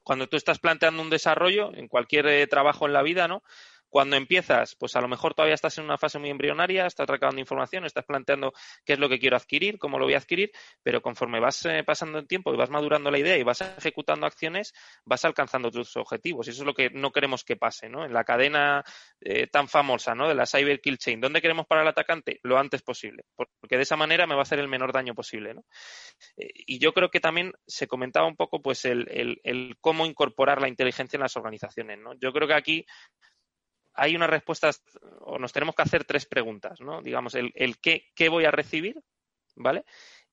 cuando 0.02 0.29
tú 0.29 0.37
estás 0.37 0.59
planteando 0.59 1.02
un 1.02 1.11
desarrollo 1.11 1.74
en 1.74 1.88
cualquier 1.88 2.26
eh, 2.26 2.46
trabajo 2.46 2.87
en 2.87 2.92
la 2.92 3.02
vida, 3.02 3.26
¿no? 3.29 3.42
Cuando 3.97 4.17
empiezas, 4.17 4.75
pues 4.75 4.95
a 4.95 5.01
lo 5.01 5.09
mejor 5.09 5.33
todavía 5.33 5.55
estás 5.55 5.79
en 5.79 5.85
una 5.85 5.97
fase 5.97 6.19
muy 6.19 6.29
embrionaria, 6.29 6.85
estás 6.85 7.07
recabando 7.09 7.41
información, 7.41 7.87
estás 7.87 8.05
planteando 8.05 8.53
qué 8.85 8.93
es 8.93 8.99
lo 8.99 9.09
que 9.09 9.19
quiero 9.19 9.39
adquirir, 9.39 9.79
cómo 9.79 9.99
lo 9.99 10.05
voy 10.05 10.13
a 10.13 10.19
adquirir, 10.19 10.53
pero 10.83 11.01
conforme 11.01 11.41
vas 11.41 11.65
eh, 11.65 11.83
pasando 11.83 12.19
el 12.19 12.27
tiempo 12.27 12.53
y 12.53 12.59
vas 12.59 12.69
madurando 12.69 13.11
la 13.11 13.19
idea 13.19 13.39
y 13.39 13.43
vas 13.43 13.63
ejecutando 13.63 14.27
acciones, 14.27 14.75
vas 15.07 15.25
alcanzando 15.25 15.71
tus 15.71 15.97
objetivos. 15.97 16.47
Y 16.47 16.51
eso 16.51 16.61
es 16.61 16.67
lo 16.67 16.75
que 16.75 16.91
no 16.91 17.11
queremos 17.11 17.43
que 17.43 17.57
pase, 17.57 17.89
¿no? 17.89 18.05
En 18.05 18.13
la 18.13 18.23
cadena 18.25 18.85
eh, 19.19 19.47
tan 19.47 19.67
famosa, 19.67 20.15
¿no? 20.15 20.29
De 20.29 20.35
la 20.35 20.45
cyber 20.45 20.83
kill 20.83 20.99
chain, 20.99 21.19
¿dónde 21.19 21.41
queremos 21.41 21.67
parar 21.67 21.85
al 21.85 21.89
atacante? 21.89 22.39
Lo 22.43 22.59
antes 22.59 22.83
posible, 22.83 23.23
porque 23.35 23.79
de 23.79 23.83
esa 23.85 23.97
manera 23.97 24.27
me 24.27 24.35
va 24.35 24.41
a 24.41 24.43
hacer 24.43 24.59
el 24.59 24.69
menor 24.69 24.93
daño 24.93 25.15
posible, 25.15 25.55
¿no? 25.55 25.65
Eh, 26.37 26.51
y 26.67 26.79
yo 26.81 26.93
creo 26.93 27.09
que 27.09 27.21
también 27.21 27.55
se 27.67 27.87
comentaba 27.87 28.27
un 28.27 28.37
poco, 28.37 28.61
pues, 28.61 28.85
el, 28.85 29.09
el, 29.11 29.41
el 29.43 29.79
cómo 29.81 30.05
incorporar 30.05 30.61
la 30.61 30.69
inteligencia 30.69 31.17
en 31.17 31.23
las 31.23 31.39
organizaciones, 31.39 31.99
¿no? 31.99 32.13
Yo 32.21 32.31
creo 32.35 32.47
que 32.47 32.53
aquí 32.53 32.87
hay 33.97 34.15
unas 34.17 34.31
respuestas, 34.31 34.83
o 35.21 35.39
nos 35.39 35.53
tenemos 35.53 35.75
que 35.75 35.83
hacer 35.83 36.05
tres 36.05 36.27
preguntas, 36.27 36.81
¿no? 36.81 37.03
Digamos, 37.03 37.35
el, 37.35 37.53
el 37.55 37.79
qué, 37.79 38.07
qué 38.15 38.29
voy 38.29 38.45
a 38.45 38.51
recibir, 38.51 39.01
¿vale? 39.55 39.85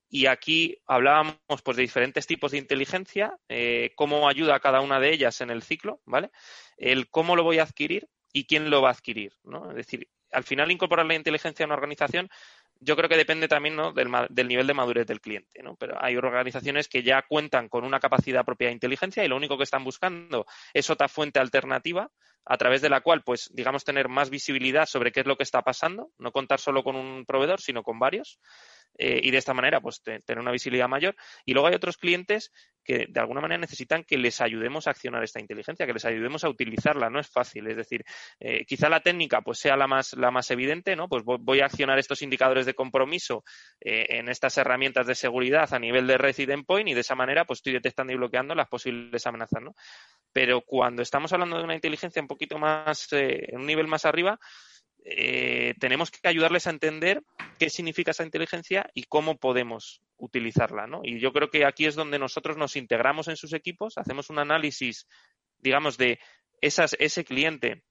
Y 0.08 0.26
aquí 0.26 0.78
hablábamos 0.86 1.36
pues, 1.64 1.76
de 1.76 1.82
diferentes 1.82 2.26
tipos 2.26 2.52
de 2.52 2.58
inteligencia, 2.58 3.36
eh, 3.48 3.92
cómo 3.96 4.28
ayuda 4.28 4.54
a 4.54 4.60
cada 4.60 4.80
una 4.80 5.00
de 5.00 5.12
ellas 5.12 5.40
en 5.40 5.50
el 5.50 5.62
ciclo, 5.62 6.00
¿vale? 6.04 6.30
El 6.76 7.08
cómo 7.10 7.36
lo 7.36 7.42
voy 7.42 7.58
a 7.58 7.64
adquirir 7.64 8.08
y 8.32 8.44
quién 8.44 8.70
lo 8.70 8.82
va 8.82 8.90
a 8.90 8.92
adquirir, 8.92 9.32
¿no? 9.42 9.70
Es 9.70 9.76
decir, 9.76 10.08
al 10.30 10.44
final 10.44 10.70
incorporar 10.70 11.06
la 11.06 11.14
inteligencia 11.14 11.64
en 11.64 11.70
una 11.70 11.76
organización 11.76 12.28
yo 12.80 12.96
creo 12.96 13.08
que 13.08 13.16
depende 13.16 13.48
también 13.48 13.76
¿no? 13.76 13.92
del, 13.92 14.10
del, 14.30 14.48
nivel 14.48 14.66
de 14.66 14.74
madurez 14.74 15.06
del 15.06 15.20
cliente, 15.20 15.62
¿no? 15.62 15.76
Pero 15.76 15.96
hay 16.02 16.16
organizaciones 16.16 16.88
que 16.88 17.02
ya 17.02 17.22
cuentan 17.22 17.68
con 17.68 17.84
una 17.84 18.00
capacidad 18.00 18.44
propia 18.44 18.68
de 18.68 18.74
inteligencia 18.74 19.24
y 19.24 19.28
lo 19.28 19.36
único 19.36 19.56
que 19.56 19.64
están 19.64 19.84
buscando 19.84 20.46
es 20.72 20.90
otra 20.90 21.08
fuente 21.08 21.38
alternativa 21.38 22.10
a 22.46 22.56
través 22.58 22.82
de 22.82 22.90
la 22.90 23.00
cual, 23.00 23.22
pues, 23.22 23.50
digamos, 23.54 23.84
tener 23.84 24.08
más 24.08 24.30
visibilidad 24.30 24.86
sobre 24.86 25.12
qué 25.12 25.20
es 25.20 25.26
lo 25.26 25.36
que 25.36 25.44
está 25.44 25.62
pasando, 25.62 26.10
no 26.18 26.30
contar 26.30 26.60
solo 26.60 26.82
con 26.82 26.96
un 26.96 27.24
proveedor, 27.24 27.60
sino 27.60 27.82
con 27.82 27.98
varios, 27.98 28.38
eh, 28.96 29.20
y 29.22 29.30
de 29.30 29.38
esta 29.38 29.54
manera, 29.54 29.80
pues, 29.80 30.02
tener 30.02 30.38
una 30.38 30.52
visibilidad 30.52 30.88
mayor. 30.88 31.16
Y 31.44 31.52
luego 31.52 31.68
hay 31.68 31.74
otros 31.74 31.96
clientes 31.96 32.52
que, 32.84 33.06
de 33.08 33.20
alguna 33.20 33.40
manera, 33.40 33.60
necesitan 33.60 34.04
que 34.04 34.18
les 34.18 34.40
ayudemos 34.40 34.86
a 34.86 34.90
accionar 34.90 35.24
esta 35.24 35.40
inteligencia, 35.40 35.86
que 35.86 35.94
les 35.94 36.04
ayudemos 36.04 36.44
a 36.44 36.48
utilizarla. 36.48 37.10
No 37.10 37.18
es 37.18 37.28
fácil, 37.30 37.66
es 37.66 37.76
decir, 37.76 38.04
eh, 38.38 38.64
quizá 38.66 38.88
la 38.88 39.00
técnica, 39.00 39.40
pues, 39.40 39.58
sea 39.58 39.76
la 39.76 39.86
más, 39.86 40.12
la 40.14 40.30
más 40.30 40.50
evidente, 40.50 40.94
¿no? 40.94 41.08
Pues 41.08 41.24
voy 41.24 41.60
a 41.60 41.66
accionar 41.66 41.98
estos 41.98 42.22
indicadores 42.22 42.66
de 42.66 42.74
compromiso 42.74 43.42
eh, 43.80 44.06
en 44.10 44.28
estas 44.28 44.58
herramientas 44.58 45.06
de 45.06 45.14
seguridad 45.14 45.72
a 45.72 45.78
nivel 45.78 46.06
de 46.06 46.18
red 46.18 46.34
y 46.38 46.46
de 46.46 46.54
y 46.86 46.94
de 46.94 47.00
esa 47.00 47.14
manera, 47.14 47.44
pues, 47.44 47.58
estoy 47.58 47.72
detectando 47.72 48.12
y 48.12 48.16
bloqueando 48.16 48.54
las 48.54 48.68
posibles 48.68 49.26
amenazas, 49.26 49.62
¿no? 49.62 49.74
Pero 50.32 50.62
cuando 50.62 51.02
estamos 51.02 51.32
hablando 51.32 51.58
de 51.58 51.64
una 51.64 51.74
inteligencia 51.74 52.22
un 52.22 52.28
poquito 52.28 52.58
más, 52.58 53.08
en 53.12 53.58
un 53.58 53.66
nivel 53.66 53.86
más 53.86 54.04
arriba, 54.04 54.38
eh, 55.04 55.74
tenemos 55.78 56.10
que 56.10 56.26
ayudarles 56.26 56.66
a 56.66 56.70
entender 56.70 57.22
qué 57.58 57.70
significa 57.70 58.12
esa 58.12 58.24
inteligencia 58.24 58.90
y 58.94 59.04
cómo 59.04 59.36
podemos 59.36 60.00
utilizarla, 60.16 60.86
¿no? 60.86 61.00
Y 61.04 61.20
yo 61.20 61.32
creo 61.32 61.50
que 61.50 61.66
aquí 61.66 61.86
es 61.86 61.94
donde 61.94 62.18
nosotros 62.18 62.56
nos 62.56 62.76
integramos 62.76 63.28
en 63.28 63.36
sus 63.36 63.52
equipos, 63.52 63.98
hacemos 63.98 64.30
un 64.30 64.38
análisis, 64.38 65.06
digamos, 65.58 65.98
de 65.98 66.18
ese 66.60 67.24
cliente 67.24 67.84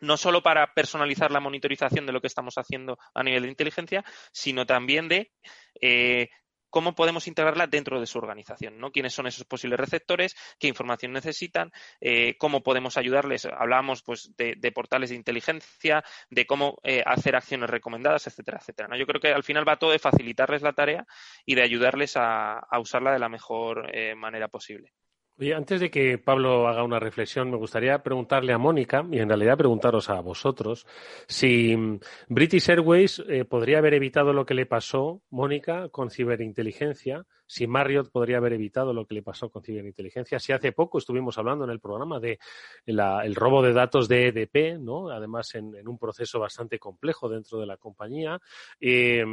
no 0.00 0.16
solo 0.16 0.42
para 0.42 0.74
personalizar 0.74 1.30
la 1.30 1.40
monitorización 1.40 2.06
de 2.06 2.12
lo 2.12 2.20
que 2.20 2.28
estamos 2.28 2.56
haciendo 2.56 2.98
a 3.14 3.22
nivel 3.22 3.42
de 3.42 3.48
inteligencia, 3.48 4.04
sino 4.32 4.66
también 4.66 5.08
de 5.08 5.32
eh, 5.80 6.28
cómo 6.70 6.94
podemos 6.94 7.26
integrarla 7.28 7.66
dentro 7.66 8.00
de 8.00 8.06
su 8.06 8.18
organización, 8.18 8.78
¿no? 8.78 8.90
¿Quiénes 8.90 9.12
son 9.12 9.26
esos 9.26 9.44
posibles 9.44 9.78
receptores? 9.80 10.36
¿Qué 10.58 10.68
información 10.68 11.12
necesitan? 11.12 11.72
Eh, 12.00 12.36
¿Cómo 12.38 12.62
podemos 12.62 12.96
ayudarles? 12.96 13.46
Hablábamos 13.46 14.02
pues 14.02 14.30
de, 14.36 14.72
portales 14.72 15.10
de 15.10 15.16
inteligencia, 15.16 16.04
de 16.30 16.46
cómo 16.46 16.78
eh, 16.82 17.02
hacer 17.04 17.36
acciones 17.36 17.70
recomendadas, 17.70 18.26
etcétera, 18.26 18.58
etcétera. 18.60 18.96
Yo 18.96 19.06
creo 19.06 19.20
que 19.20 19.32
al 19.32 19.44
final 19.44 19.68
va 19.68 19.78
todo 19.78 19.92
de 19.92 19.98
facilitarles 19.98 20.62
la 20.62 20.72
tarea 20.72 21.06
y 21.44 21.54
de 21.54 21.62
ayudarles 21.62 22.14
a, 22.16 22.66
usarla 22.78 23.12
de 23.12 23.18
la 23.18 23.28
mejor 23.28 23.90
eh, 23.92 24.14
manera 24.14 24.48
posible. 24.48 24.92
Oye, 25.40 25.54
antes 25.54 25.80
de 25.80 25.88
que 25.88 26.18
Pablo 26.18 26.66
haga 26.66 26.82
una 26.82 26.98
reflexión, 26.98 27.48
me 27.48 27.56
gustaría 27.56 28.02
preguntarle 28.02 28.52
a 28.52 28.58
Mónica, 28.58 29.06
y 29.08 29.20
en 29.20 29.28
realidad 29.28 29.56
preguntaros 29.56 30.10
a 30.10 30.20
vosotros, 30.20 30.84
si 31.28 31.76
mm, 31.76 32.00
British 32.28 32.68
Airways 32.70 33.22
eh, 33.28 33.44
podría 33.44 33.78
haber 33.78 33.94
evitado 33.94 34.32
lo 34.32 34.44
que 34.44 34.54
le 34.54 34.66
pasó, 34.66 35.22
Mónica, 35.30 35.90
con 35.90 36.10
ciberinteligencia, 36.10 37.24
si 37.46 37.68
Marriott 37.68 38.10
podría 38.10 38.38
haber 38.38 38.54
evitado 38.54 38.92
lo 38.92 39.06
que 39.06 39.14
le 39.14 39.22
pasó 39.22 39.48
con 39.48 39.62
ciberinteligencia, 39.62 40.40
si 40.40 40.52
hace 40.52 40.72
poco 40.72 40.98
estuvimos 40.98 41.38
hablando 41.38 41.64
en 41.64 41.70
el 41.70 41.78
programa 41.78 42.18
de 42.18 42.40
el 42.84 43.34
robo 43.36 43.62
de 43.62 43.72
datos 43.72 44.08
de 44.08 44.28
EDP, 44.28 44.80
¿no? 44.80 45.08
además 45.08 45.54
en, 45.54 45.86
un 45.86 45.98
proceso 45.98 46.40
bastante 46.40 46.80
complejo 46.80 47.28
dentro 47.28 47.60
de 47.60 47.66
la 47.66 47.76
compañía, 47.76 48.40
eh, 48.80 49.24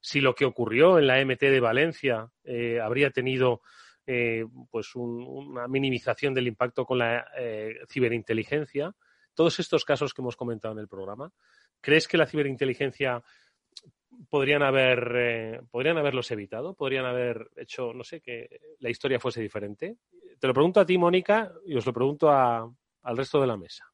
si 0.00 0.20
lo 0.20 0.34
que 0.34 0.46
ocurrió 0.46 0.98
en 0.98 1.06
la 1.06 1.24
MT 1.24 1.42
de 1.42 1.60
Valencia 1.60 2.28
eh, 2.42 2.80
habría 2.80 3.10
tenido 3.10 3.60
eh, 4.06 4.44
pues 4.70 4.94
una 4.94 5.66
minimización 5.68 6.34
del 6.34 6.46
impacto 6.46 6.84
con 6.84 6.98
la 6.98 7.26
eh, 7.38 7.78
ciberinteligencia. 7.88 8.94
Todos 9.34 9.58
estos 9.58 9.84
casos 9.84 10.12
que 10.12 10.22
hemos 10.22 10.36
comentado 10.36 10.72
en 10.74 10.80
el 10.80 10.88
programa, 10.88 11.32
¿crees 11.80 12.06
que 12.06 12.18
la 12.18 12.26
ciberinteligencia 12.26 13.22
podrían 14.28 14.62
haber 14.62 15.12
eh, 15.16 15.60
podrían 15.70 15.98
haberlos 15.98 16.30
evitado? 16.30 16.74
¿Podrían 16.74 17.06
haber 17.06 17.48
hecho, 17.56 17.92
no 17.92 18.04
sé, 18.04 18.20
que 18.20 18.60
la 18.78 18.90
historia 18.90 19.18
fuese 19.18 19.40
diferente? 19.40 19.96
Te 20.38 20.46
lo 20.46 20.54
pregunto 20.54 20.80
a 20.80 20.86
ti, 20.86 20.98
Mónica, 20.98 21.52
y 21.66 21.76
os 21.76 21.86
lo 21.86 21.92
pregunto 21.92 22.30
al 22.30 23.16
resto 23.16 23.40
de 23.40 23.46
la 23.46 23.56
mesa. 23.56 23.93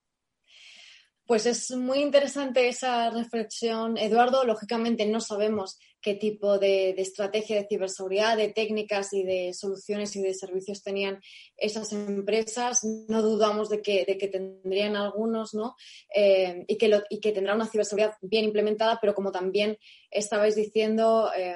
Pues 1.31 1.47
es 1.47 1.71
muy 1.71 2.01
interesante 2.01 2.67
esa 2.67 3.09
reflexión, 3.11 3.97
Eduardo. 3.97 4.43
Lógicamente 4.43 5.07
no 5.07 5.21
sabemos 5.21 5.79
qué 6.01 6.17
tipo 6.17 6.59
de, 6.59 6.91
estrategia 7.01 7.55
de 7.55 7.69
ciberseguridad, 7.69 8.37
de 8.37 8.49
técnicas 8.49 9.13
y 9.13 9.23
de 9.23 9.55
soluciones 9.55 10.17
y 10.17 10.23
de 10.23 10.35
servicios 10.35 10.83
tenían 10.83 11.21
esas 11.57 11.93
empresas. 11.93 12.81
No 12.83 13.23
dudamos 13.23 13.69
de 13.69 13.81
que, 13.81 14.29
tendrían 14.29 14.97
algunos, 14.97 15.55
¿no? 15.55 15.77
Eh, 16.13 16.65
y, 16.67 16.77
que 16.77 17.33
tendrá 17.33 17.55
una 17.55 17.69
ciberseguridad 17.69 18.15
bien 18.23 18.47
implementada, 18.47 18.99
pero 19.01 19.15
como 19.15 19.31
también 19.31 19.79
estabais 20.11 20.57
diciendo, 20.57 21.31
eh, 21.37 21.55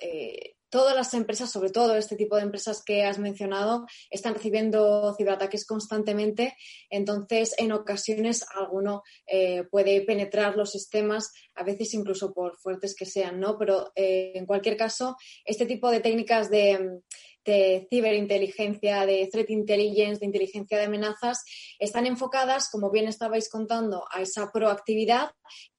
eh, 0.00 0.54
todas 0.72 0.96
las 0.96 1.12
empresas, 1.12 1.52
sobre 1.52 1.68
todo 1.68 1.94
este 1.96 2.16
tipo 2.16 2.36
de 2.36 2.42
empresas 2.44 2.82
que 2.82 3.04
has 3.04 3.18
mencionado, 3.18 3.86
están 4.08 4.34
recibiendo 4.34 5.14
ciberataques 5.18 5.66
constantemente. 5.66 6.56
Entonces, 6.88 7.54
en 7.58 7.72
ocasiones, 7.72 8.46
alguno 8.56 9.02
eh, 9.26 9.64
puede 9.70 10.00
penetrar 10.00 10.56
los 10.56 10.70
sistemas, 10.70 11.30
a 11.54 11.62
veces 11.62 11.92
incluso 11.92 12.32
por 12.32 12.56
fuertes 12.56 12.96
que 12.96 13.04
sean, 13.04 13.38
¿no? 13.38 13.58
Pero 13.58 13.92
eh, 13.94 14.32
en 14.34 14.46
cualquier 14.46 14.78
caso, 14.78 15.16
este 15.44 15.66
tipo 15.66 15.90
de 15.90 16.00
técnicas 16.00 16.50
de, 16.50 17.00
de 17.44 17.86
ciberinteligencia, 17.90 19.04
de 19.04 19.28
threat 19.30 19.50
intelligence, 19.50 20.20
de 20.20 20.26
inteligencia 20.26 20.78
de 20.78 20.84
amenazas, 20.84 21.44
están 21.78 22.06
enfocadas, 22.06 22.70
como 22.70 22.90
bien 22.90 23.08
estabais 23.08 23.50
contando, 23.50 24.06
a 24.10 24.22
esa 24.22 24.50
proactividad, 24.50 25.32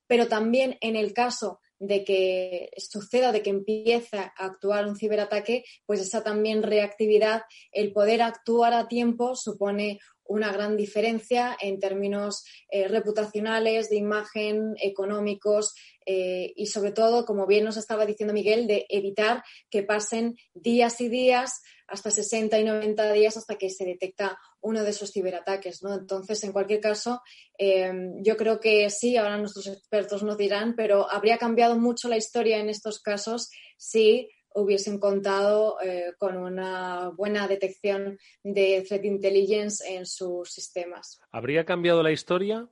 pero 0.05 0.27
también 0.27 0.77
en 0.81 0.95
el 0.95 1.13
caso 1.13 1.61
de 1.87 2.03
que 2.03 2.71
suceda, 2.77 3.31
de 3.31 3.41
que 3.41 3.49
empiece 3.49 4.17
a 4.17 4.31
actuar 4.37 4.87
un 4.87 4.95
ciberataque, 4.95 5.65
pues 5.85 5.99
esa 5.99 6.23
también 6.23 6.63
reactividad, 6.63 7.43
el 7.71 7.91
poder 7.91 8.21
actuar 8.21 8.73
a 8.73 8.87
tiempo 8.87 9.35
supone 9.35 9.99
una 10.25 10.51
gran 10.51 10.77
diferencia 10.77 11.57
en 11.59 11.79
términos 11.79 12.45
eh, 12.69 12.87
reputacionales, 12.87 13.89
de 13.89 13.97
imagen, 13.97 14.75
económicos 14.81 15.73
eh, 16.05 16.53
y 16.55 16.67
sobre 16.67 16.91
todo, 16.91 17.25
como 17.25 17.47
bien 17.47 17.65
nos 17.65 17.77
estaba 17.77 18.05
diciendo 18.05 18.33
Miguel, 18.33 18.67
de 18.67 18.85
evitar 18.89 19.43
que 19.69 19.83
pasen 19.83 20.35
días 20.53 20.99
y 21.01 21.09
días 21.09 21.61
hasta 21.87 22.11
60 22.11 22.59
y 22.59 22.63
90 22.63 23.11
días 23.13 23.37
hasta 23.37 23.55
que 23.55 23.69
se 23.69 23.85
detecta 23.85 24.37
uno 24.61 24.83
de 24.83 24.89
esos 24.89 25.11
ciberataques, 25.11 25.83
¿no? 25.83 25.93
Entonces, 25.93 26.43
en 26.43 26.51
cualquier 26.51 26.79
caso, 26.79 27.21
em, 27.57 28.23
yo 28.23 28.37
creo 28.37 28.59
que 28.59 28.89
sí, 28.89 29.17
ahora 29.17 29.37
nuestros 29.37 29.67
expertos 29.67 30.23
nos 30.23 30.37
dirán, 30.37 30.75
pero 30.75 31.09
habría 31.11 31.37
cambiado 31.37 31.77
mucho 31.77 32.07
la 32.07 32.17
historia 32.17 32.57
en 32.57 32.69
estos 32.69 32.99
casos 32.99 33.49
si 33.77 34.29
hubiesen 34.55 34.99
contado 34.99 35.77
eh, 35.81 36.13
con 36.17 36.37
una 36.37 37.09
buena 37.09 37.47
detección 37.47 38.17
de 38.43 38.83
threat 38.87 39.05
intelligence 39.05 39.83
en 39.95 40.05
sus 40.05 40.51
sistemas. 40.51 41.21
¿Habría 41.31 41.65
cambiado 41.65 42.03
la 42.03 42.11
historia? 42.11 42.67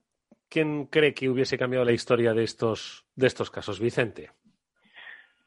¿Quién 0.50 0.86
cree 0.86 1.14
que 1.14 1.30
hubiese 1.30 1.58
cambiado 1.58 1.86
la 1.86 1.94
historia 1.94 2.34
de 2.34 2.44
estos, 2.44 3.06
de 3.16 3.28
estos 3.28 3.50
casos? 3.50 3.80
Vicente. 3.80 4.32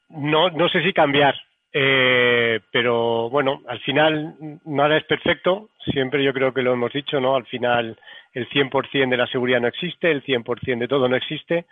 No, 0.08 0.50
no 0.50 0.68
sé 0.68 0.82
si 0.82 0.92
cambiar, 0.92 1.34
eh, 1.72 2.60
pero 2.70 3.28
bueno, 3.30 3.62
al 3.66 3.80
final 3.80 4.60
nada 4.64 4.96
es 4.96 5.04
perfecto, 5.04 5.70
siempre 5.92 6.22
yo 6.24 6.32
creo 6.32 6.54
que 6.54 6.62
lo 6.62 6.72
hemos 6.72 6.92
dicho, 6.92 7.20
¿no? 7.20 7.34
Al 7.34 7.46
final 7.46 7.98
el 8.34 8.48
100% 8.48 9.08
de 9.08 9.16
la 9.16 9.26
seguridad 9.28 9.60
no 9.60 9.68
existe, 9.68 10.10
el 10.10 10.22
100% 10.24 10.78
de 10.78 10.88
todo 10.88 11.08
no 11.08 11.16
existe, 11.16 11.66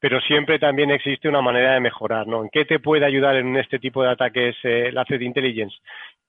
pero 0.00 0.20
siempre 0.20 0.58
también 0.58 0.90
existe 0.90 1.28
una 1.28 1.42
manera 1.42 1.72
de 1.72 1.80
mejorar, 1.80 2.26
¿no? 2.26 2.42
¿En 2.42 2.48
qué 2.50 2.64
te 2.64 2.80
puede 2.80 3.04
ayudar 3.04 3.36
en 3.36 3.54
este 3.56 3.78
tipo 3.78 4.02
de 4.02 4.10
ataques 4.10 4.56
eh, 4.64 4.90
la 4.92 5.04
Threat 5.04 5.22
Intelligence? 5.22 5.76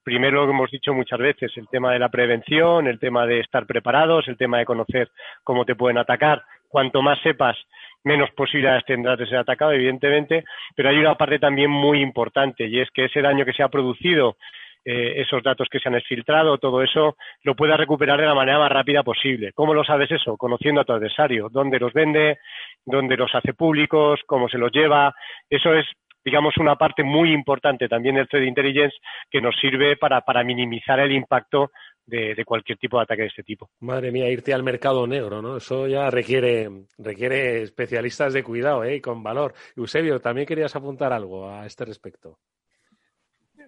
Primero 0.04 0.40
lo 0.40 0.46
que 0.46 0.52
hemos 0.52 0.70
dicho 0.70 0.94
muchas 0.94 1.18
veces, 1.18 1.52
el 1.56 1.68
tema 1.68 1.92
de 1.92 1.98
la 1.98 2.08
prevención, 2.08 2.86
el 2.86 2.98
tema 2.98 3.26
de 3.26 3.40
estar 3.40 3.66
preparados, 3.66 4.28
el 4.28 4.36
tema 4.36 4.58
de 4.58 4.64
conocer 4.64 5.08
cómo 5.42 5.64
te 5.64 5.74
pueden 5.74 5.98
atacar. 5.98 6.42
Cuanto 6.68 7.02
más 7.02 7.18
sepas, 7.20 7.56
menos 8.04 8.30
posibilidades 8.32 8.84
tendrás 8.84 9.18
de 9.18 9.26
ser 9.26 9.38
atacado, 9.38 9.72
evidentemente, 9.72 10.44
pero 10.74 10.90
hay 10.90 10.98
una 10.98 11.16
parte 11.16 11.38
también 11.38 11.70
muy 11.70 12.00
importante 12.00 12.66
y 12.66 12.80
es 12.80 12.90
que 12.90 13.06
ese 13.06 13.22
daño 13.22 13.44
que 13.44 13.52
se 13.52 13.62
ha 13.62 13.68
producido, 13.68 14.36
eh, 14.84 15.20
esos 15.20 15.42
datos 15.42 15.68
que 15.70 15.78
se 15.78 15.88
han 15.88 15.94
exfiltrado, 15.94 16.58
todo 16.58 16.82
eso, 16.82 17.16
lo 17.42 17.54
puedas 17.54 17.78
recuperar 17.78 18.20
de 18.20 18.26
la 18.26 18.34
manera 18.34 18.58
más 18.58 18.70
rápida 18.70 19.02
posible. 19.02 19.52
¿Cómo 19.52 19.74
lo 19.74 19.84
sabes 19.84 20.10
eso? 20.10 20.36
Conociendo 20.36 20.80
a 20.80 20.84
tu 20.84 20.92
adversario, 20.92 21.48
dónde 21.50 21.78
los 21.78 21.92
vende, 21.92 22.38
dónde 22.84 23.16
los 23.16 23.34
hace 23.34 23.54
públicos, 23.54 24.20
cómo 24.26 24.48
se 24.48 24.58
los 24.58 24.72
lleva. 24.72 25.14
Eso 25.48 25.74
es 25.74 25.86
digamos, 26.24 26.58
una 26.58 26.76
parte 26.76 27.04
muy 27.04 27.32
importante 27.32 27.88
también 27.88 28.16
del 28.16 28.28
Threat 28.28 28.46
Intelligence 28.46 28.94
que 29.30 29.40
nos 29.40 29.56
sirve 29.58 29.96
para, 29.96 30.20
para 30.20 30.44
minimizar 30.44 31.00
el 31.00 31.12
impacto 31.12 31.70
de, 32.08 32.44
cualquier 32.44 32.78
tipo 32.78 32.96
de 32.96 33.04
ataque 33.04 33.22
de 33.22 33.28
este 33.28 33.42
tipo. 33.42 33.70
Madre 33.80 34.10
mía, 34.10 34.28
irte 34.30 34.54
al 34.54 34.62
mercado 34.62 35.06
negro, 35.06 35.42
¿no? 35.42 35.58
Eso 35.58 35.86
ya 35.86 36.10
requiere, 36.10 36.68
requiere 36.96 37.62
especialistas 37.62 38.32
de 38.32 38.42
cuidado, 38.42 38.84
¿eh? 38.84 38.96
Y 38.96 39.00
con 39.00 39.22
valor. 39.22 39.54
Eusebio, 39.76 40.20
también 40.20 40.46
querías 40.46 40.74
apuntar 40.74 41.12
algo 41.12 41.48
a 41.48 41.66
este 41.66 41.84
respecto. 41.84 42.38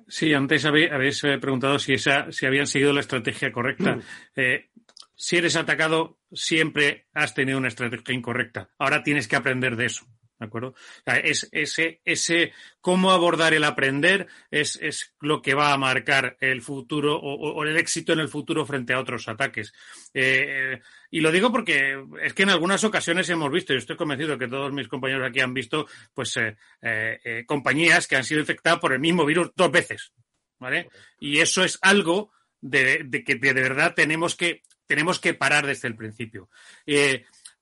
Sí, 0.08 0.32
antes 0.34 0.64
habéis 0.64 1.22
eh, 1.24 1.38
preguntado 1.38 1.78
si, 1.78 1.94
esa, 1.94 2.30
si 2.32 2.46
habían 2.46 2.66
seguido 2.66 2.92
la 2.92 3.00
estrategia 3.00 3.52
correcta. 3.52 3.96
Mm. 3.96 4.02
Eh, 4.36 4.70
si 5.14 5.36
eres 5.36 5.56
atacado, 5.56 6.18
siempre 6.32 7.06
has 7.12 7.34
tenido 7.34 7.58
una 7.58 7.68
estrategia 7.68 8.14
incorrecta. 8.14 8.70
Ahora 8.78 9.02
tienes 9.02 9.28
que 9.28 9.36
aprender 9.36 9.76
de 9.76 9.86
eso. 9.86 10.06
¿De 10.40 10.46
acuerdo? 10.46 10.74
es, 11.04 11.50
ese, 11.52 12.00
ese 12.02 12.54
cómo 12.80 13.10
abordar 13.10 13.52
el 13.52 13.62
aprender 13.62 14.26
es, 14.50 14.78
es, 14.80 15.12
lo 15.20 15.42
que 15.42 15.52
va 15.52 15.74
a 15.74 15.76
marcar 15.76 16.38
el 16.40 16.62
futuro 16.62 17.18
o, 17.20 17.62
el 17.62 17.76
éxito 17.76 18.14
en 18.14 18.20
el 18.20 18.28
futuro 18.30 18.64
frente 18.64 18.94
a 18.94 19.00
otros 19.00 19.28
ataques. 19.28 19.74
Eh, 20.14 20.80
y 21.10 21.20
lo 21.20 21.30
digo 21.30 21.52
porque 21.52 22.02
es 22.22 22.32
que 22.32 22.44
en 22.44 22.48
algunas 22.48 22.82
ocasiones 22.84 23.28
hemos 23.28 23.52
visto, 23.52 23.74
y 23.74 23.76
estoy 23.76 23.96
convencido 23.96 24.38
que 24.38 24.48
todos 24.48 24.72
mis 24.72 24.88
compañeros 24.88 25.28
aquí 25.28 25.40
han 25.40 25.52
visto, 25.52 25.86
pues 26.14 26.34
eh, 26.38 26.56
eh, 26.80 27.44
compañías 27.46 28.08
que 28.08 28.16
han 28.16 28.24
sido 28.24 28.40
infectadas 28.40 28.80
por 28.80 28.94
el 28.94 29.00
mismo 29.00 29.26
virus 29.26 29.50
dos 29.54 29.70
veces. 29.70 30.10
¿Vale? 30.58 30.88
Y 31.18 31.40
eso 31.40 31.64
es 31.64 31.78
algo 31.82 32.32
de, 32.62 33.02
de 33.04 33.24
que 33.24 33.34
de 33.34 33.52
verdad 33.52 33.92
tenemos 33.94 34.36
que, 34.36 34.62
tenemos 34.86 35.20
que 35.20 35.34
parar 35.34 35.66
desde 35.66 35.88
el 35.88 35.96
principio. 35.96 36.48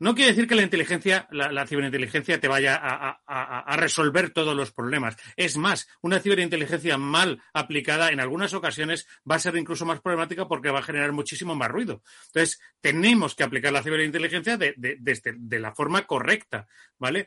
No 0.01 0.15
quiere 0.15 0.31
decir 0.31 0.47
que 0.47 0.55
la 0.55 0.63
inteligencia, 0.63 1.27
la, 1.31 1.67
ciberinteligencia 1.67 2.41
te 2.41 2.47
vaya 2.47 2.77
a, 2.77 3.77
resolver 3.77 4.31
todos 4.31 4.55
los 4.55 4.73
problemas. 4.73 5.17
Es 5.37 5.57
más, 5.57 5.89
una 6.03 6.21
ciberinteligencia 6.21 6.99
mal 6.99 7.43
aplicada 7.53 8.11
en 8.11 8.21
algunas 8.21 8.55
ocasiones 8.55 9.07
va 9.29 9.37
a 9.37 9.41
ser 9.41 9.57
incluso 9.57 9.85
más 9.87 10.01
problemática 10.01 10.47
porque 10.47 10.71
va 10.71 10.81
a 10.81 10.85
generar 10.85 11.13
muchísimo 11.13 11.55
más 11.55 11.71
ruido. 11.71 12.03
Entonces, 12.27 12.61
tenemos 12.81 13.35
que 13.35 13.43
aplicar 13.43 13.73
la 13.73 13.83
ciberinteligencia 13.83 14.57
de, 14.57 14.75
de, 14.77 15.59
la 15.59 15.75
forma 15.75 16.07
correcta, 16.07 16.69
¿vale? 16.99 17.27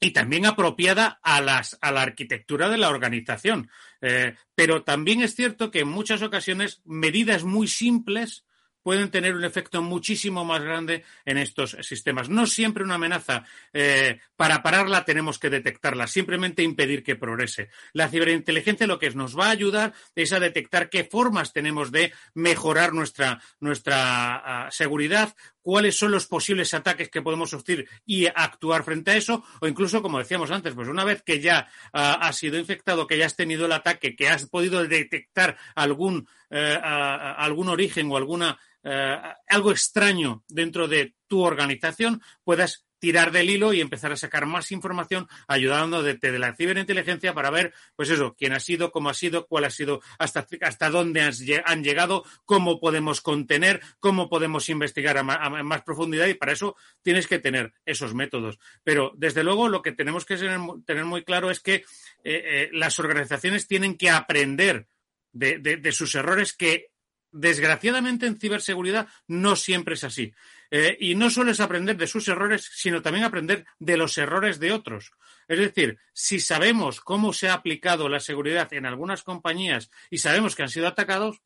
y 0.00 0.12
también 0.12 0.46
apropiada 0.46 1.18
a, 1.22 1.40
las, 1.40 1.76
a 1.80 1.90
la 1.90 2.02
arquitectura 2.02 2.68
de 2.68 2.78
la 2.78 2.88
organización. 2.88 3.70
Eh, 4.00 4.34
pero 4.54 4.84
también 4.84 5.22
es 5.22 5.34
cierto 5.34 5.70
que 5.70 5.80
en 5.80 5.88
muchas 5.88 6.22
ocasiones 6.22 6.82
medidas 6.84 7.44
muy 7.44 7.66
simples 7.66 8.44
pueden 8.88 9.10
tener 9.10 9.34
un 9.34 9.44
efecto 9.44 9.82
muchísimo 9.82 10.46
más 10.46 10.62
grande 10.62 11.04
en 11.26 11.36
estos 11.36 11.76
sistemas. 11.82 12.30
No 12.30 12.46
siempre 12.46 12.82
una 12.82 12.94
amenaza, 12.94 13.44
eh, 13.74 14.18
para 14.34 14.62
pararla 14.62 15.04
tenemos 15.04 15.38
que 15.38 15.50
detectarla, 15.50 16.06
simplemente 16.06 16.62
impedir 16.62 17.02
que 17.02 17.14
progrese. 17.14 17.68
La 17.92 18.08
ciberinteligencia 18.08 18.86
lo 18.86 18.98
que 18.98 19.10
nos 19.10 19.38
va 19.38 19.48
a 19.48 19.50
ayudar 19.50 19.92
es 20.14 20.32
a 20.32 20.40
detectar 20.40 20.88
qué 20.88 21.04
formas 21.04 21.52
tenemos 21.52 21.92
de 21.92 22.14
mejorar 22.32 22.94
nuestra, 22.94 23.42
nuestra 23.60 24.36
ah, 24.36 24.70
seguridad, 24.70 25.36
cuáles 25.68 25.98
son 25.98 26.12
los 26.12 26.26
posibles 26.26 26.72
ataques 26.72 27.10
que 27.10 27.20
podemos 27.20 27.50
sufrir 27.50 27.86
y 28.06 28.24
actuar 28.24 28.84
frente 28.84 29.10
a 29.10 29.16
eso, 29.18 29.44
o 29.60 29.68
incluso, 29.68 30.00
como 30.00 30.18
decíamos 30.18 30.50
antes, 30.50 30.72
pues 30.72 30.88
una 30.88 31.04
vez 31.04 31.22
que 31.22 31.42
ya 31.42 31.68
ah, 31.92 32.14
has 32.22 32.38
sido 32.38 32.58
infectado, 32.58 33.06
que 33.06 33.18
ya 33.18 33.26
has 33.26 33.36
tenido 33.36 33.66
el 33.66 33.72
ataque, 33.72 34.16
que 34.16 34.30
has 34.30 34.46
podido 34.46 34.82
detectar 34.88 35.58
algún, 35.74 36.26
eh, 36.48 36.78
algún 36.82 37.68
origen 37.68 38.10
o 38.10 38.16
alguna 38.16 38.58
eh, 38.82 39.18
algo 39.48 39.70
extraño 39.70 40.42
dentro 40.48 40.88
de 40.88 41.14
tu 41.26 41.42
organización, 41.42 42.22
puedas 42.44 42.86
tirar 42.98 43.32
del 43.32 43.50
hilo 43.50 43.72
y 43.72 43.80
empezar 43.80 44.12
a 44.12 44.16
sacar 44.16 44.46
más 44.46 44.72
información 44.72 45.28
ayudando 45.46 46.02
de, 46.02 46.18
la 46.38 46.54
ciberinteligencia 46.54 47.34
para 47.34 47.50
ver, 47.50 47.72
pues 47.96 48.10
eso, 48.10 48.34
quién 48.36 48.52
ha 48.52 48.60
sido, 48.60 48.90
cómo 48.90 49.08
ha 49.10 49.14
sido, 49.14 49.46
cuál 49.46 49.64
ha 49.64 49.70
sido, 49.70 50.00
hasta, 50.18 50.46
hasta 50.60 50.90
dónde 50.90 51.20
han 51.64 51.84
llegado, 51.84 52.24
cómo 52.44 52.80
podemos 52.80 53.20
contener, 53.20 53.80
cómo 54.00 54.28
podemos 54.28 54.68
investigar 54.68 55.18
a, 55.18 55.22
más 55.22 55.82
profundidad 55.82 56.26
y 56.26 56.34
para 56.34 56.52
eso 56.52 56.76
tienes 57.02 57.26
que 57.26 57.38
tener 57.38 57.72
esos 57.84 58.14
métodos. 58.14 58.58
Pero 58.84 59.12
desde 59.16 59.44
luego 59.44 59.68
lo 59.68 59.82
que 59.82 59.92
tenemos 59.92 60.24
que 60.24 60.36
tener, 60.36 61.04
muy 61.04 61.24
claro 61.24 61.50
es 61.50 61.60
que 61.60 61.74
eh, 61.74 61.84
eh, 62.24 62.70
las 62.72 62.98
organizaciones 62.98 63.66
tienen 63.66 63.96
que 63.96 64.10
aprender 64.10 64.88
de, 65.32 65.58
de 65.58 65.92
sus 65.92 66.14
errores 66.14 66.52
que 66.52 66.90
desgraciadamente 67.38 68.26
en 68.26 68.38
ciberseguridad 68.38 69.08
no 69.26 69.54
siempre 69.56 69.94
es 69.94 70.04
así. 70.04 70.32
Eh, 70.70 70.96
y 71.00 71.14
no 71.14 71.30
solo 71.30 71.50
es 71.50 71.60
aprender 71.60 71.96
de 71.96 72.06
sus 72.06 72.28
errores, 72.28 72.68
sino 72.74 73.00
también 73.00 73.24
aprender 73.24 73.64
de 73.78 73.96
los 73.96 74.18
errores 74.18 74.58
de 74.58 74.72
otros. 74.72 75.12
Es 75.46 75.58
decir, 75.58 75.98
si 76.12 76.40
sabemos 76.40 77.00
cómo 77.00 77.32
se 77.32 77.48
ha 77.48 77.54
aplicado 77.54 78.08
la 78.08 78.20
seguridad 78.20 78.72
en 78.72 78.84
algunas 78.84 79.22
compañías 79.22 79.90
y 80.10 80.18
sabemos 80.18 80.54
que 80.54 80.62
han 80.62 80.68
sido 80.68 80.88
atacados, 80.88 81.40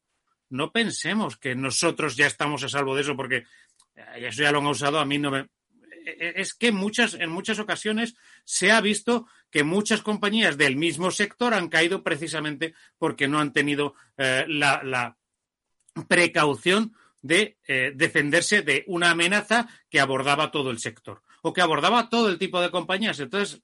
no 0.49 0.72
pensemos 0.72 1.36
que 1.36 1.55
nosotros 1.55 2.16
ya 2.16 2.26
estamos 2.26 2.64
a 2.64 2.68
salvo 2.68 2.97
de 2.97 3.03
eso, 3.03 3.16
porque 3.16 3.45
eh, 3.95 4.26
eso 4.28 4.43
ya 4.43 4.51
lo 4.51 4.59
han 4.59 4.66
usado, 4.66 4.99
a 4.99 5.05
mí 5.05 5.18
no 5.18 5.30
me... 5.30 5.40
Eh, 6.05 6.32
es 6.36 6.55
que 6.55 6.72
muchas, 6.72 7.14
en 7.14 7.30
muchas 7.30 7.59
ocasiones 7.59 8.16
se 8.45 8.72
ha 8.72 8.80
visto 8.80 9.28
que 9.51 9.62
muchas 9.62 10.01
compañías 10.01 10.57
del 10.57 10.76
mismo 10.76 11.11
sector 11.11 11.53
han 11.55 11.68
caído 11.68 12.03
precisamente 12.03 12.74
porque 12.99 13.28
no 13.28 13.38
han 13.38 13.53
tenido 13.53 13.95
la, 14.16 14.82
la 14.82 15.16
precaución 16.09 16.95
de 17.22 17.57
eh, 17.68 17.93
defenderse 17.95 18.62
de 18.62 18.84
una 18.88 19.11
amenaza 19.11 19.68
que 19.88 20.01
abordaba 20.01 20.51
todo 20.51 20.70
el 20.70 20.78
sector 20.78 21.22
o 21.43 21.53
que 21.53 21.61
abordaba 21.61 22.09
todo 22.09 22.28
el 22.28 22.38
tipo 22.38 22.61
de 22.61 22.70
compañías. 22.70 23.18
Entonces, 23.20 23.62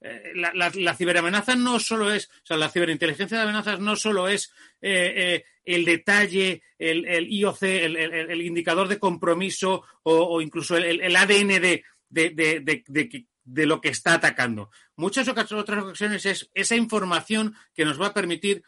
eh, 0.00 0.32
la, 0.34 0.94
ciberamenaza 0.94 1.56
no 1.56 1.78
solo 1.80 2.12
es, 2.12 2.28
o 2.28 2.46
sea, 2.46 2.56
la 2.56 2.68
ciberinteligencia 2.68 3.36
de 3.36 3.42
amenazas 3.42 3.80
no 3.80 3.96
solo 3.96 4.28
es 4.28 4.52
eh, 4.80 5.44
el 5.64 5.84
detalle, 5.84 6.62
el, 6.78 7.32
IOC, 7.32 7.62
el, 7.62 8.42
indicador 8.42 8.88
de 8.88 8.98
compromiso 8.98 9.84
o, 10.04 10.40
incluso 10.40 10.76
el, 10.76 11.14
ADN 11.14 11.60
de, 11.60 11.84
de, 12.08 13.66
lo 13.66 13.80
que 13.80 13.90
está 13.90 14.14
atacando. 14.14 14.70
Muchas 14.96 15.28
otras 15.28 15.52
ocasiones 15.52 16.26
es 16.26 16.50
esa 16.54 16.76
información 16.76 17.54
que 17.74 17.84
nos 17.84 18.00
va 18.00 18.06
a 18.06 18.14
permitir 18.14 18.62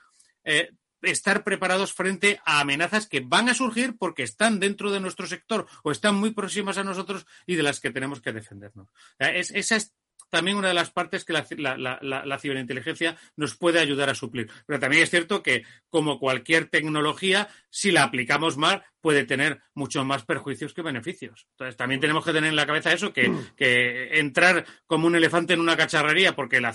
estar 1.02 1.44
preparados 1.44 1.92
frente 1.92 2.40
a 2.44 2.60
amenazas 2.60 3.06
que 3.06 3.20
van 3.20 3.48
a 3.48 3.54
surgir 3.54 3.96
porque 3.98 4.22
están 4.22 4.60
dentro 4.60 4.90
de 4.90 5.00
nuestro 5.00 5.26
sector 5.26 5.66
o 5.82 5.90
están 5.90 6.14
muy 6.14 6.32
próximas 6.32 6.78
a 6.78 6.84
nosotros 6.84 7.26
y 7.46 7.56
de 7.56 7.62
las 7.62 7.80
que 7.80 7.90
tenemos 7.90 8.20
que 8.20 8.32
defendernos. 8.32 8.88
esa 9.18 9.76
es 9.76 9.94
también 10.30 10.56
una 10.56 10.68
de 10.68 10.74
las 10.74 10.90
partes 10.90 11.24
que 11.24 11.32
la, 11.32 12.38
ciberinteligencia 12.38 13.16
nos 13.36 13.56
puede 13.56 13.80
ayudar 13.80 14.08
a 14.08 14.14
suplir. 14.14 14.48
Pero 14.66 14.78
también 14.78 15.02
es 15.02 15.10
cierto 15.10 15.42
que, 15.42 15.64
como 15.90 16.18
cualquier 16.18 16.68
tecnología, 16.68 17.48
si 17.68 17.90
la 17.90 18.04
aplicamos 18.04 18.56
mal, 18.56 18.84
puede 19.00 19.24
tener 19.24 19.60
muchos 19.74 20.04
más 20.04 20.24
perjuicios 20.24 20.72
que 20.72 20.82
beneficios. 20.82 21.46
Entonces, 21.52 21.76
también 21.76 22.00
tenemos 22.00 22.24
que 22.24 22.32
tener 22.32 22.50
en 22.50 22.56
la 22.56 22.66
cabeza 22.66 22.92
eso, 22.92 23.12
que, 23.12 23.32
que 23.56 24.18
entrar 24.20 24.64
como 24.86 25.06
un 25.06 25.16
elefante 25.16 25.54
en 25.54 25.60
una 25.60 25.76
cacharrería 25.76 26.34
porque 26.34 26.60
la, 26.60 26.72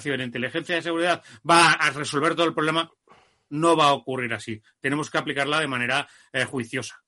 ciberinteligencia 0.00 0.76
de 0.76 0.82
seguridad 0.82 1.22
va 1.48 1.72
a 1.72 1.90
resolver 1.90 2.34
todo 2.34 2.46
el 2.46 2.54
problema, 2.54 2.90
no 3.50 3.76
va 3.76 3.88
a 3.88 3.92
ocurrir 3.92 4.32
así. 4.32 4.60
Tenemos 4.80 5.10
que 5.10 5.18
aplicarla 5.18 5.60
de 5.60 5.66
manera 5.66 6.08
eh, 6.32 6.44
juiciosa. 6.44 7.02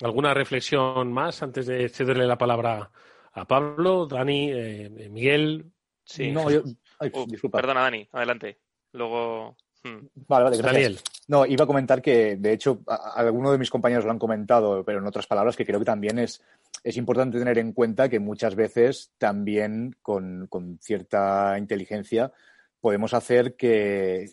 ¿Alguna 0.00 0.34
reflexión 0.34 1.12
más 1.12 1.42
antes 1.42 1.66
de 1.66 1.88
cederle 1.88 2.26
la 2.26 2.38
palabra 2.38 2.90
a 3.32 3.46
Pablo, 3.46 4.06
Dani, 4.06 4.50
eh, 4.52 5.08
Miguel? 5.10 5.70
Sí. 6.04 6.32
No, 6.32 6.50
yo... 6.50 6.62
Oh, 7.12 7.26
perdona, 7.50 7.82
Dani, 7.82 8.08
adelante. 8.12 8.58
Luego. 8.92 9.56
Hmm. 9.82 10.06
Vale, 10.14 10.44
vale, 10.44 10.56
Daniel. 10.58 11.00
No, 11.28 11.46
iba 11.46 11.64
a 11.64 11.66
comentar 11.66 12.02
que, 12.02 12.36
de 12.36 12.52
hecho, 12.52 12.82
algunos 12.86 13.52
de 13.52 13.58
mis 13.58 13.70
compañeros 13.70 14.04
lo 14.04 14.10
han 14.10 14.18
comentado, 14.18 14.84
pero 14.84 14.98
en 14.98 15.06
otras 15.06 15.26
palabras, 15.26 15.56
que 15.56 15.64
creo 15.64 15.78
que 15.78 15.84
también 15.84 16.18
es, 16.18 16.42
es 16.82 16.96
importante 16.96 17.38
tener 17.38 17.58
en 17.58 17.72
cuenta 17.72 18.08
que 18.08 18.20
muchas 18.20 18.54
veces 18.54 19.12
también 19.18 19.96
con, 20.02 20.46
con 20.48 20.78
cierta 20.80 21.56
inteligencia 21.58 22.32
podemos 22.80 23.14
hacer 23.14 23.56
que 23.56 24.30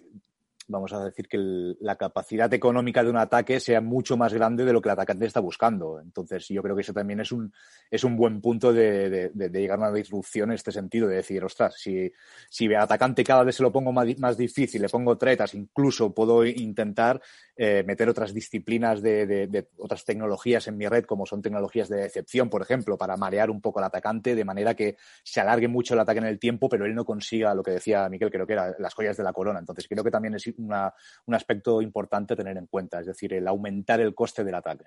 vamos 0.70 0.94
a 0.94 1.04
decir 1.04 1.28
que 1.28 1.38
la 1.82 1.96
capacidad 1.96 2.54
económica 2.54 3.04
de 3.04 3.10
un 3.10 3.18
ataque 3.18 3.60
sea 3.60 3.82
mucho 3.82 4.16
más 4.16 4.34
grande 4.34 4.64
de 4.64 4.72
lo 4.72 4.82
que 4.82 4.90
el 4.90 4.94
atacante 4.94 5.26
está 5.26 5.40
buscando. 5.40 6.00
Entonces, 6.00 6.48
yo 6.48 6.62
creo 6.62 6.76
que 6.76 6.82
eso 6.82 6.94
también 6.94 7.20
es 7.20 7.32
un, 7.32 7.52
es 7.90 8.04
un 8.04 8.16
buen 8.16 8.40
punto 8.40 8.72
de, 8.72 9.32
llegar 9.36 9.80
a 9.80 9.90
una 9.90 9.92
disrupción 9.92 10.52
en 10.52 10.56
este 10.56 10.72
sentido, 10.72 11.08
de 11.08 11.18
decir, 11.18 11.44
ostras, 11.44 11.76
si, 11.78 12.12
si 12.50 12.66
el 12.66 12.76
atacante 12.76 13.24
cada 13.24 13.44
vez 13.44 13.56
se 13.56 13.64
lo 13.64 13.72
pongo 13.72 13.92
más, 13.92 14.38
difícil, 14.38 14.82
le 14.82 14.90
pongo 14.90 15.18
tretas, 15.18 15.56
incluso 15.56 16.14
puedo 16.14 16.46
intentar 16.46 17.20
eh, 17.56 17.84
meter 17.86 18.08
otras 18.08 18.34
disciplinas 18.34 19.02
de, 19.02 19.68
otras 19.78 20.06
tecnologías 20.06 20.68
en 20.68 20.78
mi 20.78 20.88
red, 20.88 21.06
como 21.06 21.26
son 21.26 21.42
tecnologías 21.42 21.90
de 21.90 21.98
decepción, 21.98 22.50
por 22.50 22.62
ejemplo, 22.62 22.98
para 22.98 23.18
marear 23.18 23.50
un 23.50 23.60
poco 23.60 23.80
al 23.80 23.86
atacante, 23.86 24.36
de 24.36 24.46
manera 24.46 24.76
que 24.76 24.98
se 25.24 25.42
alargue 25.42 25.68
mucho 25.68 25.96
el 25.96 26.00
ataque 26.00 26.20
en 26.20 26.26
el 26.26 26.40
tiempo, 26.40 26.70
pero 26.70 26.86
él 26.86 26.94
no 26.94 27.06
consiga 27.06 27.56
lo 27.56 27.64
que 27.64 27.72
decía 27.72 28.08
Miquel, 28.08 28.30
creo 28.30 28.46
que 28.46 28.54
era 28.54 28.76
las 28.78 28.94
joyas 28.94 29.18
de 29.18 29.24
la 29.24 29.34
corona. 29.34 29.60
Entonces, 29.60 29.88
creo 29.88 30.04
que 30.04 30.12
también 30.12 30.36
es 30.36 30.48
un 30.60 31.36
aspecto 31.36 31.82
importante 31.82 32.36
tener 32.36 32.58
en 32.58 32.68
cuenta, 32.68 33.00
es 33.00 33.08
decir, 33.08 33.34
el 33.34 33.48
aumentar 33.48 34.00
el 34.00 34.14
coste 34.14 34.44
del 34.44 34.56
ataque. 34.56 34.86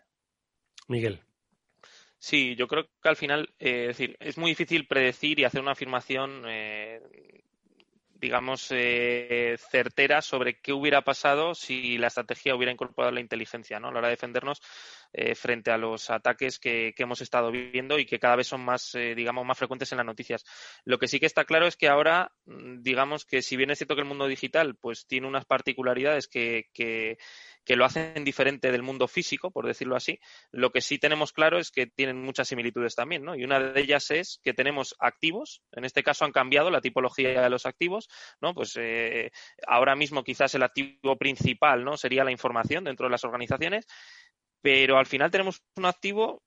Miguel. 0.88 1.20
Sí, 2.18 2.54
yo 2.54 2.68
creo 2.68 2.84
que 3.02 3.08
al 3.08 3.16
final, 3.16 3.52
eh, 3.58 3.88
es 3.90 3.98
decir, 3.98 4.16
es 4.20 4.38
muy 4.38 4.52
difícil 4.52 4.86
predecir 4.86 5.40
y 5.40 5.44
hacer 5.44 5.60
una 5.60 5.72
afirmación, 5.72 6.44
eh, 6.46 7.00
digamos, 8.14 8.68
eh, 8.70 9.56
certera 9.70 10.22
sobre 10.22 10.60
qué 10.60 10.72
hubiera 10.72 11.02
pasado 11.02 11.56
si 11.56 11.98
la 11.98 12.06
estrategia 12.06 12.54
hubiera 12.54 12.70
incorporado 12.70 13.12
la 13.12 13.20
inteligencia, 13.20 13.80
¿no? 13.80 13.88
A 13.88 13.92
la 13.92 13.98
hora 13.98 14.08
de 14.08 14.14
defendernos 14.14 14.62
frente 15.34 15.70
a 15.70 15.76
los 15.76 16.10
ataques 16.10 16.58
que, 16.58 16.94
hemos 16.96 17.20
estado 17.20 17.50
viendo 17.50 17.98
y 17.98 18.06
que 18.06 18.18
cada 18.18 18.36
vez 18.36 18.46
son 18.46 18.64
más, 18.64 18.92
digamos, 18.92 19.44
más 19.44 19.58
frecuentes 19.58 19.90
en 19.92 19.98
las 19.98 20.06
noticias. 20.06 20.44
Lo 20.84 20.98
que 20.98 21.08
sí 21.08 21.18
que 21.18 21.26
está 21.26 21.44
claro 21.44 21.66
es 21.66 21.76
que 21.76 21.88
ahora, 21.88 22.32
mm, 22.46 22.82
digamos, 22.82 23.24
que 23.24 23.42
si 23.42 23.56
bien 23.56 23.70
es 23.70 23.78
cierto 23.78 23.94
que 23.94 24.02
el 24.02 24.08
mundo 24.08 24.26
digital, 24.26 24.76
pues 24.76 25.06
tiene 25.06 25.26
unas 25.26 25.44
particularidades 25.44 26.28
que, 26.28 26.68
que 26.72 27.18
que 27.64 27.76
lo 27.76 27.84
hacen 27.84 28.24
diferente 28.24 28.72
del 28.72 28.82
mundo 28.82 29.06
físico, 29.06 29.50
por 29.50 29.66
decirlo 29.66 29.96
así. 29.96 30.18
Lo 30.50 30.70
que 30.70 30.80
sí 30.80 30.98
tenemos 30.98 31.32
claro 31.32 31.58
es 31.58 31.70
que 31.70 31.86
tienen 31.86 32.22
muchas 32.22 32.48
similitudes 32.48 32.94
también, 32.94 33.22
¿no? 33.22 33.36
Y 33.36 33.44
una 33.44 33.60
de 33.60 33.80
ellas 33.80 34.10
es 34.10 34.40
que 34.42 34.52
tenemos 34.52 34.96
activos, 34.98 35.62
en 35.72 35.84
este 35.84 36.02
caso 36.02 36.24
han 36.24 36.32
cambiado 36.32 36.70
la 36.70 36.80
tipología 36.80 37.42
de 37.42 37.50
los 37.50 37.66
activos, 37.66 38.08
¿no? 38.40 38.54
Pues 38.54 38.76
eh, 38.76 39.30
ahora 39.66 39.94
mismo 39.94 40.24
quizás 40.24 40.54
el 40.54 40.62
activo 40.62 41.16
principal, 41.16 41.84
¿no? 41.84 41.96
Sería 41.96 42.24
la 42.24 42.32
información 42.32 42.84
dentro 42.84 43.06
de 43.06 43.10
las 43.10 43.24
organizaciones, 43.24 43.86
pero 44.62 44.98
al 44.98 45.06
final 45.06 45.30
tenemos 45.30 45.62
un 45.76 45.84
activo 45.84 46.42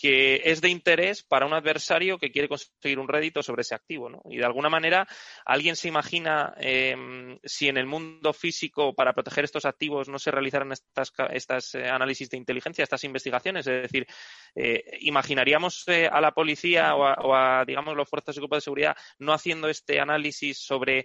que 0.00 0.42
es 0.44 0.60
de 0.60 0.68
interés 0.68 1.24
para 1.24 1.44
un 1.44 1.52
adversario 1.52 2.18
que 2.18 2.30
quiere 2.30 2.48
conseguir 2.48 3.00
un 3.00 3.08
rédito 3.08 3.42
sobre 3.42 3.62
ese 3.62 3.74
activo. 3.74 4.08
¿no? 4.08 4.22
Y 4.30 4.36
de 4.36 4.44
alguna 4.44 4.68
manera, 4.68 5.08
¿alguien 5.44 5.74
se 5.74 5.88
imagina 5.88 6.54
em, 6.58 7.36
si 7.42 7.68
en 7.68 7.76
el 7.78 7.86
mundo 7.86 8.32
físico, 8.32 8.94
para 8.94 9.12
proteger 9.12 9.44
estos 9.44 9.64
activos, 9.64 10.08
no 10.08 10.20
se 10.20 10.30
realizaran 10.30 10.70
estas, 10.70 11.12
estas 11.32 11.74
eh, 11.74 11.88
análisis 11.88 12.30
de 12.30 12.36
inteligencia, 12.36 12.84
estas 12.84 13.02
investigaciones? 13.02 13.66
Es 13.66 13.82
decir, 13.82 14.06
eh, 14.54 14.84
¿imaginaríamos 15.00 15.82
eh, 15.88 16.08
a 16.10 16.20
la 16.20 16.30
policía 16.30 16.94
o 16.94 17.34
a, 17.34 17.64
digamos, 17.66 17.96
los 17.96 18.08
fuerzas 18.08 18.36
de 18.36 18.48
de 18.48 18.60
seguridad 18.62 18.96
no 19.18 19.34
haciendo 19.34 19.68
este 19.68 20.00
análisis 20.00 20.58
sobre 20.58 21.04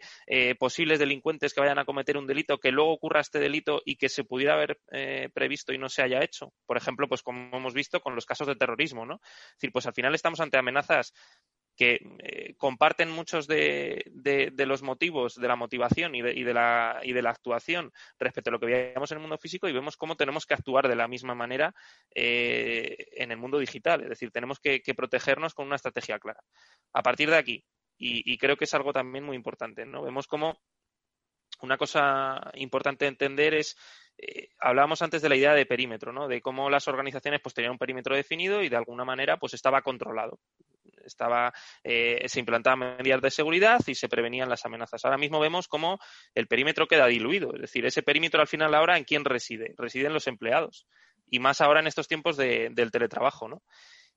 posibles 0.57 0.97
delincuentes 0.97 1.53
que 1.53 1.59
vayan 1.59 1.77
a 1.77 1.83
cometer 1.83 2.17
un 2.17 2.25
delito, 2.25 2.57
que 2.57 2.71
luego 2.71 2.93
ocurra 2.93 3.19
este 3.19 3.37
delito 3.39 3.81
y 3.85 3.97
que 3.97 4.07
se 4.07 4.23
pudiera 4.23 4.53
haber 4.53 4.79
previsto 5.33 5.73
y 5.73 5.77
no 5.77 5.89
se 5.89 6.03
haya 6.03 6.23
hecho? 6.23 6.53
Por 6.65 6.77
ejemplo, 6.77 7.07
pues 7.09 7.21
como 7.21 7.57
hemos 7.57 7.73
visto 7.73 7.99
con 7.99 8.15
los 8.15 8.25
casos 8.25 8.47
de 8.47 8.55
terrorismo 8.55 8.82
¿no? 8.91 9.21
Es 9.23 9.55
decir, 9.55 9.71
pues 9.71 9.85
al 9.85 9.93
final 9.93 10.13
estamos 10.15 10.39
ante 10.39 10.57
amenazas 10.57 11.13
que 11.75 11.99
eh, 12.19 12.55
comparten 12.57 13.09
muchos 13.09 13.47
de, 13.47 14.11
los 14.57 14.83
motivos 14.83 15.35
de 15.35 15.47
la 15.47 15.55
motivación 15.55 16.13
y 16.15 16.21
de, 16.21 16.53
la, 16.53 16.99
y 17.03 17.17
actuación 17.17 17.91
respecto 18.19 18.49
a 18.49 18.53
lo 18.53 18.59
que 18.59 18.67
veíamos 18.67 19.11
en 19.11 19.17
el 19.17 19.21
mundo 19.21 19.37
físico 19.37 19.67
y 19.67 19.73
vemos 19.73 19.97
cómo 19.97 20.15
tenemos 20.15 20.45
que 20.45 20.53
actuar 20.53 20.87
de 20.87 20.95
la 20.95 21.07
misma 21.07 21.33
manera 21.33 21.73
eh, 22.13 23.07
en 23.13 23.31
el 23.31 23.37
mundo 23.37 23.57
digital. 23.57 24.01
Es 24.03 24.09
decir, 24.09 24.31
tenemos 24.31 24.59
que, 24.59 24.81
protegernos 24.95 25.55
con 25.55 25.65
una 25.65 25.77
estrategia 25.77 26.19
clara. 26.19 26.41
A 26.93 27.01
partir 27.01 27.29
de 27.29 27.37
aquí, 27.37 27.65
y, 27.97 28.31
y, 28.31 28.37
creo 28.37 28.57
que 28.57 28.65
es 28.65 28.73
algo 28.73 28.93
también 28.93 29.23
muy 29.23 29.35
importante, 29.35 29.85
¿no? 29.85 30.03
Vemos 30.03 30.27
cómo 30.27 30.61
una 31.61 31.77
cosa 31.77 32.51
importante 32.55 33.05
de 33.05 33.09
entender 33.09 33.53
es 33.53 33.75
eh, 34.17 34.49
hablábamos 34.59 35.01
antes 35.01 35.21
de 35.21 35.29
la 35.29 35.35
idea 35.35 35.53
de 35.53 35.65
perímetro, 35.65 36.13
¿no? 36.13 36.27
De 36.27 36.41
cómo 36.41 36.69
las 36.69 36.87
organizaciones 36.87 37.41
pues 37.41 37.53
tenían 37.53 37.71
un 37.71 37.77
perímetro 37.77 38.15
definido 38.15 38.61
y 38.61 38.69
de 38.69 38.77
alguna 38.77 39.05
manera 39.05 39.37
pues 39.37 39.53
estaba 39.53 39.81
controlado. 39.81 40.39
Estaba, 41.03 41.51
eh, 41.83 42.23
se 42.27 42.39
implantaban 42.39 42.97
medidas 42.97 43.21
de 43.21 43.31
seguridad 43.31 43.79
y 43.87 43.95
se 43.95 44.07
prevenían 44.07 44.49
las 44.49 44.65
amenazas. 44.65 45.03
Ahora 45.03 45.17
mismo 45.17 45.39
vemos 45.39 45.67
cómo 45.67 45.99
el 46.33 46.47
perímetro 46.47 46.87
queda 46.87 47.07
diluido. 47.07 47.53
Es 47.55 47.61
decir, 47.61 47.85
ese 47.85 48.03
perímetro 48.03 48.39
al 48.39 48.47
final 48.47 48.73
ahora 48.73 48.97
en 48.97 49.03
quién 49.03 49.25
reside? 49.25 49.73
Residen 49.77 50.13
los 50.13 50.27
empleados. 50.27 50.87
Y 51.29 51.39
más 51.39 51.61
ahora 51.61 51.81
en 51.81 51.87
estos 51.87 52.07
tiempos 52.07 52.37
del 52.37 52.91
teletrabajo, 52.91 53.47
¿no? 53.49 53.63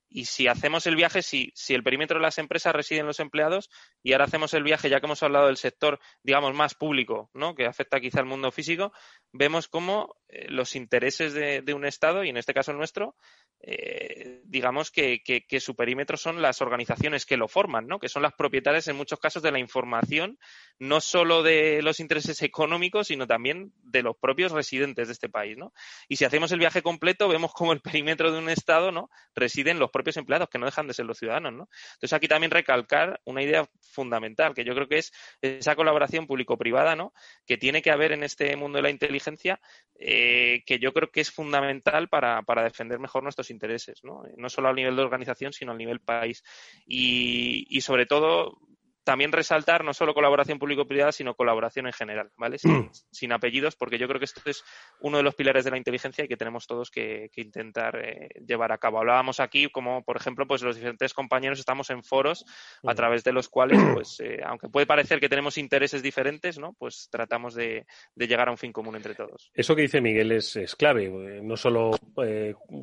Y 0.09 0.25
si 0.25 0.47
hacemos 0.47 0.87
el 0.87 0.95
viaje, 0.95 1.21
si, 1.21 1.51
si 1.53 1.73
el 1.73 1.83
perímetro 1.83 2.17
de 2.17 2.23
las 2.23 2.37
empresas 2.37 2.73
reside 2.73 3.01
en 3.01 3.07
los 3.07 3.19
empleados 3.19 3.69
y 4.01 4.13
ahora 4.13 4.25
hacemos 4.25 4.53
el 4.53 4.63
viaje, 4.63 4.89
ya 4.89 4.99
que 4.99 5.05
hemos 5.05 5.21
hablado 5.21 5.47
del 5.47 5.57
sector, 5.57 5.99
digamos, 6.23 6.53
más 6.53 6.75
público, 6.75 7.29
¿no? 7.33 7.55
que 7.55 7.65
afecta 7.65 7.99
quizá 7.99 8.19
al 8.19 8.25
mundo 8.25 8.51
físico, 8.51 8.93
vemos 9.33 9.67
cómo 9.67 10.15
eh, 10.29 10.47
los 10.49 10.75
intereses 10.75 11.33
de, 11.33 11.73
un 11.73 11.85
Estado, 11.85 12.23
y 12.23 12.29
en 12.29 12.37
este 12.37 12.53
caso 12.53 12.71
el 12.71 12.77
nuestro, 12.77 13.15
eh, 13.59 14.41
digamos 14.45 14.91
que, 14.91 15.21
su 15.59 15.75
perímetro 15.75 16.17
son 16.17 16.41
las 16.41 16.61
organizaciones 16.61 17.25
que 17.25 17.37
lo 17.37 17.47
forman, 17.47 17.87
¿no? 17.87 17.99
que 17.99 18.09
son 18.09 18.21
las 18.21 18.33
propietarias 18.33 18.87
en 18.87 18.95
muchos 18.95 19.19
casos 19.19 19.43
de 19.43 19.51
la 19.51 19.59
información, 19.59 20.37
no 20.79 21.01
solo 21.01 21.43
de 21.43 21.81
los 21.81 21.99
intereses 21.99 22.41
económicos, 22.41 23.07
sino 23.07 23.27
también 23.27 23.73
de 23.83 24.03
los 24.03 24.15
propios 24.17 24.51
residentes 24.51 25.07
de 25.07 25.13
este 25.13 25.29
país. 25.29 25.57
¿no? 25.57 25.73
Y 26.07 26.17
si 26.17 26.25
hacemos 26.25 26.51
el 26.51 26.59
viaje 26.59 26.81
completo, 26.81 27.27
vemos 27.27 27.53
cómo 27.53 27.73
el 27.73 27.81
perímetro 27.81 28.31
de 28.31 28.39
un 28.39 28.49
Estado 28.49 28.91
¿no? 28.91 29.09
residen 29.35 29.79
los 29.79 29.91
propios 29.97 30.17
empleados, 30.17 30.49
que 30.49 30.59
no 30.59 30.65
dejan 30.65 30.87
de 30.87 30.93
ser 30.93 31.05
los 31.05 31.17
ciudadanos. 31.17 31.53
¿no? 31.53 31.69
Entonces 31.93 32.13
aquí 32.13 32.27
también 32.27 32.51
recalcar 32.51 33.19
una 33.25 33.41
idea 33.41 33.67
fundamental, 33.81 34.53
que 34.53 34.63
yo 34.63 34.75
creo 34.75 34.87
que 34.87 34.99
es 34.99 35.11
esa 35.41 35.75
colaboración 35.75 36.27
público-privada 36.27 36.95
¿no? 36.95 37.13
que 37.45 37.57
tiene 37.57 37.81
que 37.81 37.91
haber 37.91 38.11
en 38.11 38.23
este 38.23 38.55
mundo 38.55 38.77
de 38.77 38.83
la 38.83 38.89
inteligencia, 38.91 39.59
eh, 39.99 40.63
que 40.65 40.77
yo 40.79 40.93
creo 40.93 41.09
que 41.09 41.21
es 41.21 41.31
fundamental 41.31 42.09
para, 42.09 42.43
para 42.43 42.63
defender 42.63 42.99
mejor 42.99 43.23
nuestros 43.23 43.49
intereses, 43.49 44.03
¿no? 44.03 44.23
no 44.37 44.49
solo 44.49 44.69
a 44.69 44.73
nivel 44.73 44.95
de 44.95 45.01
organización, 45.01 45.51
sino 45.51 45.71
a 45.71 45.75
nivel 45.75 45.99
país. 45.99 46.43
Y, 46.85 47.65
y 47.69 47.81
sobre 47.81 48.05
todo, 48.05 48.59
también 49.07 49.31
resaltar 49.31 49.85
no 49.85 49.93
solo 49.93 50.13
colaboración 50.13 50.59
público-privada, 50.59 51.13
sino 51.13 51.33
colaboración 51.33 51.87
en 51.87 51.93
general, 51.93 52.29
¿vale? 52.35 52.57
Sin, 52.59 53.31
apellidos, 53.31 53.77
porque 53.77 53.97
yo 53.97 54.05
creo 54.05 54.19
que 54.19 54.25
esto 54.25 54.41
es 54.43 54.65
uno 54.99 55.15
de 55.15 55.23
los 55.23 55.33
pilares 55.33 55.63
de 55.63 55.71
la 55.71 55.77
inteligencia 55.77 56.25
y 56.25 56.27
que 56.27 56.35
tenemos 56.35 56.67
todos 56.67 56.91
que, 56.91 57.29
intentar 57.37 57.97
eh, 58.03 58.27
llevar 58.45 58.73
a 58.73 58.77
cabo. 58.79 58.99
Hablábamos 58.99 59.39
aquí, 59.39 59.69
como 59.69 60.03
por 60.03 60.17
ejemplo, 60.17 60.45
pues 60.45 60.61
los 60.61 60.75
diferentes 60.75 61.13
compañeros 61.13 61.57
estamos 61.57 61.89
en 61.89 62.03
foros 62.03 62.43
a 62.83 62.93
través 62.95 63.23
de 63.23 63.31
los 63.31 63.47
cuales, 63.47 63.79
pues, 63.93 64.19
eh, 64.19 64.41
aunque 64.45 64.67
puede 64.67 64.85
parecer 64.85 65.21
que 65.21 65.29
tenemos 65.29 65.57
intereses 65.57 66.03
diferentes, 66.03 66.59
¿no? 66.59 66.75
Pues 66.77 67.07
tratamos 67.09 67.55
de, 67.55 67.85
llegar 68.17 68.49
a 68.49 68.51
un 68.51 68.57
fin 68.57 68.73
común 68.73 68.97
entre 68.97 69.15
todos. 69.15 69.51
Eso 69.53 69.73
que 69.73 69.83
dice 69.83 70.01
Miguel 70.01 70.33
es, 70.33 70.57
clave. 70.77 71.05
Eh, 71.05 71.41
no 71.41 71.55
solo 71.55 71.91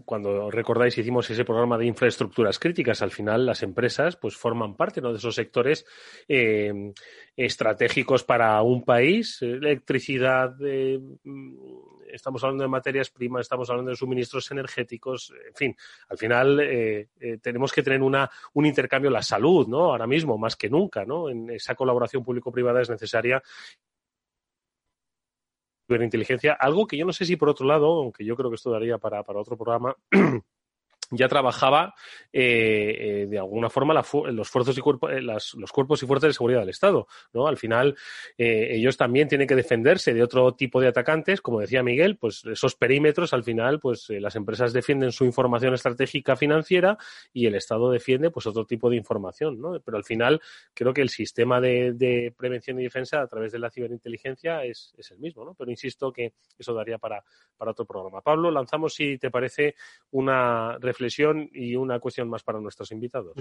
cuando 0.06 0.50
recordáis 0.50 0.96
hicimos 0.96 1.28
ese 1.28 1.44
programa 1.44 1.76
de 1.76 1.84
infraestructuras 1.84 2.58
críticas, 2.58 3.02
al 3.02 3.10
final 3.10 3.44
las 3.44 3.62
empresas 3.62 4.16
pues 4.16 4.36
forman 4.36 4.74
parte 4.74 5.02
de 5.02 5.12
esos 5.12 5.34
sectores 5.34 5.84
eh, 6.28 6.92
estratégicos 7.36 8.24
para 8.24 8.60
un 8.62 8.84
país, 8.84 9.42
electricidad, 9.42 10.54
eh, 10.64 11.00
estamos 12.12 12.42
hablando 12.44 12.62
de 12.62 12.68
materias 12.68 13.10
primas, 13.10 13.42
estamos 13.42 13.68
hablando 13.70 13.90
de 13.90 13.96
suministros 13.96 14.50
energéticos, 14.50 15.32
en 15.48 15.54
fin, 15.54 15.76
al 16.08 16.18
final 16.18 16.60
eh, 16.60 17.08
tenemos 17.42 17.72
que 17.72 17.82
tener 17.82 18.02
una, 18.02 18.30
un 18.52 18.66
intercambio, 18.66 19.10
la 19.10 19.22
salud, 19.22 19.66
¿no? 19.66 19.90
Ahora 19.90 20.06
mismo, 20.06 20.38
más 20.38 20.56
que 20.56 20.70
nunca, 20.70 21.04
¿no? 21.04 21.28
En 21.28 21.50
esa 21.50 21.74
colaboración 21.74 22.24
público-privada 22.24 22.82
es 22.82 22.90
necesaria 22.90 23.42
inteligencia, 26.02 26.54
algo 26.54 26.86
que 26.86 26.96
yo 26.96 27.04
no 27.04 27.12
sé 27.12 27.24
si 27.24 27.36
por 27.36 27.48
otro 27.48 27.66
lado, 27.66 27.86
aunque 27.86 28.24
yo 28.24 28.34
creo 28.36 28.50
que 28.50 28.56
esto 28.56 28.70
daría 28.70 28.98
para, 28.98 29.22
para 29.22 29.40
otro 29.40 29.56
programa, 29.56 29.94
ya 31.16 31.28
trabajaba 31.28 31.94
eh, 32.36 32.96
eh, 33.22 33.26
de 33.28 33.38
alguna 33.38 33.70
forma 33.70 33.94
los, 33.94 34.12
y 34.12 34.80
eh, 34.80 35.20
los 35.22 35.72
cuerpos 35.72 36.02
y 36.02 36.06
fuerzas 36.06 36.28
de 36.28 36.32
seguridad 36.32 36.60
del 36.60 36.70
Estado. 36.70 37.06
¿no? 37.32 37.46
Al 37.46 37.56
final, 37.56 37.96
ellos 38.36 38.96
también 38.96 39.28
tienen 39.28 39.46
que 39.46 39.54
defenderse 39.54 40.12
de 40.12 40.22
otro 40.22 40.52
tipo 40.54 40.80
de 40.80 40.88
atacantes. 40.88 41.40
Como 41.40 41.60
decía 41.60 41.84
Miguel, 41.84 42.16
pues 42.16 42.44
esos 42.44 42.74
perímetros, 42.74 43.32
al 43.32 43.44
final, 43.44 43.78
pues 43.78 44.08
las 44.10 44.34
empresas 44.34 44.72
defienden 44.72 45.12
su 45.12 45.24
información 45.24 45.74
estratégica 45.74 46.34
financiera 46.34 46.98
y 47.32 47.46
el 47.46 47.54
Estado 47.54 47.88
defiende 47.90 48.30
pues 48.30 48.46
otro 48.46 48.64
tipo 48.64 48.90
de 48.90 48.96
información. 48.96 49.60
¿no? 49.60 49.78
Pero 49.80 49.96
al 49.96 50.04
final, 50.04 50.40
creo 50.74 50.92
que 50.92 51.02
el 51.02 51.10
sistema 51.10 51.60
de, 51.60 52.34
prevención 52.36 52.80
y 52.80 52.82
defensa 52.82 53.20
a 53.20 53.28
través 53.28 53.52
de 53.52 53.60
la 53.60 53.70
ciberinteligencia 53.70 54.64
es, 54.64 54.92
es, 54.98 55.10
el 55.12 55.18
mismo. 55.18 55.44
¿no? 55.44 55.54
Pero 55.54 55.70
insisto 55.70 56.12
que 56.12 56.32
eso 56.58 56.74
daría 56.74 56.98
para, 56.98 57.22
para 57.56 57.70
otro 57.70 57.84
programa. 57.84 58.20
Pablo, 58.22 58.50
lanzamos, 58.50 58.94
si 58.94 59.18
te 59.18 59.30
parece, 59.30 59.76
una 60.10 60.78
reflexión 60.78 61.03
y 61.52 61.76
una 61.76 62.00
cuestión 62.00 62.28
más 62.28 62.42
para 62.42 62.60
nuestros 62.60 62.90
invitados. 62.92 63.36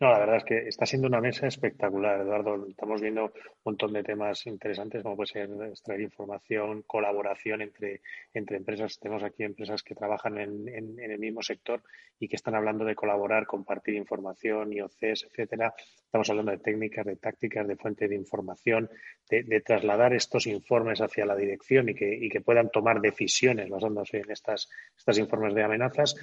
No, 0.00 0.10
la 0.10 0.18
verdad 0.18 0.36
es 0.36 0.44
que 0.44 0.68
está 0.68 0.86
siendo 0.86 1.08
una 1.08 1.20
mesa 1.20 1.46
espectacular, 1.46 2.20
Eduardo. 2.20 2.66
Estamos 2.68 3.00
viendo 3.00 3.24
un 3.24 3.32
montón 3.64 3.92
de 3.92 4.02
temas 4.02 4.46
interesantes, 4.46 5.02
como 5.02 5.16
puede 5.16 5.28
ser 5.28 5.50
extraer 5.70 6.00
información, 6.00 6.82
colaboración 6.82 7.62
entre, 7.62 8.02
entre 8.34 8.56
empresas. 8.56 8.98
Tenemos 8.98 9.22
aquí 9.22 9.42
empresas 9.42 9.82
que 9.82 9.94
trabajan 9.94 10.38
en, 10.38 10.68
en, 10.68 10.98
el 10.98 11.18
mismo 11.18 11.42
sector 11.42 11.82
y 12.18 12.28
que 12.28 12.36
están 12.36 12.54
hablando 12.54 12.84
de 12.84 12.94
colaborar, 12.94 13.46
compartir 13.46 13.94
información, 13.94 14.72
IOCs, 14.72 15.24
etcétera. 15.30 15.74
Estamos 16.04 16.30
hablando 16.30 16.52
de 16.52 16.58
técnicas, 16.58 17.04
de 17.04 17.16
tácticas, 17.16 17.66
de 17.66 17.76
fuente 17.76 18.08
de 18.08 18.14
información, 18.14 18.88
de, 19.28 19.60
trasladar 19.60 20.14
estos 20.14 20.46
informes 20.46 21.00
hacia 21.00 21.26
la 21.26 21.34
dirección 21.34 21.88
y 21.88 21.94
que, 21.94 22.14
y 22.14 22.28
que 22.28 22.40
puedan 22.40 22.70
tomar 22.70 23.00
decisiones 23.00 23.68
basándose 23.68 24.18
en 24.18 24.30
estas, 24.30 24.68
estas 24.96 25.18
informes 25.18 25.54
de 25.54 25.62
amenazas. 25.62 26.16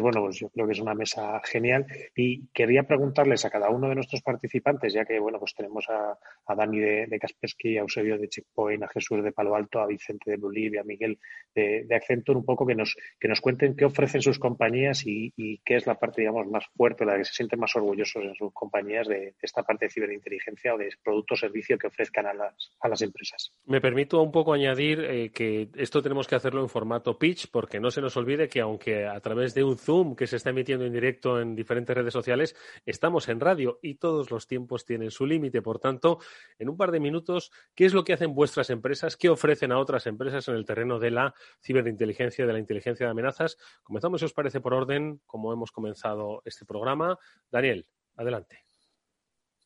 Bueno, 0.00 0.22
pues 0.22 0.38
yo 0.38 0.48
creo 0.50 0.66
que 0.66 0.72
es 0.72 0.80
una 0.80 0.94
mesa 0.94 1.40
genial 1.44 1.86
y 2.14 2.46
quería 2.48 2.84
preguntarles 2.84 3.44
a 3.44 3.50
cada 3.50 3.70
uno 3.70 3.88
de 3.88 3.94
nuestros 3.94 4.22
participantes, 4.22 4.92
ya 4.92 5.04
que, 5.04 5.18
bueno, 5.18 5.38
pues 5.38 5.54
tenemos 5.54 5.86
a, 5.88 6.54
Dani 6.54 6.78
de, 6.78 7.06
de, 7.06 7.18
Kaspersky, 7.18 7.78
a 7.78 7.82
Eusebio 7.82 8.18
de 8.18 8.28
Checkpoint, 8.28 8.82
a 8.82 8.88
Jesús 8.88 9.22
de 9.22 9.32
Palo 9.32 9.54
Alto, 9.54 9.80
a 9.80 9.86
Vicente 9.86 10.30
de 10.30 10.36
Bolivia, 10.36 10.80
a 10.80 10.84
Miguel 10.84 11.18
de, 11.54 11.84
de, 11.86 12.32
un 12.34 12.44
poco 12.44 12.66
que 12.66 12.74
nos, 12.74 12.96
que 13.18 13.28
nos 13.28 13.40
cuenten 13.40 13.76
qué 13.76 13.84
ofrecen 13.84 14.22
sus 14.22 14.38
compañías 14.38 15.06
y, 15.06 15.32
y, 15.36 15.58
qué 15.58 15.76
es 15.76 15.86
la 15.86 15.98
parte, 15.98 16.22
digamos, 16.22 16.46
más 16.48 16.64
fuerte, 16.76 17.04
la 17.04 17.16
que 17.16 17.24
se 17.24 17.34
sienten 17.34 17.60
más 17.60 17.74
orgullosos 17.76 18.22
en 18.22 18.34
sus 18.34 18.52
compañías 18.52 19.06
de, 19.08 19.34
esta 19.40 19.62
parte 19.62 19.86
de 19.86 19.90
ciberinteligencia 19.90 20.74
o 20.74 20.78
de 20.78 20.90
producto 21.02 21.34
o 21.34 21.36
servicio 21.36 21.78
que 21.78 21.86
ofrezcan 21.86 22.26
a 22.26 22.34
las, 22.34 22.72
a 22.80 22.88
las 22.88 23.02
empresas. 23.02 23.52
Me 23.64 23.80
permito 23.80 24.22
un 24.22 24.32
poco 24.32 24.52
añadir 24.52 25.00
eh, 25.00 25.30
que 25.30 25.68
esto 25.76 26.02
tenemos 26.02 26.26
que 26.26 26.34
hacerlo 26.34 26.62
en 26.62 26.68
formato 26.68 27.18
pitch, 27.18 27.50
porque 27.50 27.80
no 27.80 27.90
se 27.90 28.00
nos 28.00 28.16
olvide 28.16 28.48
que 28.48 28.60
aunque 28.60 29.06
a 29.06 29.20
través 29.20 29.54
de 29.56 29.64
un 29.64 29.78
Zoom 29.78 30.14
que 30.14 30.26
se 30.26 30.36
está 30.36 30.50
emitiendo 30.50 30.84
en 30.84 30.92
directo 30.92 31.40
en 31.40 31.56
diferentes 31.56 31.96
redes 31.96 32.12
sociales, 32.12 32.54
estamos 32.84 33.26
en 33.30 33.40
radio 33.40 33.78
y 33.80 33.94
todos 33.94 34.30
los 34.30 34.46
tiempos 34.46 34.84
tienen 34.84 35.10
su 35.10 35.24
límite. 35.24 35.62
Por 35.62 35.78
tanto, 35.78 36.18
en 36.58 36.68
un 36.68 36.76
par 36.76 36.90
de 36.90 37.00
minutos, 37.00 37.50
¿qué 37.74 37.86
es 37.86 37.94
lo 37.94 38.04
que 38.04 38.12
hacen 38.12 38.34
vuestras 38.34 38.68
empresas? 38.68 39.16
¿Qué 39.16 39.30
ofrecen 39.30 39.72
a 39.72 39.78
otras 39.78 40.06
empresas 40.06 40.46
en 40.48 40.56
el 40.56 40.66
terreno 40.66 40.98
de 40.98 41.10
la 41.10 41.34
ciberinteligencia, 41.62 42.46
de 42.46 42.52
la 42.52 42.58
inteligencia 42.58 43.06
de 43.06 43.12
amenazas? 43.12 43.56
Comenzamos, 43.82 44.20
si 44.20 44.26
os 44.26 44.34
parece, 44.34 44.60
por 44.60 44.74
orden, 44.74 45.22
como 45.24 45.54
hemos 45.54 45.72
comenzado 45.72 46.42
este 46.44 46.66
programa. 46.66 47.18
Daniel, 47.50 47.86
adelante. 48.14 48.65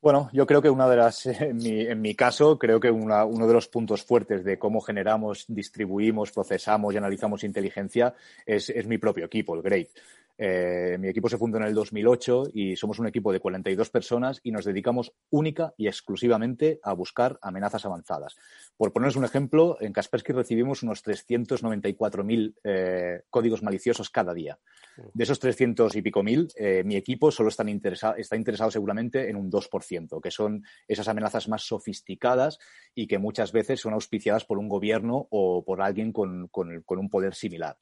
Bueno, 0.02 0.30
yo 0.32 0.46
creo 0.46 0.62
que 0.62 0.70
una 0.70 0.88
de 0.88 0.96
las, 0.96 1.26
en 1.26 1.58
mi, 1.58 1.80
en 1.82 2.00
mi 2.00 2.14
caso, 2.14 2.58
creo 2.58 2.80
que 2.80 2.90
una, 2.90 3.24
uno 3.24 3.46
de 3.46 3.52
los 3.52 3.68
puntos 3.68 4.02
fuertes 4.02 4.44
de 4.44 4.58
cómo 4.58 4.80
generamos, 4.80 5.44
distribuimos, 5.48 6.32
procesamos 6.32 6.94
y 6.94 6.96
analizamos 6.96 7.44
inteligencia 7.44 8.14
es, 8.46 8.70
es 8.70 8.86
mi 8.86 8.96
propio 8.96 9.26
equipo, 9.26 9.54
el 9.54 9.62
GREAT. 9.62 9.88
Eh, 10.42 10.96
mi 10.98 11.08
equipo 11.08 11.28
se 11.28 11.36
fundó 11.36 11.58
en 11.58 11.64
el 11.64 11.74
2008 11.74 12.44
y 12.54 12.74
somos 12.74 12.98
un 12.98 13.06
equipo 13.06 13.30
de 13.30 13.40
42 13.40 13.90
personas 13.90 14.40
y 14.42 14.52
nos 14.52 14.64
dedicamos 14.64 15.12
única 15.28 15.74
y 15.76 15.86
exclusivamente 15.86 16.80
a 16.82 16.94
buscar 16.94 17.38
amenazas 17.42 17.84
avanzadas. 17.84 18.36
Por 18.74 18.90
poneros 18.90 19.16
un 19.16 19.26
ejemplo, 19.26 19.76
en 19.82 19.92
Kaspersky 19.92 20.32
recibimos 20.32 20.82
unos 20.82 21.04
394.000 21.04 22.54
eh, 22.64 23.22
códigos 23.28 23.62
maliciosos 23.62 24.08
cada 24.08 24.32
día. 24.32 24.58
De 25.12 25.24
esos 25.24 25.38
300 25.40 25.94
y 25.96 26.00
pico 26.00 26.22
mil, 26.22 26.48
eh, 26.56 26.84
mi 26.86 26.96
equipo 26.96 27.30
solo 27.30 27.50
está 27.50 27.68
interesado 27.68 28.70
seguramente 28.70 29.28
en 29.28 29.36
un 29.36 29.50
2%, 29.50 30.22
que 30.22 30.30
son 30.30 30.64
esas 30.88 31.08
amenazas 31.08 31.48
más 31.48 31.64
sofisticadas 31.64 32.58
y 32.94 33.06
que 33.06 33.18
muchas 33.18 33.52
veces 33.52 33.80
son 33.80 33.92
auspiciadas 33.92 34.46
por 34.46 34.56
un 34.56 34.70
gobierno 34.70 35.26
o 35.28 35.62
por 35.66 35.82
alguien 35.82 36.12
con 36.12 36.48
un 36.50 37.10
poder 37.10 37.34
similar. 37.34 37.76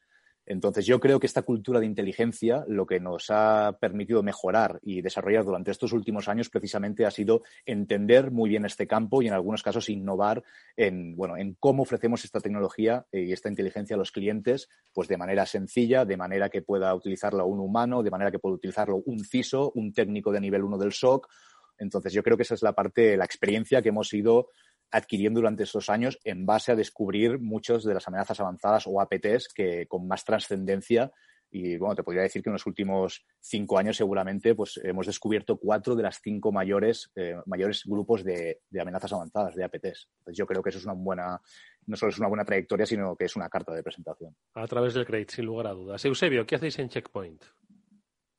Entonces, 0.50 0.86
yo 0.86 0.98
creo 0.98 1.20
que 1.20 1.26
esta 1.26 1.42
cultura 1.42 1.78
de 1.78 1.84
inteligencia 1.84 2.64
lo 2.68 2.86
que 2.86 3.00
nos 3.00 3.26
ha 3.28 3.76
permitido 3.78 4.22
mejorar 4.22 4.80
y 4.82 5.02
desarrollar 5.02 5.44
durante 5.44 5.70
estos 5.70 5.92
últimos 5.92 6.26
años 6.26 6.48
precisamente 6.48 7.04
ha 7.04 7.10
sido 7.10 7.42
entender 7.66 8.30
muy 8.30 8.48
bien 8.48 8.64
este 8.64 8.86
campo 8.86 9.20
y 9.20 9.26
en 9.26 9.34
algunos 9.34 9.62
casos 9.62 9.90
innovar 9.90 10.42
en, 10.74 11.14
bueno, 11.16 11.36
en 11.36 11.54
cómo 11.60 11.82
ofrecemos 11.82 12.24
esta 12.24 12.40
tecnología 12.40 13.04
y 13.12 13.30
esta 13.30 13.50
inteligencia 13.50 13.94
a 13.94 13.98
los 13.98 14.10
clientes 14.10 14.70
pues 14.94 15.06
de 15.06 15.18
manera 15.18 15.44
sencilla, 15.44 16.06
de 16.06 16.16
manera 16.16 16.48
que 16.48 16.62
pueda 16.62 16.94
utilizarlo 16.94 17.46
un 17.46 17.60
humano, 17.60 18.02
de 18.02 18.10
manera 18.10 18.30
que 18.30 18.38
pueda 18.38 18.54
utilizarlo 18.54 19.02
un 19.04 19.26
CISO, 19.26 19.72
un 19.74 19.92
técnico 19.92 20.32
de 20.32 20.40
nivel 20.40 20.64
1 20.64 20.78
del 20.78 20.92
SOC. 20.92 21.28
Entonces, 21.76 22.14
yo 22.14 22.22
creo 22.22 22.38
que 22.38 22.44
esa 22.44 22.54
es 22.54 22.62
la 22.62 22.72
parte, 22.72 23.18
la 23.18 23.26
experiencia 23.26 23.82
que 23.82 23.90
hemos 23.90 24.12
ido 24.14 24.48
adquiriendo 24.90 25.40
durante 25.40 25.64
estos 25.64 25.90
años 25.90 26.18
en 26.24 26.46
base 26.46 26.72
a 26.72 26.76
descubrir 26.76 27.38
muchas 27.38 27.84
de 27.84 27.94
las 27.94 28.06
amenazas 28.08 28.40
avanzadas 28.40 28.86
o 28.86 29.00
APTs 29.00 29.48
que 29.54 29.86
con 29.86 30.06
más 30.06 30.24
trascendencia 30.24 31.12
y 31.50 31.78
bueno, 31.78 31.94
te 31.94 32.02
podría 32.02 32.22
decir 32.22 32.42
que 32.42 32.50
en 32.50 32.54
los 32.54 32.66
últimos 32.66 33.24
cinco 33.40 33.78
años 33.78 33.96
seguramente 33.96 34.54
pues 34.54 34.78
hemos 34.82 35.06
descubierto 35.06 35.56
cuatro 35.56 35.96
de 35.96 36.02
las 36.02 36.20
cinco 36.22 36.52
mayores, 36.52 37.10
eh, 37.16 37.36
mayores 37.46 37.84
grupos 37.86 38.22
de, 38.22 38.60
de, 38.68 38.80
amenazas 38.80 39.12
avanzadas, 39.12 39.54
de 39.54 39.64
APTs. 39.64 40.08
Yo 40.26 40.46
creo 40.46 40.62
que 40.62 40.70
eso 40.70 40.78
es 40.78 40.84
una 40.84 40.94
buena, 40.94 41.40
no 41.86 41.96
solo 41.96 42.10
es 42.10 42.18
una 42.18 42.28
buena 42.28 42.44
trayectoria, 42.44 42.84
sino 42.84 43.16
que 43.16 43.24
es 43.24 43.36
una 43.36 43.48
carta 43.48 43.74
de 43.74 43.82
presentación. 43.82 44.36
A 44.54 44.66
través 44.66 44.94
del 44.94 45.06
CREATE, 45.06 45.36
sin 45.36 45.46
lugar 45.46 45.68
a 45.68 45.72
dudas. 45.72 46.04
Eusebio, 46.04 46.46
¿qué 46.46 46.56
hacéis 46.56 46.78
en 46.78 46.90
Checkpoint? 46.90 47.44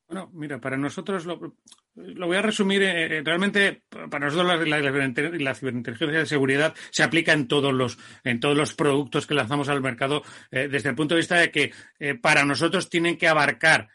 Bueno, 0.09 0.31
mira, 0.33 0.59
para 0.59 0.75
nosotros 0.75 1.27
lo, 1.27 1.53
voy 1.93 2.35
a 2.35 2.41
resumir. 2.41 2.81
Eh, 2.81 3.17
eh, 3.17 3.21
realmente, 3.23 3.83
para 4.09 4.25
nosotros 4.25 4.67
la, 4.67 5.53
ciberinteligencia 5.53 6.19
de 6.19 6.25
seguridad 6.25 6.73
se 6.89 7.03
aplica 7.03 7.31
en 7.31 7.47
todos 7.47 7.71
los, 7.71 7.99
en 8.23 8.39
todos 8.39 8.57
los 8.57 8.73
productos 8.73 9.27
que 9.27 9.35
lanzamos 9.35 9.69
al 9.69 9.81
mercado, 9.81 10.23
eh, 10.49 10.67
desde 10.67 10.89
el 10.89 10.95
punto 10.95 11.13
de 11.13 11.19
vista 11.19 11.35
de 11.35 11.51
que 11.51 11.71
para 12.21 12.43
nosotros 12.43 12.89
tienen 12.89 13.19
que 13.19 13.27
abarcar 13.27 13.89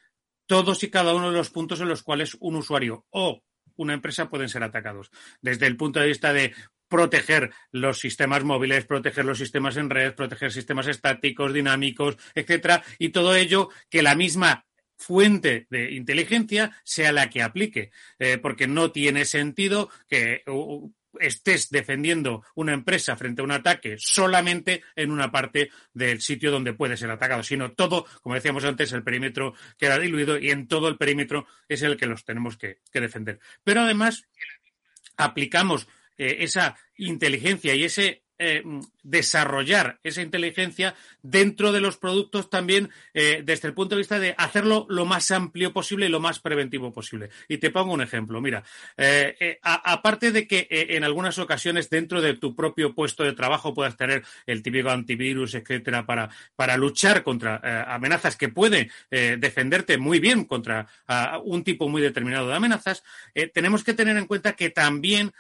todos 0.46 0.84
y 0.84 0.90
cada 0.90 1.14
uno 1.14 1.32
de 1.32 1.36
los 1.36 1.50
puntos 1.50 1.80
en 1.80 1.88
los 1.88 2.04
cuales 2.04 2.36
un 2.38 2.54
usuario 2.54 3.06
o 3.10 3.42
una 3.74 3.94
empresa 3.94 4.30
pueden 4.30 4.48
ser 4.48 4.62
atacados. 4.62 5.10
Desde 5.42 5.66
el 5.66 5.76
punto 5.76 5.98
de 5.98 6.06
vista 6.06 6.32
de 6.32 6.54
proteger 6.86 7.50
los 7.72 7.98
sistemas 7.98 8.44
móviles, 8.44 8.86
proteger 8.86 9.24
los 9.24 9.38
sistemas 9.38 9.76
en 9.78 9.90
red, 9.90 10.14
proteger 10.14 10.52
sistemas 10.52 10.86
estáticos, 10.86 11.52
dinámicos, 11.52 12.16
etcétera, 12.36 12.84
y 13.00 13.08
todo 13.08 13.34
ello 13.34 13.70
que 13.90 14.02
la 14.02 14.14
misma 14.14 14.64
fuente 15.04 15.66
de 15.70 15.92
inteligencia 15.92 16.72
sea 16.82 17.12
la 17.12 17.28
que 17.28 17.42
aplique, 17.42 17.90
eh, 18.18 18.38
porque 18.38 18.66
no 18.66 18.90
tiene 18.90 19.26
sentido 19.26 19.90
que 20.08 20.42
estés 21.20 21.70
defendiendo 21.70 22.42
una 22.54 22.72
empresa 22.72 23.16
frente 23.16 23.40
a 23.40 23.44
un 23.44 23.52
ataque 23.52 23.96
solamente 23.98 24.82
en 24.96 25.10
una 25.10 25.30
parte 25.30 25.70
del 25.92 26.20
sitio 26.20 26.50
donde 26.50 26.72
puede 26.72 26.96
ser 26.96 27.10
atacado, 27.10 27.42
sino 27.42 27.72
todo, 27.72 28.06
como 28.22 28.34
decíamos 28.34 28.64
antes, 28.64 28.92
el 28.92 29.04
perímetro 29.04 29.54
queda 29.78 29.98
diluido 29.98 30.38
y 30.38 30.50
en 30.50 30.66
todo 30.66 30.88
el 30.88 30.96
perímetro 30.96 31.46
es 31.68 31.82
el 31.82 31.96
que 31.96 32.06
los 32.06 32.24
tenemos 32.24 32.56
que, 32.56 32.78
defender. 32.92 33.38
Pero 33.62 33.82
además 33.82 34.26
aplicamos 35.16 35.86
eh, 36.16 36.38
esa 36.40 36.76
inteligencia 36.96 37.74
y 37.74 37.84
ese 37.84 38.23
eh, 38.46 38.62
desarrollar 39.02 39.98
esa 40.02 40.20
inteligencia 40.20 40.94
dentro 41.22 41.72
de 41.72 41.80
los 41.80 41.96
productos 41.96 42.50
también 42.50 42.90
eh, 43.14 43.42
desde 43.42 43.68
el 43.68 43.74
punto 43.74 43.94
de 43.94 44.00
vista 44.00 44.18
de 44.18 44.34
hacerlo 44.36 44.86
lo 44.90 45.06
más 45.06 45.30
amplio 45.30 45.72
posible 45.72 46.06
y 46.06 46.08
lo 46.10 46.20
más 46.20 46.40
preventivo 46.40 46.92
posible. 46.92 47.30
Y 47.48 47.56
te 47.56 47.70
pongo 47.70 47.94
un 47.94 48.02
ejemplo. 48.02 48.42
Mira, 48.42 48.62
eh, 48.98 49.58
aparte 49.62 50.30
de 50.30 50.46
que 50.46 50.66
en 50.70 51.04
algunas 51.04 51.38
ocasiones 51.38 51.88
dentro 51.88 52.20
de 52.20 52.34
tu 52.34 52.54
propio 52.54 52.94
puesto 52.94 53.24
de 53.24 53.32
trabajo 53.32 53.72
puedas 53.72 53.96
tener 53.96 54.24
el 54.46 54.62
típico 54.62 54.90
antivirus, 54.90 55.54
etcétera, 55.54 56.04
para, 56.04 56.28
para 56.54 56.76
luchar 56.76 57.22
contra 57.22 57.94
amenazas 57.94 58.36
que 58.36 58.50
puede 58.50 58.90
defenderte 59.10 59.96
muy 59.96 60.18
bien 60.18 60.44
contra 60.44 60.86
un 61.44 61.64
tipo 61.64 61.88
muy 61.88 62.02
determinado 62.02 62.48
de 62.48 62.54
amenazas, 62.54 63.04
tenemos 63.52 63.84
que 63.84 63.94
tener 63.94 64.16
en 64.16 64.26
cuenta 64.26 64.52
que 64.52 64.70
también 64.70 65.32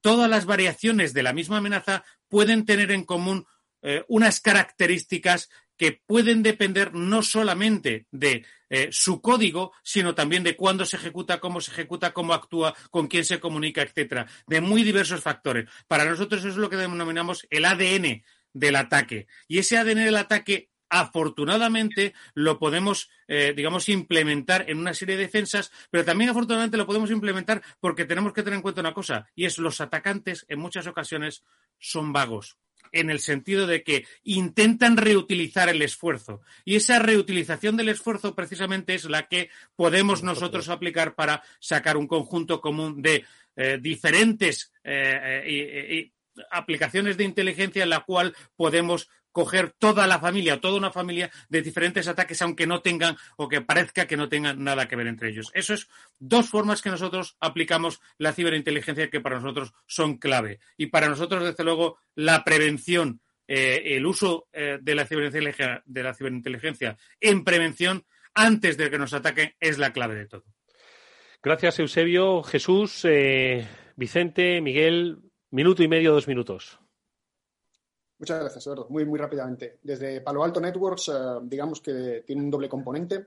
todas 0.00 0.28
las 0.28 0.44
variaciones 0.44 1.12
de 1.12 1.22
la 1.22 1.32
misma 1.32 1.58
amenaza 1.58 2.04
pueden 2.28 2.64
tener 2.64 2.90
en 2.90 3.04
común 3.04 3.46
eh, 3.82 4.04
unas 4.08 4.40
características 4.40 5.48
que 5.76 6.02
pueden 6.04 6.42
depender 6.42 6.92
no 6.92 7.22
solamente 7.22 8.06
de 8.10 8.44
eh, 8.68 8.88
su 8.90 9.22
código, 9.22 9.72
sino 9.82 10.14
también 10.14 10.42
de 10.42 10.56
cuándo 10.56 10.84
se 10.84 10.96
ejecuta, 10.96 11.38
cómo 11.38 11.60
se 11.60 11.70
ejecuta, 11.70 12.12
cómo 12.12 12.34
actúa, 12.34 12.74
con 12.90 13.06
quién 13.06 13.24
se 13.24 13.38
comunica, 13.38 13.82
etcétera, 13.82 14.26
de 14.46 14.60
muy 14.60 14.82
diversos 14.82 15.22
factores. 15.22 15.70
Para 15.86 16.04
nosotros 16.04 16.40
eso 16.40 16.48
es 16.48 16.56
lo 16.56 16.68
que 16.68 16.76
denominamos 16.76 17.46
el 17.50 17.64
ADN 17.64 18.24
del 18.52 18.76
ataque. 18.76 19.28
Y 19.46 19.58
ese 19.58 19.78
ADN 19.78 20.04
del 20.04 20.16
ataque 20.16 20.68
afortunadamente 20.88 22.14
lo 22.34 22.58
podemos, 22.58 23.10
eh, 23.26 23.52
digamos, 23.54 23.88
implementar 23.88 24.68
en 24.68 24.78
una 24.78 24.94
serie 24.94 25.16
de 25.16 25.24
defensas, 25.24 25.70
pero 25.90 26.04
también 26.04 26.30
afortunadamente 26.30 26.76
lo 26.76 26.86
podemos 26.86 27.10
implementar 27.10 27.62
porque 27.80 28.04
tenemos 28.04 28.32
que 28.32 28.42
tener 28.42 28.56
en 28.56 28.62
cuenta 28.62 28.80
una 28.80 28.94
cosa, 28.94 29.28
y 29.34 29.44
es 29.44 29.58
los 29.58 29.80
atacantes 29.80 30.46
en 30.48 30.58
muchas 30.58 30.86
ocasiones 30.86 31.44
son 31.78 32.12
vagos 32.12 32.56
en 32.90 33.10
el 33.10 33.20
sentido 33.20 33.66
de 33.66 33.82
que 33.82 34.06
intentan 34.24 34.96
reutilizar 34.96 35.68
el 35.68 35.82
esfuerzo. 35.82 36.40
Y 36.64 36.76
esa 36.76 36.98
reutilización 36.98 37.76
del 37.76 37.90
esfuerzo 37.90 38.34
precisamente 38.34 38.94
es 38.94 39.04
la 39.04 39.28
que 39.28 39.50
podemos 39.76 40.22
nosotros 40.22 40.70
aplicar 40.70 41.14
para 41.14 41.42
sacar 41.60 41.98
un 41.98 42.06
conjunto 42.06 42.62
común 42.62 43.02
de 43.02 43.26
eh, 43.56 43.78
diferentes 43.78 44.72
eh, 44.84 46.12
aplicaciones 46.50 47.16
de 47.16 47.24
inteligencia 47.24 47.82
en 47.82 47.90
la 47.90 48.00
cual 48.00 48.34
podemos 48.56 49.10
coger 49.38 49.70
toda 49.78 50.08
la 50.08 50.18
familia, 50.18 50.60
toda 50.60 50.76
una 50.76 50.90
familia 50.90 51.30
de 51.48 51.62
diferentes 51.62 52.08
ataques, 52.08 52.42
aunque 52.42 52.66
no 52.66 52.82
tengan 52.82 53.16
o 53.36 53.48
que 53.48 53.60
parezca 53.60 54.04
que 54.08 54.16
no 54.16 54.28
tengan 54.28 54.64
nada 54.64 54.88
que 54.88 54.96
ver 54.96 55.06
entre 55.06 55.28
ellos. 55.28 55.52
Eso 55.54 55.74
es 55.74 55.88
dos 56.18 56.48
formas 56.48 56.82
que 56.82 56.90
nosotros 56.90 57.36
aplicamos 57.38 58.00
la 58.16 58.32
ciberinteligencia 58.32 59.10
que 59.10 59.20
para 59.20 59.36
nosotros 59.36 59.72
son 59.86 60.18
clave. 60.18 60.58
Y 60.76 60.86
para 60.86 61.08
nosotros, 61.08 61.44
desde 61.44 61.62
luego, 61.62 61.98
la 62.16 62.42
prevención, 62.42 63.20
eh, 63.46 63.80
el 63.94 64.06
uso 64.06 64.48
eh, 64.52 64.80
de, 64.82 64.94
la 64.96 65.06
ciberinteligencia, 65.06 65.84
de 65.86 66.02
la 66.02 66.14
ciberinteligencia 66.14 66.98
en 67.20 67.44
prevención 67.44 68.06
antes 68.34 68.76
de 68.76 68.90
que 68.90 68.98
nos 68.98 69.12
ataquen 69.12 69.54
es 69.60 69.78
la 69.78 69.92
clave 69.92 70.16
de 70.16 70.26
todo. 70.26 70.46
Gracias, 71.44 71.78
Eusebio. 71.78 72.42
Jesús, 72.42 73.04
eh, 73.04 73.68
Vicente, 73.94 74.60
Miguel, 74.60 75.18
minuto 75.52 75.84
y 75.84 75.86
medio, 75.86 76.12
dos 76.12 76.26
minutos. 76.26 76.80
Muchas 78.18 78.40
gracias, 78.40 78.66
Eduardo. 78.66 78.86
Muy, 78.90 79.04
muy 79.04 79.18
rápidamente. 79.18 79.78
Desde 79.82 80.20
Palo 80.20 80.42
Alto 80.42 80.60
Networks, 80.60 81.08
eh, 81.08 81.12
digamos 81.42 81.80
que 81.80 82.24
tiene 82.26 82.42
un 82.42 82.50
doble 82.50 82.68
componente. 82.68 83.26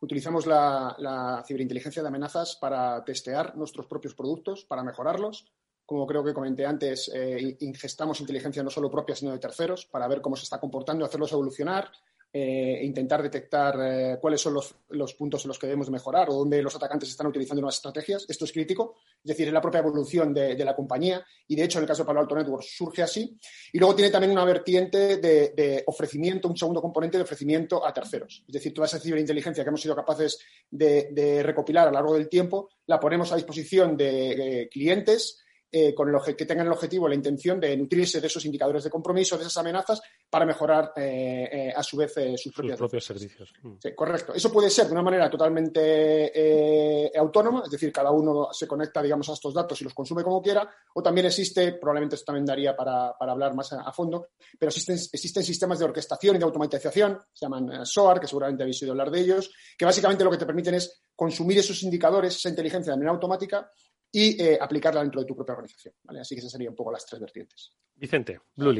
Utilizamos 0.00 0.46
la, 0.46 1.44
ciberinteligencia 1.46 2.02
de 2.02 2.08
amenazas 2.08 2.56
para 2.56 3.04
testear 3.04 3.56
nuestros 3.56 3.86
propios 3.86 4.14
productos, 4.14 4.64
para 4.64 4.82
mejorarlos. 4.82 5.52
Como 5.86 6.06
creo 6.06 6.24
que 6.24 6.34
comenté 6.34 6.66
antes, 6.66 7.08
eh, 7.14 7.56
ingestamos 7.60 8.20
inteligencia 8.20 8.64
no 8.64 8.70
solo 8.70 8.90
propia, 8.90 9.14
sino 9.14 9.30
de 9.30 9.38
terceros, 9.38 9.86
para 9.86 10.08
ver 10.08 10.20
cómo 10.20 10.34
se 10.34 10.42
está 10.42 10.58
comportando, 10.58 11.04
hacerlos 11.04 11.32
evolucionar 11.32 11.92
eh, 12.34 12.80
intentar 12.82 13.22
detectar 13.22 13.76
eh, 13.78 14.18
cuáles 14.18 14.40
son 14.40 14.54
los, 14.54 15.14
puntos 15.14 15.44
en 15.44 15.48
los 15.48 15.58
que 15.58 15.66
debemos 15.66 15.90
mejorar 15.90 16.30
o 16.30 16.34
dónde 16.34 16.62
los 16.62 16.74
atacantes 16.74 17.10
están 17.10 17.26
utilizando 17.26 17.60
nuevas 17.60 17.76
estrategias. 17.76 18.24
Esto 18.26 18.46
es 18.46 18.52
crítico, 18.52 18.94
es 19.22 19.28
decir, 19.28 19.48
es 19.48 19.52
la 19.52 19.60
propia 19.60 19.80
evolución 19.80 20.32
de, 20.32 20.56
la 20.64 20.74
compañía 20.74 21.22
y, 21.46 21.54
de 21.56 21.64
hecho, 21.64 21.78
en 21.78 21.84
el 21.84 21.88
caso 21.88 22.04
de 22.04 22.06
Palo 22.06 22.20
Alto 22.20 22.34
Networks 22.34 22.74
surge 22.74 23.02
así. 23.02 23.38
Y 23.70 23.78
luego 23.78 23.94
tiene 23.94 24.10
también 24.10 24.32
una 24.32 24.46
vertiente 24.46 25.18
de, 25.18 25.84
ofrecimiento, 25.86 26.48
un 26.48 26.56
segundo 26.56 26.80
componente 26.80 27.18
de 27.18 27.24
ofrecimiento 27.24 27.86
a 27.86 27.92
terceros. 27.92 28.44
Es 28.46 28.52
decir, 28.54 28.72
toda 28.72 28.86
esa 28.86 28.98
ciberinteligencia 28.98 29.62
que 29.62 29.68
hemos 29.68 29.82
sido 29.82 29.94
capaces 29.94 30.38
de, 30.70 31.42
recopilar 31.42 31.88
a 31.88 31.90
lo 31.90 31.96
largo 31.96 32.14
del 32.14 32.30
tiempo, 32.30 32.70
la 32.86 32.98
ponemos 32.98 33.30
a 33.32 33.36
disposición 33.36 33.94
de 33.94 34.70
clientes 34.72 35.42
eh, 35.74 35.94
con 35.94 36.06
el 36.06 36.36
que 36.36 36.44
tengan 36.44 36.66
el 36.66 36.72
objetivo, 36.74 37.08
la 37.08 37.14
intención 37.14 37.58
de 37.58 37.74
nutrirse 37.74 38.20
de 38.20 38.26
esos 38.26 38.44
indicadores 38.44 38.84
de 38.84 38.90
compromiso, 38.90 39.38
de 39.38 39.44
esas 39.44 39.56
amenazas, 39.56 40.02
para 40.28 40.44
mejorar 40.44 40.92
eh, 40.94 41.48
eh, 41.50 41.72
a 41.74 41.82
su 41.82 41.96
vez 41.96 42.12
sus, 42.36 42.52
propios 42.52 43.02
servicios. 43.02 43.50
Mm. 43.62 43.76
Sí, 43.82 43.94
correcto. 43.94 44.34
Eso 44.34 44.52
puede 44.52 44.68
ser 44.68 44.88
de 44.88 44.92
una 44.92 45.00
manera 45.00 45.30
totalmente 45.30 47.10
autónoma, 47.16 47.62
es 47.64 47.70
decir, 47.70 47.90
cada 47.90 48.10
uno 48.10 48.48
se 48.52 48.66
conecta, 48.66 49.00
digamos, 49.02 49.30
a 49.30 49.32
estos 49.32 49.54
datos 49.54 49.80
y 49.80 49.84
los 49.84 49.94
consume 49.94 50.22
como 50.22 50.42
quiera, 50.42 50.68
o 50.92 51.02
también 51.02 51.28
existe, 51.28 51.72
probablemente 51.72 52.16
esto 52.16 52.26
también 52.26 52.44
daría 52.44 52.76
para, 52.76 53.14
hablar 53.18 53.54
más 53.54 53.72
a, 53.72 53.90
fondo, 53.92 54.28
pero 54.58 54.68
existen, 54.68 54.96
existen 54.96 55.42
sistemas 55.42 55.78
de 55.78 55.86
orquestación 55.86 56.36
y 56.36 56.38
de 56.38 56.44
automatización, 56.44 57.18
se 57.32 57.46
llaman 57.46 57.86
SOAR, 57.86 58.20
que 58.20 58.26
seguramente 58.26 58.62
habéis 58.62 58.82
oído 58.82 58.92
hablar 58.92 59.10
de 59.10 59.20
ellos, 59.20 59.50
que 59.78 59.86
básicamente 59.86 60.22
lo 60.22 60.30
que 60.30 60.36
te 60.36 60.44
permiten 60.44 60.74
es 60.74 61.02
consumir 61.16 61.58
esos 61.58 61.82
indicadores, 61.82 62.36
esa 62.36 62.50
inteligencia 62.50 62.92
de 62.92 62.98
manera 62.98 63.12
automática 63.12 63.70
y 64.12 64.40
eh, 64.40 64.58
aplicarla 64.60 65.00
dentro 65.00 65.22
de 65.22 65.26
tu 65.26 65.34
propia 65.34 65.54
organización. 65.54 65.94
Así 66.20 66.34
que 66.34 66.40
esas 66.40 66.52
serían 66.52 66.70
un 66.70 66.76
poco 66.76 66.92
las 66.92 67.06
tres 67.06 67.20
vertientes. 67.20 67.72
Vicente, 67.96 68.40
Blue 68.54 68.72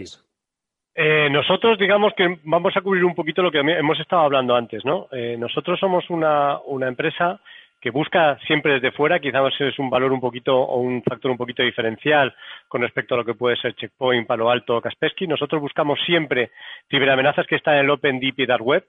eh, 0.95 1.30
nosotros, 1.30 1.78
digamos 1.78 2.12
que 2.14 2.39
vamos 2.45 2.76
a 2.76 2.83
cubrir 2.83 3.03
un 3.03 3.14
poquito 3.14 3.41
lo 3.41 3.51
que 3.51 3.61
hemos 3.61 3.99
estado 3.99 4.22
hablando 4.22 4.55
antes, 4.55 4.85
¿no? 4.85 5.09
Eh, 5.11 5.37
nosotros 5.39 5.80
somos 5.80 6.11
una, 6.11 6.59
una, 6.66 6.87
empresa 6.87 7.41
que 7.80 7.89
busca 7.89 8.39
siempre 8.47 8.74
desde 8.74 8.93
fuera, 8.93 9.18
quizás 9.18 9.55
es 9.59 9.78
un 9.78 9.89
valor 9.89 10.12
un 10.12 10.20
poquito 10.20 10.55
o 10.55 10.80
un 10.80 11.03
factor 11.03 11.30
un 11.30 11.39
poquito 11.39 11.62
diferencial 11.62 12.35
con 12.68 12.83
respecto 12.83 13.14
a 13.14 13.18
lo 13.18 13.24
que 13.24 13.33
puede 13.33 13.57
ser 13.57 13.74
Checkpoint, 13.74 14.26
Palo 14.26 14.51
Alto 14.51 14.76
o 14.76 14.83
Kaspersky. 14.83 15.26
Nosotros 15.26 15.62
buscamos 15.62 15.99
siempre 16.05 16.51
ciberamenazas 16.91 17.47
que 17.47 17.57
están 17.57 17.76
en 17.76 17.85
el 17.85 17.91
Open 17.91 18.20
Deep 18.20 18.41
y 18.41 18.47
Dark 18.47 18.62
Web 18.62 18.85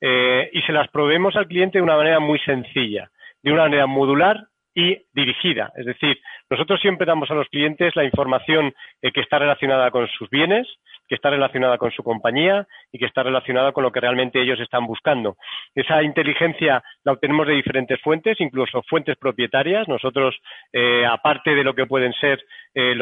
y 0.00 0.62
se 0.62 0.72
las 0.72 0.88
proveemos 0.90 1.34
al 1.34 1.48
cliente 1.48 1.78
de 1.78 1.82
una 1.82 1.96
manera 1.96 2.20
muy 2.20 2.38
sencilla, 2.38 3.10
de 3.42 3.52
una 3.52 3.64
manera 3.64 3.86
modular 3.86 4.46
y 4.78 4.96
dirigida. 5.12 5.72
Es 5.76 5.86
decir, 5.86 6.20
nosotros 6.48 6.80
siempre 6.80 7.04
damos 7.04 7.28
a 7.32 7.34
los 7.34 7.48
clientes 7.48 7.96
la 7.96 8.04
información 8.04 8.72
eh, 9.02 9.10
que 9.10 9.22
está 9.22 9.40
relacionada 9.40 9.90
con 9.90 10.06
sus 10.06 10.30
bienes, 10.30 10.68
que 11.08 11.14
está 11.14 11.30
relacionada 11.30 11.78
con 11.78 11.90
su 11.90 12.02
compañía 12.02 12.66
y 12.92 12.98
que 12.98 13.06
está 13.06 13.22
relacionada 13.22 13.72
con 13.72 13.82
lo 13.82 13.90
que 13.90 14.00
realmente 14.00 14.40
ellos 14.40 14.60
están 14.60 14.86
buscando. 14.86 15.36
Esa 15.74 16.02
inteligencia 16.02 16.82
la 17.04 17.12
obtenemos 17.12 17.46
de 17.46 17.54
diferentes 17.54 18.00
fuentes, 18.02 18.40
incluso 18.40 18.82
fuentes 18.82 19.16
propietarias. 19.16 19.88
Nosotros, 19.88 20.36
eh, 20.72 21.06
aparte 21.06 21.54
de 21.54 21.64
lo 21.64 21.74
que 21.74 21.86
pueden 21.86 22.12
ser 22.12 22.44
eh, 22.74 22.94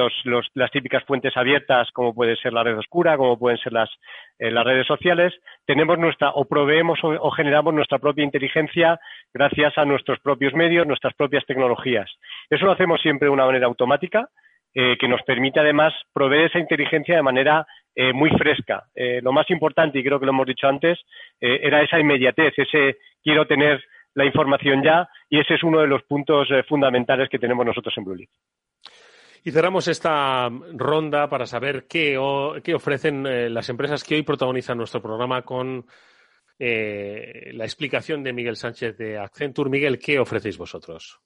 las 0.54 0.70
típicas 0.70 1.04
fuentes 1.04 1.36
abiertas, 1.36 1.90
como 1.92 2.14
puede 2.14 2.36
ser 2.36 2.52
la 2.52 2.62
red 2.62 2.78
oscura, 2.78 3.16
como 3.16 3.38
pueden 3.38 3.58
ser 3.58 3.72
las, 3.72 3.90
eh, 4.38 4.50
redes 4.50 4.86
sociales, 4.86 5.34
tenemos 5.66 5.98
nuestra, 5.98 6.30
o 6.30 6.44
proveemos 6.44 6.98
o 7.02 7.30
generamos 7.30 7.74
nuestra 7.74 7.98
propia 7.98 8.24
inteligencia 8.24 8.98
gracias 9.32 9.76
a 9.78 9.84
nuestros 9.84 10.18
propios 10.20 10.54
medios, 10.54 10.86
nuestras 10.86 11.14
propias 11.14 11.44
tecnologías. 11.46 12.10
Eso 12.50 12.66
lo 12.66 12.72
hacemos 12.72 13.00
siempre 13.00 13.26
de 13.26 13.32
una 13.32 13.46
manera 13.46 13.66
automática 13.66 14.28
que 14.74 15.08
nos 15.08 15.22
permite 15.22 15.58
además 15.58 15.94
proveer 16.12 16.48
esa 16.48 16.58
inteligencia 16.58 17.16
de 17.16 17.22
manera 17.22 17.66
eh, 17.96 18.12
muy 18.12 18.30
fresca. 18.30 18.84
Eh, 18.94 19.20
lo 19.20 19.32
más 19.32 19.50
importante, 19.50 19.98
y 19.98 20.04
creo 20.04 20.20
que 20.20 20.26
lo 20.26 20.32
hemos 20.32 20.46
dicho 20.46 20.68
antes, 20.68 21.00
era 21.40 21.82
esa 21.82 21.98
inmediatez, 21.98 22.54
ese 22.56 22.98
quiero 23.22 23.46
tener 23.46 23.82
la 24.16 24.24
información 24.24 24.82
ya 24.82 25.08
y 25.28 25.38
ese 25.38 25.54
es 25.54 25.62
uno 25.62 25.80
de 25.80 25.86
los 25.86 26.02
puntos 26.04 26.48
eh, 26.50 26.62
fundamentales 26.66 27.28
que 27.28 27.38
tenemos 27.38 27.64
nosotros 27.64 27.94
en 27.98 28.04
Blue 28.04 28.16
Y 29.44 29.50
cerramos 29.50 29.86
esta 29.88 30.50
ronda 30.72 31.28
para 31.28 31.46
saber 31.46 31.86
qué, 31.86 32.18
qué 32.64 32.74
ofrecen 32.74 33.26
eh, 33.26 33.50
las 33.50 33.68
empresas 33.68 34.02
que 34.02 34.16
hoy 34.16 34.22
protagonizan 34.22 34.78
nuestro 34.78 35.02
programa 35.02 35.42
con 35.42 35.84
eh, 36.58 37.50
la 37.52 37.64
explicación 37.64 38.24
de 38.24 38.32
Miguel 38.32 38.56
Sánchez 38.56 38.96
de 38.96 39.18
Accenture. 39.18 39.68
Miguel, 39.68 39.98
¿qué 39.98 40.18
ofrecéis 40.18 40.56
vosotros? 40.56 41.20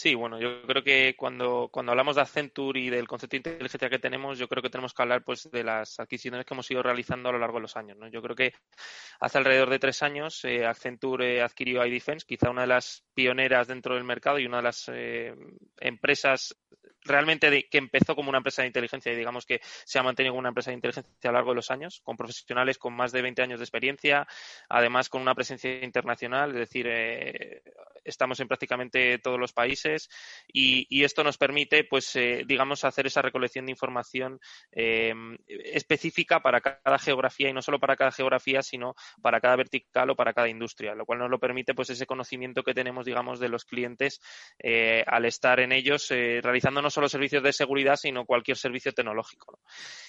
Sí, 0.00 0.14
bueno, 0.14 0.38
yo 0.38 0.62
creo 0.62 0.84
que 0.84 1.16
cuando, 1.16 1.70
cuando 1.72 1.90
hablamos 1.90 2.14
de 2.14 2.22
Accenture 2.22 2.78
y 2.78 2.88
del 2.88 3.08
concepto 3.08 3.32
de 3.34 3.38
inteligencia 3.38 3.90
que 3.90 3.98
tenemos, 3.98 4.38
yo 4.38 4.46
creo 4.46 4.62
que 4.62 4.70
tenemos 4.70 4.94
que 4.94 5.02
hablar 5.02 5.24
pues 5.24 5.50
de 5.50 5.64
las 5.64 5.98
adquisiciones 5.98 6.46
que 6.46 6.54
hemos 6.54 6.70
ido 6.70 6.84
realizando 6.84 7.28
a 7.28 7.32
lo 7.32 7.38
largo 7.40 7.56
de 7.56 7.62
los 7.62 7.76
años. 7.76 7.98
¿no? 7.98 8.06
Yo 8.06 8.22
creo 8.22 8.36
que 8.36 8.52
hace 9.18 9.38
alrededor 9.38 9.70
de 9.70 9.80
tres 9.80 10.04
años 10.04 10.44
eh, 10.44 10.64
Accenture 10.64 11.42
adquirió 11.42 11.84
iDefense, 11.84 12.24
quizá 12.24 12.48
una 12.48 12.60
de 12.60 12.68
las 12.68 13.02
pioneras 13.12 13.66
dentro 13.66 13.96
del 13.96 14.04
mercado 14.04 14.38
y 14.38 14.46
una 14.46 14.58
de 14.58 14.62
las 14.62 14.88
eh, 14.88 15.34
empresas 15.80 16.54
realmente 17.02 17.68
que 17.68 17.78
empezó 17.78 18.14
como 18.14 18.28
una 18.28 18.38
empresa 18.38 18.62
de 18.62 18.68
inteligencia 18.68 19.12
y 19.12 19.16
digamos 19.16 19.46
que 19.46 19.60
se 19.62 19.98
ha 19.98 20.02
mantenido 20.04 20.32
como 20.32 20.40
una 20.40 20.50
empresa 20.50 20.70
de 20.70 20.76
inteligencia 20.76 21.12
a 21.24 21.26
lo 21.28 21.32
largo 21.32 21.50
de 21.50 21.56
los 21.56 21.70
años, 21.72 22.00
con 22.04 22.16
profesionales 22.16 22.78
con 22.78 22.94
más 22.94 23.10
de 23.10 23.22
20 23.22 23.42
años 23.42 23.58
de 23.58 23.64
experiencia, 23.64 24.28
además 24.68 25.08
con 25.08 25.22
una 25.22 25.34
presencia 25.34 25.82
internacional, 25.82 26.50
es 26.50 26.56
decir, 26.56 26.86
eh, 26.88 27.62
estamos 28.08 28.40
en 28.40 28.48
prácticamente 28.48 29.18
todos 29.18 29.38
los 29.38 29.52
países 29.52 30.08
y, 30.46 30.86
esto 31.08 31.24
nos 31.24 31.38
permite, 31.38 31.84
pues, 31.84 32.14
eh, 32.16 32.42
digamos, 32.46 32.84
hacer 32.84 33.06
esa 33.06 33.22
recolección 33.22 33.66
de 33.66 33.72
información 33.72 34.40
eh, 34.72 35.14
específica 35.46 36.40
para 36.40 36.60
cada 36.60 36.98
geografía 36.98 37.48
y 37.48 37.52
no 37.52 37.62
solo 37.62 37.78
para 37.78 37.96
cada 37.96 38.10
geografía, 38.10 38.62
sino 38.62 38.94
para 39.22 39.40
cada 39.40 39.56
vertical 39.56 40.10
o 40.10 40.16
para 40.16 40.32
cada 40.32 40.48
industria, 40.48 40.94
lo 40.94 41.06
cual 41.06 41.20
nos 41.20 41.30
lo 41.30 41.38
permite, 41.38 41.74
pues, 41.74 41.90
ese 41.90 42.06
conocimiento 42.06 42.62
que 42.62 42.74
tenemos, 42.74 43.06
digamos, 43.06 43.40
de 43.40 43.48
los 43.48 43.64
clientes 43.64 44.20
al 45.06 45.24
estar 45.24 45.60
en 45.60 45.72
ellos 45.72 46.08
realizando 46.08 46.82
no 46.82 46.90
solo 46.90 47.08
servicios 47.08 47.42
de 47.42 47.52
seguridad, 47.52 47.96
sino 47.96 48.26
cualquier 48.26 48.56
servicio 48.56 48.92
tecnológico. 48.92 49.60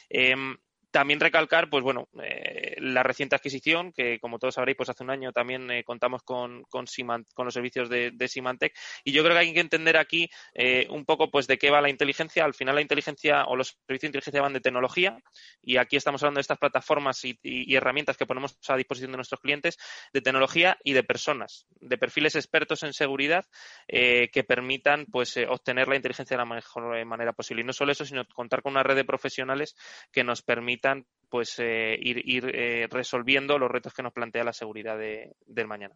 Em, 0.09 0.57
también 0.91 1.19
recalcar, 1.19 1.69
pues 1.69 1.83
bueno, 1.83 2.09
eh, 2.21 2.75
la 2.79 3.03
reciente 3.03 3.35
adquisición, 3.35 3.91
que 3.91 4.19
como 4.19 4.39
todos 4.39 4.55
sabréis, 4.55 4.77
pues 4.77 4.89
hace 4.89 5.03
un 5.03 5.11
año 5.11 5.31
también 5.31 5.69
eh, 5.69 5.83
contamos 5.83 6.23
con, 6.23 6.63
con, 6.63 6.85
con, 7.33 7.45
los 7.45 7.53
servicios 7.53 7.89
de, 7.89 8.11
de, 8.11 8.27
Symantec. 8.27 8.73
Y 9.03 9.11
yo 9.11 9.23
creo 9.23 9.35
que 9.35 9.39
hay 9.39 9.53
que 9.53 9.59
entender 9.59 9.97
aquí 9.97 10.29
eh, 10.53 10.87
un 10.89 11.05
poco 11.05 11.29
pues 11.29 11.47
de 11.47 11.57
qué 11.57 11.69
va 11.69 11.81
la 11.81 11.89
inteligencia. 11.89 12.43
Al 12.43 12.53
final 12.53 12.75
la 12.75 12.81
inteligencia 12.81 13.45
o 13.45 13.55
los 13.55 13.77
servicios 13.87 14.01
de 14.01 14.07
inteligencia 14.07 14.41
van 14.41 14.53
de 14.53 14.61
tecnología 14.61 15.17
y 15.61 15.77
aquí 15.77 15.95
estamos 15.95 16.23
hablando 16.23 16.39
de 16.39 16.41
estas 16.41 16.57
plataformas 16.57 17.23
y, 17.23 17.37
herramientas 17.75 18.17
que 18.17 18.25
ponemos 18.25 18.57
a 18.67 18.75
disposición 18.75 19.11
de 19.11 19.17
nuestros 19.17 19.39
clientes, 19.39 19.77
de 20.11 20.21
tecnología 20.21 20.77
y 20.83 20.93
de 20.93 21.03
personas, 21.03 21.67
de 21.79 21.97
perfiles 21.97 22.35
expertos 22.35 22.83
en 22.83 22.93
seguridad 22.93 23.45
que 23.87 24.43
permitan 24.47 25.05
pues 25.05 25.37
obtener 25.47 25.87
la 25.87 25.95
inteligencia 25.95 26.35
de 26.35 26.43
la 26.43 26.45
mejor 26.45 27.05
manera 27.05 27.33
posible. 27.33 27.61
Y 27.61 27.65
no 27.65 27.73
solo 27.73 27.91
eso, 27.91 28.05
sino 28.05 28.25
contar 28.33 28.61
con 28.61 28.73
una 28.73 28.83
red 28.83 28.95
de 28.95 29.05
profesionales 29.05 29.75
que 30.11 30.23
nos 30.23 30.41
permita 30.79 31.09
pues 31.29 31.59
eh, 31.59 31.95
ir, 32.01 32.23
eh, 32.55 32.87
resolviendo 32.89 33.59
los 33.59 33.69
retos 33.69 33.93
que 33.93 34.01
nos 34.01 34.11
plantea 34.11 34.43
la 34.43 34.51
seguridad 34.51 34.97
del 34.97 35.67
mañana. 35.67 35.93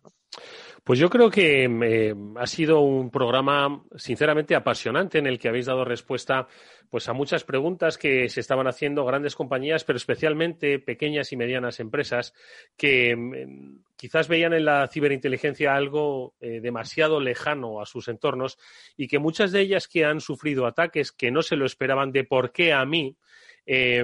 Pues 0.83 0.99
yo 0.99 1.09
creo 1.09 1.31
que 1.31 1.63
eh, 1.65 2.13
ha 2.37 2.45
sido 2.45 2.81
un 2.81 3.09
programa 3.09 3.83
sinceramente 3.95 4.53
apasionante 4.53 5.17
en 5.17 5.25
el 5.25 5.39
que 5.39 5.49
habéis 5.49 5.65
dado 5.65 5.85
respuesta 5.85 6.47
pues 6.87 7.09
a 7.09 7.13
muchas 7.13 7.43
preguntas 7.43 7.97
que 7.97 8.29
se 8.29 8.41
estaban 8.41 8.67
haciendo 8.67 9.03
grandes 9.05 9.35
compañías, 9.35 9.83
pero 9.83 9.97
especialmente 9.97 10.77
pequeñas 10.77 11.31
y 11.31 11.37
medianas 11.37 11.79
empresas 11.79 12.35
que 12.77 13.15
mm, 13.15 13.79
quizás 13.95 14.27
veían 14.27 14.53
en 14.53 14.65
la 14.65 14.87
ciberinteligencia 14.87 15.73
algo 15.75 16.35
demasiado 16.39 17.19
lejano 17.19 17.81
a 17.81 17.85
sus 17.85 18.07
entornos 18.07 18.59
y 18.97 19.07
que 19.07 19.17
muchas 19.17 19.51
de 19.51 19.61
ellas 19.61 19.87
que 19.87 20.05
han 20.05 20.19
sufrido 20.19 20.67
ataques 20.67 21.11
que 21.11 21.31
no 21.31 21.41
se 21.41 21.55
lo 21.55 21.65
esperaban 21.65 22.11
de 22.11 22.25
por 22.25 22.51
qué 22.51 22.73
a 22.73 22.85
mí, 22.85 23.17
eh, 23.65 24.03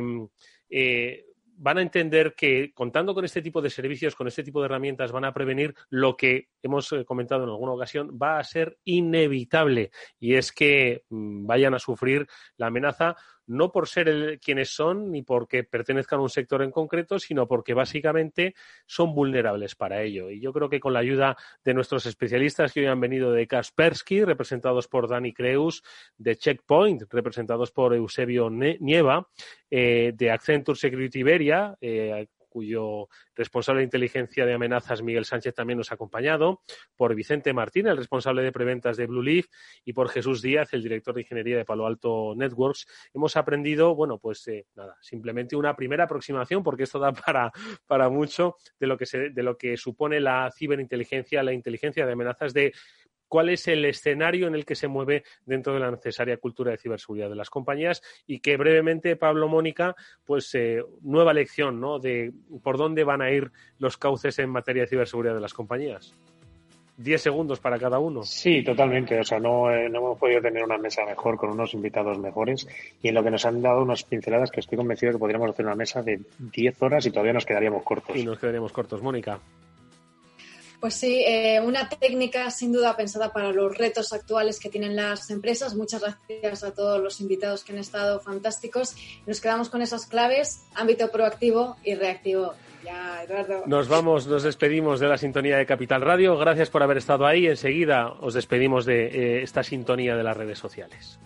van 1.62 1.78
a 1.78 1.82
entender 1.82 2.36
que 2.36 2.72
contando 2.74 3.14
con 3.14 3.26
este 3.26 3.42
tipo 3.42 3.62
de 3.62 3.70
servicios, 3.70 4.16
con 4.16 4.28
este 4.28 4.44
tipo 4.44 4.62
de 4.62 4.66
herramientas, 4.66 5.12
van 5.12 5.26
a 5.26 5.34
prevenir 5.34 5.76
lo 5.90 6.16
que 6.16 6.48
hemos 6.64 6.92
eh, 6.94 7.04
comentado 7.04 7.44
en 7.44 7.50
alguna 7.50 7.74
ocasión, 7.74 8.18
va 8.22 8.40
a 8.40 8.44
ser 8.46 8.80
inevitable. 8.86 9.92
Y 10.20 10.36
es 10.36 10.54
que 10.54 11.04
mm, 11.10 11.46
vayan 11.46 11.74
a 11.74 11.80
sufrir 11.80 12.28
la 12.56 12.68
amenaza 12.68 13.18
no 13.50 13.72
por 13.72 13.88
ser 13.88 14.40
quienes 14.40 14.70
son 14.70 15.12
ni 15.12 15.24
porque 15.24 15.64
pertenezcan 15.64 16.20
a 16.20 16.24
un 16.24 16.30
sector 16.30 16.62
en 16.62 16.72
concreto, 16.72 17.20
sino 17.20 17.48
porque 17.48 17.74
básicamente 17.74 18.56
son 18.86 19.14
vulnerables 19.14 19.76
para 19.76 20.04
ello. 20.04 20.30
Y 20.30 20.40
yo 20.40 20.54
creo 20.54 20.70
que 20.70 20.80
con 20.80 20.94
la 20.94 21.00
ayuda 21.00 21.36
de 21.64 21.74
nuestros 21.74 22.06
especialistas 22.06 22.72
que 22.72 22.82
hoy 22.82 22.86
han 22.86 23.00
venido 23.00 23.32
de 23.32 23.48
Kaspersky, 23.48 24.24
representados 24.24 24.88
por 24.88 25.10
Dani 25.10 25.34
Creus, 25.34 25.84
de 26.18 26.36
Checkpoint, 26.36 27.12
representados 27.12 27.72
por 27.72 27.96
Eusebio 27.96 28.50
Nieva, 28.52 29.28
eh, 29.70 30.14
de 30.16 30.32
Accenture 30.32 30.78
Security 30.78 31.20
Iberia, 31.20 31.76
eh, 31.82 32.28
cuyo 32.50 33.08
responsable 33.36 33.80
de 33.80 33.86
inteligencia 33.86 34.46
de 34.46 34.54
amenazas, 34.54 35.02
Miguel 35.02 35.26
Sánchez, 35.26 35.54
también 35.54 35.78
nos 35.78 35.92
ha 35.92 35.96
acompañado, 35.96 36.62
por 36.96 37.16
Vicente 37.16 37.54
Martín, 37.54 37.88
el 37.88 37.98
responsable 37.98 38.42
de 38.42 38.52
preventas 38.52 38.98
de 38.98 39.08
Blue 39.08 39.22
Leaf, 39.22 39.46
y 39.86 39.94
por 39.94 40.10
Jesús 40.10 40.42
Díaz, 40.42 40.74
el 40.74 40.84
director 40.84 41.16
de 41.16 41.22
ingeniería 41.22 41.58
de 41.58 41.66
Palo 41.66 41.86
Alto 41.86 42.34
Networks. 42.36 42.88
Hemos 43.14 43.38
aprendido, 43.38 43.96
bueno, 43.96 44.18
pues 44.18 44.48
eh, 44.48 44.66
nada, 44.76 44.98
simplemente 45.02 45.56
una 45.56 45.76
primera 45.76 46.06
aproximación, 46.06 46.64
porque 46.64 46.84
esto 46.84 47.00
da 47.00 47.12
para, 47.14 47.52
para 47.88 48.10
mucho 48.10 48.58
de 48.80 48.88
lo, 48.88 48.98
que 48.98 49.06
se, 49.06 49.30
de 49.30 49.44
lo 49.44 49.58
que 49.58 49.78
supone 49.78 50.20
la 50.20 50.52
ciberinteligencia, 50.56 51.44
la 51.44 51.54
inteligencia 51.54 52.06
de 52.06 52.12
amenazas 52.12 52.54
de 52.54 52.74
cuál 53.30 53.50
es 53.50 53.68
el 53.70 53.86
escenario 53.86 54.48
en 54.48 54.56
el 54.56 54.66
que 54.66 54.76
se 54.76 54.90
mueve 54.90 55.24
dentro 55.46 55.74
de 55.74 55.80
la 55.80 55.92
necesaria 55.92 56.38
cultura 56.38 56.72
de 56.72 56.78
ciberseguridad 56.78 57.30
de 57.30 57.36
las 57.36 57.50
compañías 57.50 58.02
y 58.28 58.40
que 58.40 58.58
brevemente, 58.58 59.16
Pablo 59.16 59.48
Mónica, 59.48 59.96
pues 60.26 60.54
eh, 60.56 60.84
nueva 61.02 61.34
lección 61.34 61.80
¿no? 61.80 62.00
de 62.00 62.34
por 62.62 62.78
dónde 62.78 63.04
van 63.04 63.22
a 63.22 63.32
ir 63.32 63.52
los 63.78 63.98
cauces 63.98 64.38
en 64.40 64.50
materia 64.50 64.84
de 64.84 64.90
ciberseguridad 64.90 65.36
de 65.36 65.42
las 65.42 65.54
compañías. 65.54 66.14
Diez 66.98 67.22
segundos 67.22 67.62
para 67.62 67.80
cada 67.80 67.98
uno. 67.98 68.24
Sí, 68.24 68.62
totalmente. 68.62 69.18
O 69.18 69.24
sea, 69.24 69.40
no, 69.40 69.72
eh, 69.72 69.88
no, 69.88 70.00
hemos 70.00 70.20
podido 70.20 70.42
tener 70.42 70.62
una 70.62 70.78
mesa 70.78 71.06
mejor 71.06 71.38
con 71.38 71.52
unos 71.52 71.74
invitados 71.74 72.20
mejores 72.20 72.68
y 73.02 73.08
en 73.08 73.16
lo 73.16 73.24
que 73.24 73.32
nos 73.32 73.46
han 73.46 73.62
dado 73.62 73.82
unas 73.84 74.04
pinceladas 74.04 74.52
que 74.52 74.60
estoy 74.60 74.78
convencido 74.78 75.14
que 75.14 75.18
podríamos 75.18 75.50
hacer 75.50 75.66
una 75.66 75.76
mesa 75.76 76.02
de 76.02 76.20
diez 76.38 76.82
horas 76.82 77.06
y 77.06 77.12
todavía 77.12 77.32
nos 77.32 77.46
quedaríamos 77.46 77.84
cortos. 77.84 78.18
Y 78.18 78.26
nos 78.26 78.38
quedaríamos 78.38 78.74
cortos. 78.74 79.02
Mónica. 79.02 79.40
Pues 80.80 80.94
sí, 80.94 81.24
eh, 81.28 81.60
una 81.60 81.90
técnica 81.90 82.50
sin 82.52 82.72
duda 82.72 82.96
pensada 82.96 83.34
para 83.34 83.52
los 83.52 83.78
retos 83.78 84.14
actuales 84.14 84.60
que 84.60 84.70
tienen 84.70 84.96
las 84.96 85.30
empresas. 85.30 85.76
Muchas 85.76 86.02
gracias 86.02 86.64
a 86.64 86.74
todos 86.74 87.02
los 87.02 87.20
invitados 87.20 87.66
que 87.66 87.74
han 87.74 87.80
estado 87.80 88.22
fantásticos. 88.22 88.96
Nos 89.26 89.42
quedamos 89.42 89.70
con 89.70 89.82
esas 89.82 90.06
claves, 90.06 90.64
ámbito 90.76 91.12
proactivo 91.12 91.76
y 91.84 91.96
reactivo. 91.96 92.54
Ya, 92.86 93.24
Eduardo. 93.24 93.64
Nos 93.66 93.90
vamos, 93.90 94.26
nos 94.28 94.44
despedimos 94.44 95.02
de 95.02 95.10
la 95.10 95.18
sintonía 95.18 95.58
de 95.58 95.66
Capital 95.66 96.02
Radio. 96.02 96.38
Gracias 96.38 96.70
por 96.70 96.82
haber 96.82 96.98
estado 96.98 97.26
ahí. 97.26 97.46
Enseguida 97.48 98.14
os 98.22 98.34
despedimos 98.34 98.86
de 98.86 99.08
eh, 99.08 99.44
esta 99.44 99.64
sintonía 99.64 100.16
de 100.16 100.24
las 100.24 100.38
redes 100.38 100.60
sociales. 100.60 101.20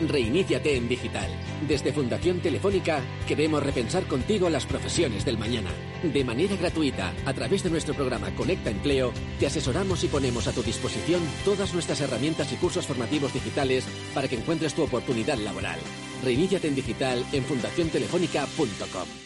Reiníciate 0.00 0.76
en 0.76 0.88
digital. 0.88 1.30
Desde 1.66 1.92
Fundación 1.92 2.40
Telefónica 2.40 3.00
queremos 3.26 3.62
repensar 3.62 4.04
contigo 4.06 4.50
las 4.50 4.66
profesiones 4.66 5.24
del 5.24 5.38
mañana. 5.38 5.70
De 6.02 6.24
manera 6.24 6.56
gratuita, 6.56 7.12
a 7.24 7.32
través 7.32 7.62
de 7.62 7.70
nuestro 7.70 7.94
programa 7.94 8.34
Conecta 8.34 8.70
Empleo, 8.70 9.12
te 9.38 9.46
asesoramos 9.46 10.04
y 10.04 10.08
ponemos 10.08 10.46
a 10.48 10.52
tu 10.52 10.62
disposición 10.62 11.22
todas 11.44 11.72
nuestras 11.72 12.00
herramientas 12.00 12.52
y 12.52 12.56
cursos 12.56 12.86
formativos 12.86 13.32
digitales 13.32 13.86
para 14.14 14.28
que 14.28 14.36
encuentres 14.36 14.74
tu 14.74 14.82
oportunidad 14.82 15.38
laboral. 15.38 15.78
Reiníciate 16.22 16.68
en 16.68 16.74
digital 16.74 17.24
en 17.32 17.44
fundaciontelefónica.com. 17.44 19.25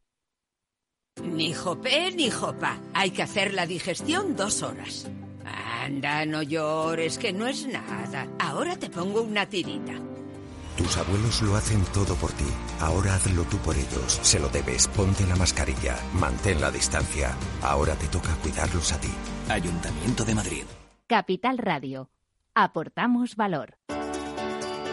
Ni 1.19 1.53
jopé 1.53 2.11
ni 2.15 2.29
jopa. 2.29 2.77
Hay 2.93 3.11
que 3.11 3.23
hacer 3.23 3.53
la 3.53 3.65
digestión 3.65 4.35
dos 4.35 4.63
horas. 4.63 5.07
Anda, 5.83 6.25
no 6.25 6.41
llores, 6.41 7.17
que 7.17 7.33
no 7.33 7.47
es 7.47 7.67
nada. 7.67 8.27
Ahora 8.39 8.77
te 8.77 8.89
pongo 8.89 9.21
una 9.21 9.45
tirita. 9.47 9.93
Tus 10.77 10.97
abuelos 10.97 11.41
lo 11.41 11.55
hacen 11.55 11.83
todo 11.93 12.15
por 12.15 12.31
ti. 12.31 12.45
Ahora 12.79 13.15
hazlo 13.15 13.43
tú 13.43 13.57
por 13.57 13.75
ellos. 13.75 14.19
Se 14.21 14.39
lo 14.39 14.47
debes. 14.49 14.87
Ponte 14.87 15.25
la 15.27 15.35
mascarilla. 15.35 15.97
Mantén 16.13 16.61
la 16.61 16.71
distancia. 16.71 17.35
Ahora 17.61 17.95
te 17.95 18.07
toca 18.07 18.33
cuidarlos 18.35 18.93
a 18.93 18.99
ti. 18.99 19.11
Ayuntamiento 19.49 20.23
de 20.23 20.35
Madrid. 20.35 20.63
Capital 21.07 21.57
Radio. 21.57 22.09
Aportamos 22.55 23.35
valor. 23.35 23.75